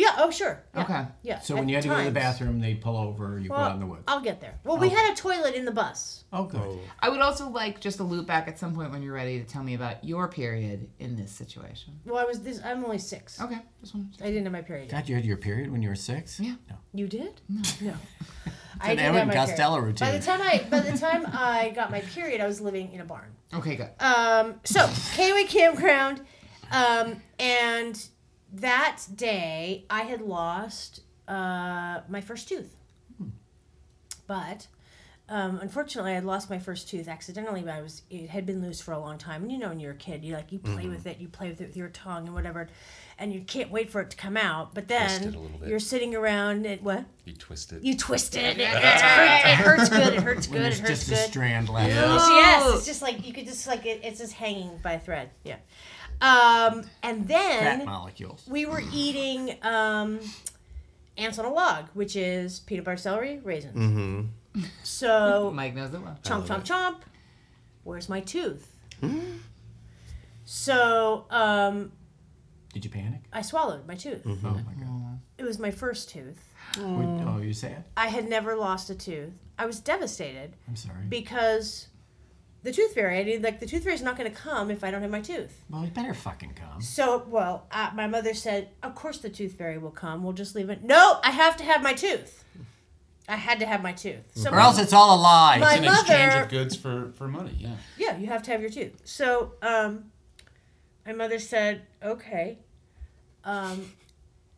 [0.00, 0.14] Yeah.
[0.16, 0.62] Oh, sure.
[0.74, 0.82] Yeah.
[0.82, 1.04] Okay.
[1.22, 1.40] Yeah.
[1.40, 2.14] So when you had to go to the times.
[2.14, 3.38] bathroom, they'd pull over.
[3.38, 4.04] You go out in the woods.
[4.08, 4.58] I'll get there.
[4.64, 6.24] Well, we had a toilet in the bus.
[6.32, 6.78] Oh, good.
[7.00, 9.44] I would also like just to loop back at some point when you're ready to
[9.44, 12.00] tell me about your period in this situation.
[12.06, 12.60] Well, I was this.
[12.64, 13.40] I'm only six.
[13.40, 14.10] Okay, just one.
[14.22, 14.90] I didn't have my period.
[14.90, 14.92] Yet.
[14.92, 16.40] God, you had your period when you were six?
[16.40, 16.54] Yeah.
[16.70, 16.76] No.
[16.94, 17.40] You did?
[17.48, 17.62] No.
[17.82, 17.94] No.
[18.80, 20.08] I an Abbott and Costello routine.
[20.08, 23.02] By the time I by the time I got my period, I was living in
[23.02, 23.30] a barn.
[23.52, 23.90] Okay, good.
[24.00, 24.60] Um.
[24.64, 26.22] So KOA campground,
[26.72, 28.02] um, and
[28.52, 32.76] that day I had lost uh my first tooth,
[34.26, 34.66] but.
[35.32, 38.60] Um, unfortunately, I had lost my first tooth accidentally, but I was it had been
[38.62, 39.42] loose for a long time.
[39.42, 41.48] And you know, when you're a kid, you like you play with it, you play
[41.48, 42.66] with it with your tongue and whatever,
[43.16, 44.74] and you can't wait for it to come out.
[44.74, 47.04] But Twist then it a you're sitting around and what?
[47.24, 47.84] You twist it.
[47.84, 48.58] You twist it.
[48.58, 50.14] It, it, hurt, it hurts good.
[50.14, 50.72] It hurts When good.
[50.72, 51.30] It hurts just a good.
[51.30, 51.90] strand left.
[51.90, 54.98] Yes, yes, it's just like you could just like it, it's just hanging by a
[54.98, 55.30] thread.
[55.44, 55.58] Yeah.
[56.22, 58.44] Um, and Fat then molecules.
[58.48, 60.20] we were eating um,
[61.16, 63.76] ants on a log, which is peanut butter, celery, raisins.
[63.76, 64.62] Mm-hmm.
[64.82, 66.18] So Mike knows it well.
[66.22, 66.96] chomp chomp chomp.
[67.84, 68.74] Where's my tooth?
[70.44, 71.92] So um,
[72.72, 73.20] Did you panic?
[73.32, 74.22] I swallowed my tooth.
[74.26, 75.20] Oh my god.
[75.38, 76.42] It was my first tooth.
[76.78, 77.84] Oh, you sad?
[77.96, 79.32] I had never lost a tooth.
[79.58, 81.04] I was devastated I'm sorry.
[81.08, 81.86] because
[82.62, 84.84] the tooth fairy, I did, like the tooth fairy is not going to come if
[84.84, 85.64] I don't have my tooth.
[85.70, 86.80] well, you better fucking come.
[86.82, 90.22] So, well, uh, my mother said, "Of course the tooth fairy will come.
[90.22, 92.44] We'll just leave it." No, I have to have my tooth.
[93.28, 94.24] I had to have my tooth.
[94.34, 95.58] So Or my- else it's all a lie.
[95.58, 97.76] My- It's an exchange of goods for, for money, yeah.
[97.96, 99.00] yeah, you have to have your tooth.
[99.04, 100.10] So, um,
[101.06, 102.58] my mother said, "Okay,
[103.44, 103.92] um,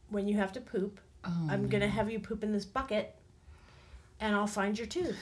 [0.09, 3.14] when you have to poop, Oh, I'm gonna have you poop in this bucket,
[4.18, 5.18] and I'll find your tooth."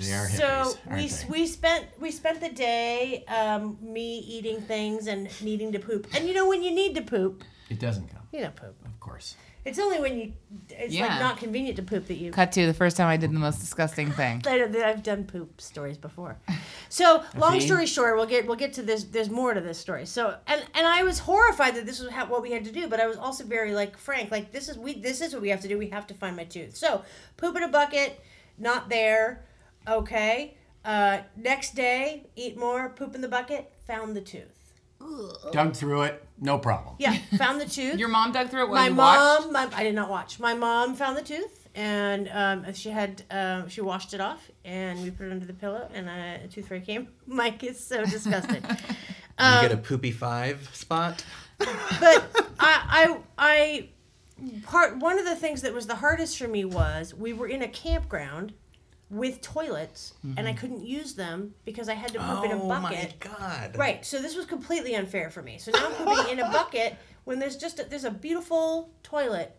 [0.00, 1.28] They are so hippies, we aren't s- they?
[1.30, 6.06] we spent we spent the day um, me eating things and needing to poop.
[6.14, 8.76] And you know when you need to poop, It doesn't come, you don't poop.
[8.84, 9.34] of course.
[9.64, 10.32] It's only when you
[10.70, 12.30] it's like not convenient to poop that you.
[12.30, 14.40] Cut to the first time I did the most disgusting thing.
[14.46, 16.38] I know that I've done poop stories before.
[16.88, 19.04] So long story short, we'll get we'll get to this.
[19.04, 20.06] There's more to this story.
[20.06, 22.88] So and and I was horrified that this was how, what we had to do,
[22.88, 24.30] but I was also very like frank.
[24.30, 25.76] Like this is we this is what we have to do.
[25.76, 26.74] We have to find my tooth.
[26.76, 27.02] So
[27.36, 28.20] poop in a bucket,
[28.58, 29.44] not there.
[29.88, 30.56] Okay.
[30.84, 32.90] Uh, next day, eat more.
[32.90, 33.72] Poop in the bucket.
[33.86, 34.58] Found the tooth.
[35.52, 36.96] Dug through it, no problem.
[36.98, 37.98] Yeah, found the tooth.
[37.98, 39.44] Your mom dug through it while my you watched.
[39.44, 40.40] mom, my, I did not watch.
[40.40, 45.02] My mom found the tooth, and um, she had um, she washed it off, and
[45.02, 47.08] we put it under the pillow, and uh, a tooth fairy came.
[47.26, 48.64] Mike is so disgusted.
[49.38, 51.24] Um, you get a poopy five spot.
[51.58, 53.88] but I, I, I,
[54.64, 57.62] part one of the things that was the hardest for me was we were in
[57.62, 58.52] a campground
[59.10, 62.68] with toilets, and I couldn't use them because I had to poop in a Oh
[62.68, 63.18] my bucket.
[63.20, 63.76] god.
[63.76, 64.04] Right.
[64.04, 65.56] So this was completely unfair for me.
[65.58, 69.54] So now I'm pooping in a bucket when there's just a, there's a beautiful toilet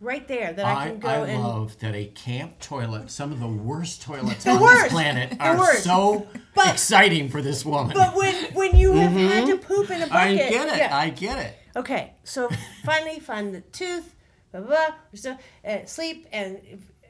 [0.00, 3.30] right there that I I, can go I and love that a camp toilet, some
[3.32, 4.82] of the worst toilets on worst.
[4.84, 5.84] this planet, The are worst.
[5.84, 7.94] so But- exciting for this woman.
[7.96, 10.78] But when when you have had to poop in a bucket, I get it.
[10.78, 10.96] yeah.
[10.96, 11.54] I get it.
[11.76, 12.48] okay, so
[12.84, 14.14] finally find the tooth,
[14.52, 14.68] blah blah.
[14.68, 16.58] blah still uh, sleep and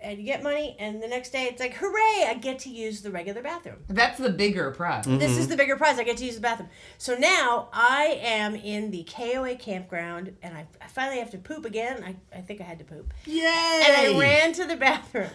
[0.02, 2.26] and you get money, and the next day it's like hooray!
[2.28, 3.78] I get to use the regular bathroom.
[3.88, 5.04] That's the bigger prize.
[5.06, 5.98] This is the bigger prize.
[5.98, 6.68] I get to use the bathroom.
[6.98, 11.64] So now I am in the KOA campground, and I, I finally have to poop
[11.64, 12.02] again.
[12.04, 13.12] I, I think I had to poop.
[13.26, 13.42] Yay!
[13.44, 15.30] and I ran to the bathroom,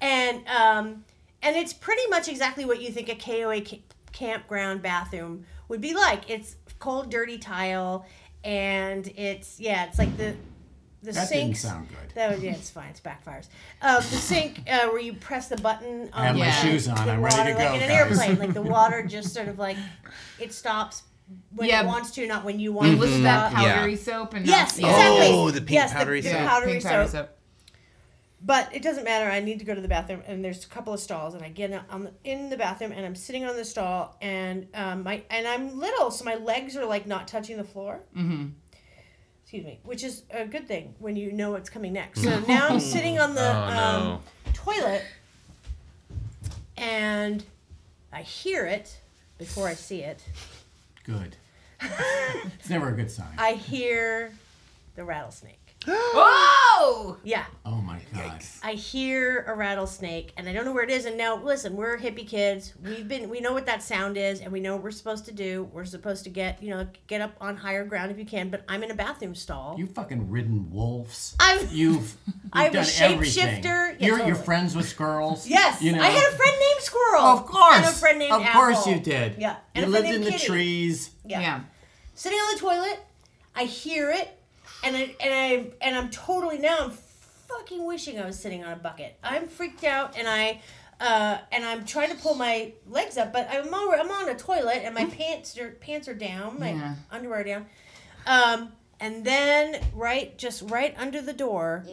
[0.00, 1.04] and um,
[1.42, 3.82] and it's pretty much exactly what you think a KOA ca-
[4.12, 6.28] campground bathroom would be like.
[6.28, 8.06] It's cold, dirty tile,
[8.42, 10.34] and it's yeah, it's like the
[11.04, 12.14] the That didn't sound good.
[12.14, 12.88] That was, yeah, it's fine.
[12.90, 13.48] It's backfires.
[13.82, 16.10] Um, the sink uh, where you press the button.
[16.12, 16.52] I have on my Yeah.
[16.52, 16.94] shoes on.
[17.06, 17.64] the I'm water, ready to go.
[17.64, 18.20] like in an guys.
[18.20, 18.38] airplane.
[18.38, 19.76] Like the water just sort of like
[20.40, 21.02] it stops
[21.54, 21.82] when Yeah.
[21.82, 23.64] it wants to, not when you want And it was to it that stop.
[23.64, 25.26] powdery soap and Yes, not- exactly.
[25.36, 26.48] Oh, the pink yes, powdery the, the soap.
[26.48, 27.10] powdery pink powder soap.
[27.12, 27.30] soap.
[28.46, 29.30] but it doesn't matter.
[29.30, 31.48] I need to go to the bathroom, and there's a couple of stalls, and I
[31.48, 35.22] get on the, in the bathroom, and I'm sitting on the stall, and um, my
[35.30, 38.00] and I'm little, so my legs are like not touching the floor.
[38.14, 38.48] Mm-hmm.
[39.54, 42.24] Excuse me, which is a good thing when you know what's coming next.
[42.24, 44.10] So now I'm sitting on the Oh, no.
[44.14, 44.20] um,
[44.52, 45.04] toilet,
[46.76, 47.44] and
[48.12, 48.98] I hear it
[49.38, 50.24] before I see it.
[51.04, 51.36] Good.
[51.80, 53.28] it's never a good sign.
[53.38, 54.32] I hear
[54.96, 55.63] the rattlesnake.
[55.88, 57.16] Whoa!
[57.24, 57.44] Yeah.
[57.64, 58.42] Oh my god.
[58.62, 61.04] I hear a rattlesnake and I don't know where it is.
[61.04, 62.72] And now, listen, we're hippie kids.
[62.82, 65.32] We've been, we know what that sound is and we know what we're supposed to
[65.32, 65.68] do.
[65.72, 68.48] We're supposed to get, you know, get up on higher ground if you can.
[68.50, 69.76] But I'm in a bathroom stall.
[69.78, 71.36] You fucking ridden wolves.
[71.40, 73.46] I'm- You've, you've I'm a done everything.
[73.62, 73.64] shapeshifter.
[73.64, 74.26] Yeah, you're, totally.
[74.28, 75.46] you're friends with squirrels.
[75.48, 76.02] yes, You know.
[76.02, 77.22] I had a friend named Squirrel.
[77.22, 77.76] Of course.
[77.76, 79.36] And a friend named Of course you did.
[79.38, 79.56] Yeah.
[79.74, 80.46] And You lived in the Kitty.
[80.46, 81.10] trees.
[81.26, 81.40] Yeah.
[81.40, 81.60] Yeah.
[82.14, 83.00] Sitting on the toilet,
[83.56, 84.33] I hear it,
[84.84, 86.90] and I and I and I'm totally now I'm
[87.48, 89.16] fucking wishing I was sitting on a bucket.
[89.22, 90.60] I'm freaked out, and I.
[91.00, 94.34] Uh, and I'm trying to pull my legs up, but I'm on, I'm on a
[94.36, 96.94] toilet, and my pants are pants are down, my Yeah.
[97.10, 97.66] underwear are down.
[98.28, 101.84] Um, and then right, just right under the door,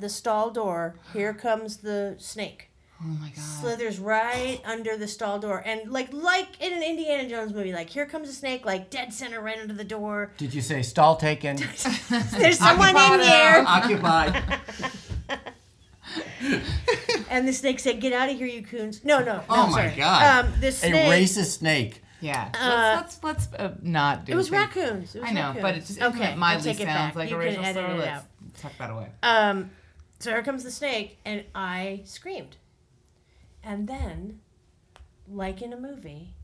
[0.00, 2.68] the stall door, here comes the snake
[3.00, 3.36] Oh my god.
[3.60, 7.88] slithers right under the stall door and like like in an Indiana Jones movie like
[7.90, 11.14] here comes a snake like dead center right under the door Did you say stall
[11.16, 11.56] taken?
[12.32, 14.42] there's someone in here Occupied.
[17.30, 19.88] and the snake said get out of here you coons no no, no Oh my
[19.88, 19.96] sorry.
[19.96, 20.46] God.
[20.46, 20.70] um the A
[21.10, 22.02] racist snake.
[22.20, 22.50] Yeah.
[22.52, 25.30] Uh, let's let's, let's uh, not do it It was things- raccoons it was.
[25.30, 25.62] I know, raccoons.
[25.62, 27.14] but it just okay it mildly I'll take it sounds back.
[27.14, 27.96] like you a can racial edit slur.
[27.96, 28.24] Let's out
[28.60, 29.06] tuck that away.
[29.22, 29.70] um
[30.18, 32.56] so here comes the snake and I screamed
[33.62, 34.40] and then
[35.30, 36.34] like in a movie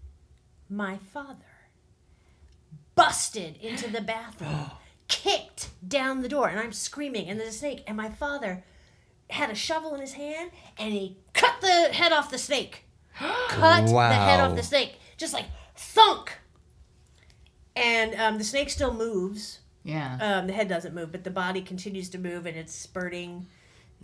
[0.69, 1.55] my father
[2.95, 4.70] busted into the bathroom,
[5.09, 8.65] kicked down the door, and I'm screaming, and there's a snake, and my father
[9.31, 12.85] had a shovel in his hand, and he cut the head off the snake.
[13.49, 15.47] cut the head off the snake, just like
[15.77, 16.39] thunk.
[17.77, 19.61] And um, the snake still moves.
[19.82, 20.19] Yeah.
[20.20, 23.47] Um, the head doesn't move, but the body continues to move, and it's spurting.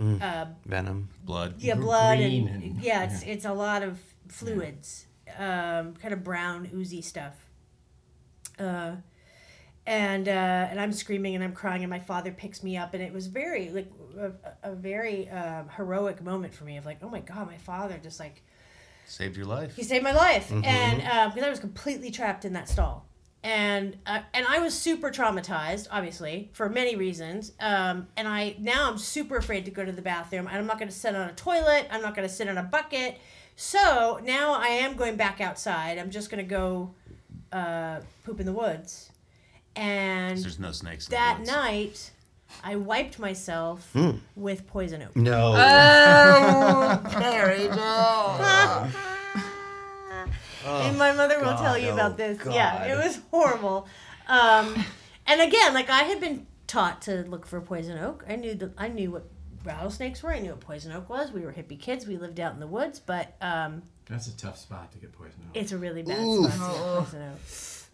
[0.00, 1.08] Uh, Venom.
[1.24, 1.56] Blood.
[1.58, 3.98] yeah, blood green and, and- yeah, it's it's a lot of
[4.28, 5.06] fluids,
[5.38, 7.34] um, kind of brown oozy stuff.
[8.58, 8.96] Uh,
[9.86, 10.30] and uh,
[10.70, 13.26] and I'm screaming and I'm crying and my father picks me up and it was
[13.26, 14.32] very like a,
[14.70, 18.20] a very um, heroic moment for me of like oh my god my father just
[18.20, 18.42] like
[19.06, 19.74] Saved your life.
[19.74, 20.98] he saved my life, and
[21.34, 23.06] because I was completely trapped in that stall,
[23.42, 27.52] and uh, and I was super traumatized, obviously for many reasons.
[27.60, 30.78] Um, and I now I'm super afraid to go to the bathroom, and I'm not
[30.78, 31.86] going to sit on a toilet.
[31.90, 33.18] I'm not going to sit on a bucket.
[33.56, 35.98] So now I am going back outside.
[35.98, 36.94] I'm just going to go
[37.52, 39.10] uh, poop in the woods,
[39.76, 41.50] and There's no snakes in that the woods.
[41.50, 42.10] night.
[42.64, 43.94] I wiped myself
[44.34, 45.14] with poison oak.
[45.14, 45.54] No.
[45.56, 47.00] oh,
[50.62, 52.38] Carrie and my mother will tell you about this.
[52.50, 53.86] Yeah, it was horrible.
[54.28, 54.74] Um,
[55.26, 58.24] and again, like I had been taught to look for poison oak.
[58.28, 59.24] I knew that I knew what
[59.64, 60.32] rattlesnakes were.
[60.32, 61.32] I knew what poison oak was.
[61.32, 62.06] We were hippie kids.
[62.06, 65.42] We lived out in the woods, but um, That's a tough spot to get poisoned.
[65.48, 65.56] out.
[65.56, 66.52] it's a really bad Oof.
[66.52, 67.38] spot to get poison oak.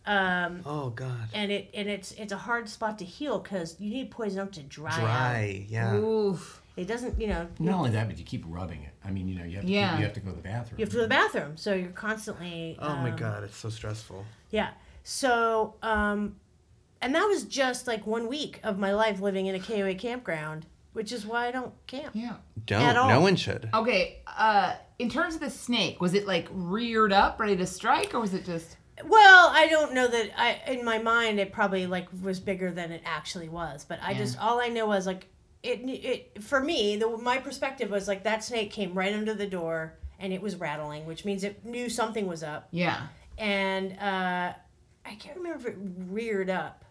[0.09, 1.29] Um, oh God.
[1.35, 4.53] and it and it's it's a hard spot to heal because you need poison oak
[4.53, 5.01] to dry, out.
[5.01, 5.67] Dry.
[5.69, 5.97] Yeah.
[5.97, 6.63] Oof.
[6.77, 7.49] It doesn't, you know.
[7.59, 8.91] Not only that, but you keep rubbing it.
[9.03, 9.91] I mean, you know, you have to, Yeah.
[9.93, 10.79] keep, you have to go to the bathroom.
[10.79, 12.77] You have to go to the bathroom, so you're constantly.
[12.81, 13.45] Oh my um, God.
[13.45, 14.25] It's so stressful.
[14.51, 14.71] Yeah.
[15.03, 16.37] So, um,
[17.01, 20.67] and that was just like one week of my life living in a KOA campground,
[20.93, 22.11] which is why I don't camp.
[22.15, 22.35] Yeah.
[22.67, 22.83] Don't.
[22.83, 23.09] At all.
[23.09, 23.71] No one should.
[23.73, 24.19] Okay.
[24.27, 28.21] Uh, in terms of the snake, was it like reared up, ready to strike, or
[28.21, 28.77] was it just?
[29.05, 32.93] Well, I don't know that I in my mind it probably like was bigger than
[32.93, 34.19] it actually was, but I Yeah.
[34.19, 35.29] just all I know was like
[35.67, 35.89] it
[36.35, 39.95] it for me the my perspective was like that snake came right under the door
[40.19, 43.09] and it was rattling, which means it knew something was up, Yeah.
[43.37, 44.53] and uh,
[45.05, 45.77] I can't remember if it
[46.09, 46.85] reared up.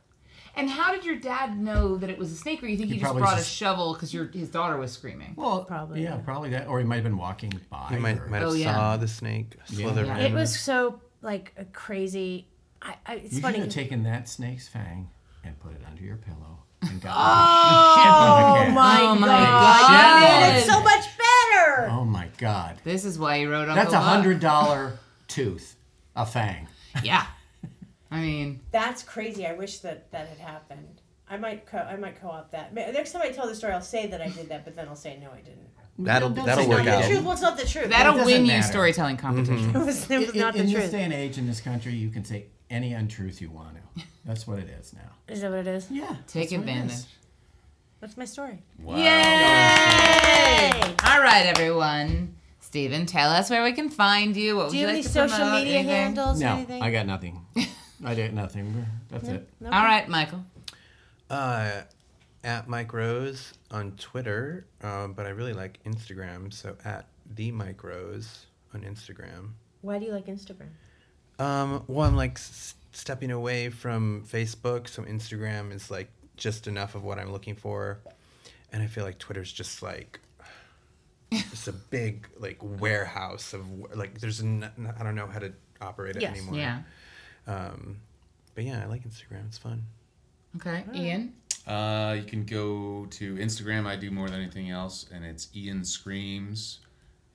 [0.58, 2.96] And how did your dad know that it was a snake, or you think he,
[2.96, 5.34] He just brought just- a shovel because your his daughter was screaming?
[5.36, 6.22] well, Probably, Yeah, yeah.
[6.22, 6.68] probably that.
[6.68, 7.90] Or he might have been walking by.
[7.92, 8.74] You might or- might have Oh, yeah.
[8.74, 10.06] saw the snake slither.
[10.06, 10.18] Yeah.
[10.20, 12.48] It was so like a crazy.
[12.82, 13.56] I, I it's you funny.
[13.56, 15.10] should have taken that snake's fang
[15.44, 16.55] and put it under your pillow
[16.90, 18.74] and got Oh shit on the cat.
[18.74, 19.88] my Oh my god!
[19.88, 20.22] God.
[20.22, 21.88] You made it so much better.
[21.92, 22.78] Oh my god.
[22.84, 24.04] This is why you wrote Uncle That's a Buck.
[24.04, 24.98] hundred dollar
[25.28, 25.76] tooth,
[26.16, 26.68] a fang.
[27.04, 27.26] Yeah.
[28.12, 29.46] I mean, That's crazy.
[29.46, 31.02] I wish that that had happened.
[31.30, 32.74] I might co- I might co-op that.
[32.74, 34.96] Next time I tell the story, I'll say that I did that, but then I'll
[34.96, 35.68] say no, I didn't.
[35.98, 37.04] That'll Don't that'll say work no, The out.
[37.10, 37.24] truth.
[37.24, 37.90] Well, it's not the truth.
[37.90, 38.68] that'll doesn't win you matter.
[38.68, 39.70] storytelling competition.
[39.70, 40.92] it was, it was In, not in the this truth.
[40.92, 44.04] day and age in this country, you can say any untruth you want to.
[44.26, 45.10] That's what it is now.
[45.34, 45.90] Is that what it is?
[45.90, 46.08] Yeah.
[46.28, 46.92] Take that's what it advantage.
[46.92, 47.08] is.
[48.02, 48.60] That's my story.
[48.80, 48.98] Wow.
[48.98, 50.72] Yay!
[51.06, 52.36] All right, everyone.
[52.60, 54.58] Steven, tell us where we can find you.
[54.58, 55.54] What would Do you you have like any to social promote?
[55.64, 55.96] media Anything?
[55.96, 56.82] handles or No, anything?
[56.84, 57.46] I got nothing.
[58.06, 58.86] I did nothing.
[59.10, 59.48] That's it.
[59.64, 59.74] Okay.
[59.76, 60.44] All right, Michael.
[61.30, 61.82] Uh,
[62.46, 67.84] at Mike Rose on Twitter, um, but I really like Instagram, so at the Mike
[67.84, 69.50] Rose on Instagram.
[69.82, 70.70] Why do you like Instagram?
[71.40, 76.96] Um, well, I'm like s- stepping away from Facebook, so Instagram is like just enough
[76.96, 78.00] of what I'm looking for,
[78.72, 80.20] and I feel like Twitter's just like
[81.32, 83.66] it's a big like warehouse of
[83.96, 85.52] like there's n- n- I don't know how to
[85.82, 86.38] operate it Yes.
[86.38, 86.56] anymore.
[86.56, 86.82] Yeah.
[87.48, 87.98] Um,
[88.54, 89.46] but yeah, I like Instagram.
[89.48, 89.84] It's fun.
[90.58, 91.34] Okay, Ian.
[91.68, 93.86] Uh, you can go to Instagram.
[93.86, 96.80] I do more than anything else, and it's Ian Screams,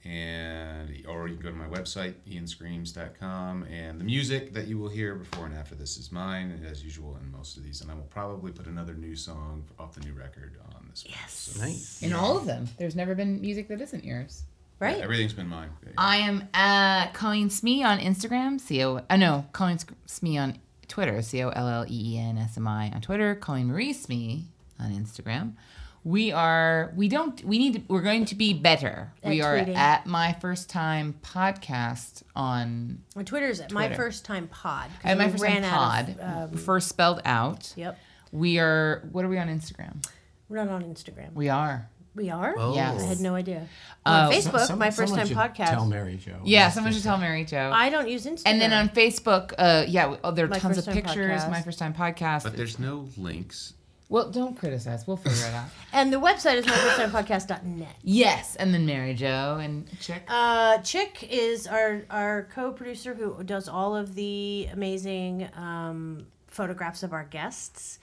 [0.05, 3.65] and or you can go to my website ianscreams.com.
[3.65, 7.19] And the music that you will hear before and after this is mine, as usual,
[7.23, 7.81] in most of these.
[7.81, 11.05] And I will probably put another new song off the new record on this.
[11.05, 11.15] one.
[11.20, 11.57] Yes.
[11.59, 12.02] Nice.
[12.02, 14.44] In all of them, there's never been music that isn't yours.
[14.78, 14.97] Right?
[14.97, 15.69] Yeah, everything's been mine.
[15.82, 15.94] Yeah, yeah.
[15.98, 18.59] I am at Colleen Smee on Instagram.
[18.59, 19.02] C O.
[19.11, 20.57] Uh, no, Colleen Smee on
[20.91, 21.23] Twitter.
[21.23, 23.35] C O L L E E N S M I on Twitter.
[23.35, 24.45] Colleen Marie Smee
[24.79, 25.55] on Instagram.
[26.03, 26.93] We are.
[26.97, 27.43] We don't.
[27.45, 27.75] We need.
[27.75, 29.12] To, we're going to be better.
[29.23, 29.77] At we are tweeting.
[29.77, 33.95] at my first time podcast on On Twitter's my Twitter.
[33.97, 34.89] first time pod.
[35.03, 36.09] 'cause at my we first time ran out pod.
[36.21, 37.73] of, um, first spelled out.
[37.77, 37.99] Yep.
[38.33, 39.07] We are.
[39.12, 40.03] What are we on Instagram?
[40.49, 41.35] We're not on Instagram.
[41.35, 41.89] We are.
[42.21, 42.55] We are?
[42.59, 42.75] Oh.
[42.75, 43.01] Yes.
[43.03, 43.67] I had no idea.
[44.05, 44.13] Oh.
[44.13, 45.71] on So- Facebook, Some- my first someone time should podcast.
[45.71, 46.33] Tell Mary Jo.
[46.45, 47.71] Yeah, That's someone should tell Mary Jo.
[47.73, 48.43] I don't use Instagram.
[48.47, 51.41] and then on Facebook, uh, yeah, oh, there are My tons of pictures.
[51.43, 51.51] Podcast.
[51.51, 52.43] My first time podcast.
[52.45, 53.73] But there's no links.
[54.11, 55.07] well, don't criticize.
[55.07, 55.69] We'll figure it out.
[55.95, 57.97] and the website is myfirsttimepodcast.net.
[58.03, 60.23] Yes, and then Mary Jo and Chick.
[60.29, 67.13] Uh, Chick is our our co-producer who does all of the amazing um, photographs of
[67.13, 67.99] our guests,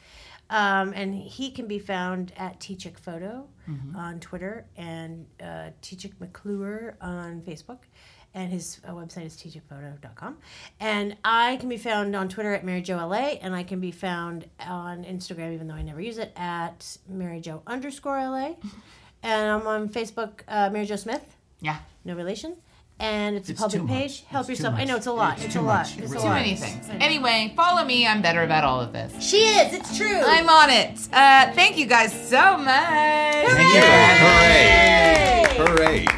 [0.50, 3.48] um, and he can be found at T Chick Photo
[3.96, 5.70] on Twitter and uh,
[6.20, 7.80] McClure on Facebook.
[8.34, 10.38] And his uh, website is tchickphoto.com.
[10.80, 13.92] And I can be found on Twitter at Mary Jo LA, and I can be
[13.92, 18.56] found on Instagram, even though I never use it, at Mary Jo underscore LA.
[19.24, 22.58] And I'm on Facebook, uh, Mary Jo Smith Yeah, no relation.
[23.00, 24.24] And it's, It's a public page.
[24.24, 24.24] much.
[24.32, 24.76] Help It's yourself.
[24.80, 25.36] I know it's a lot.
[25.38, 25.80] It's It's, too a lot.
[25.86, 25.98] much.
[26.00, 26.34] It's Too too lot.
[26.42, 26.90] many things.
[27.00, 28.08] Anyway, follow me.
[28.08, 29.14] I'm better about all of this.
[29.24, 29.72] She is.
[29.74, 30.20] It's true.
[30.26, 30.98] I'm on it.
[31.14, 32.66] Uh, thank you guys so much.
[33.46, 35.64] Thank you.
[35.64, 36.06] Hooray!
[36.06, 36.17] Getting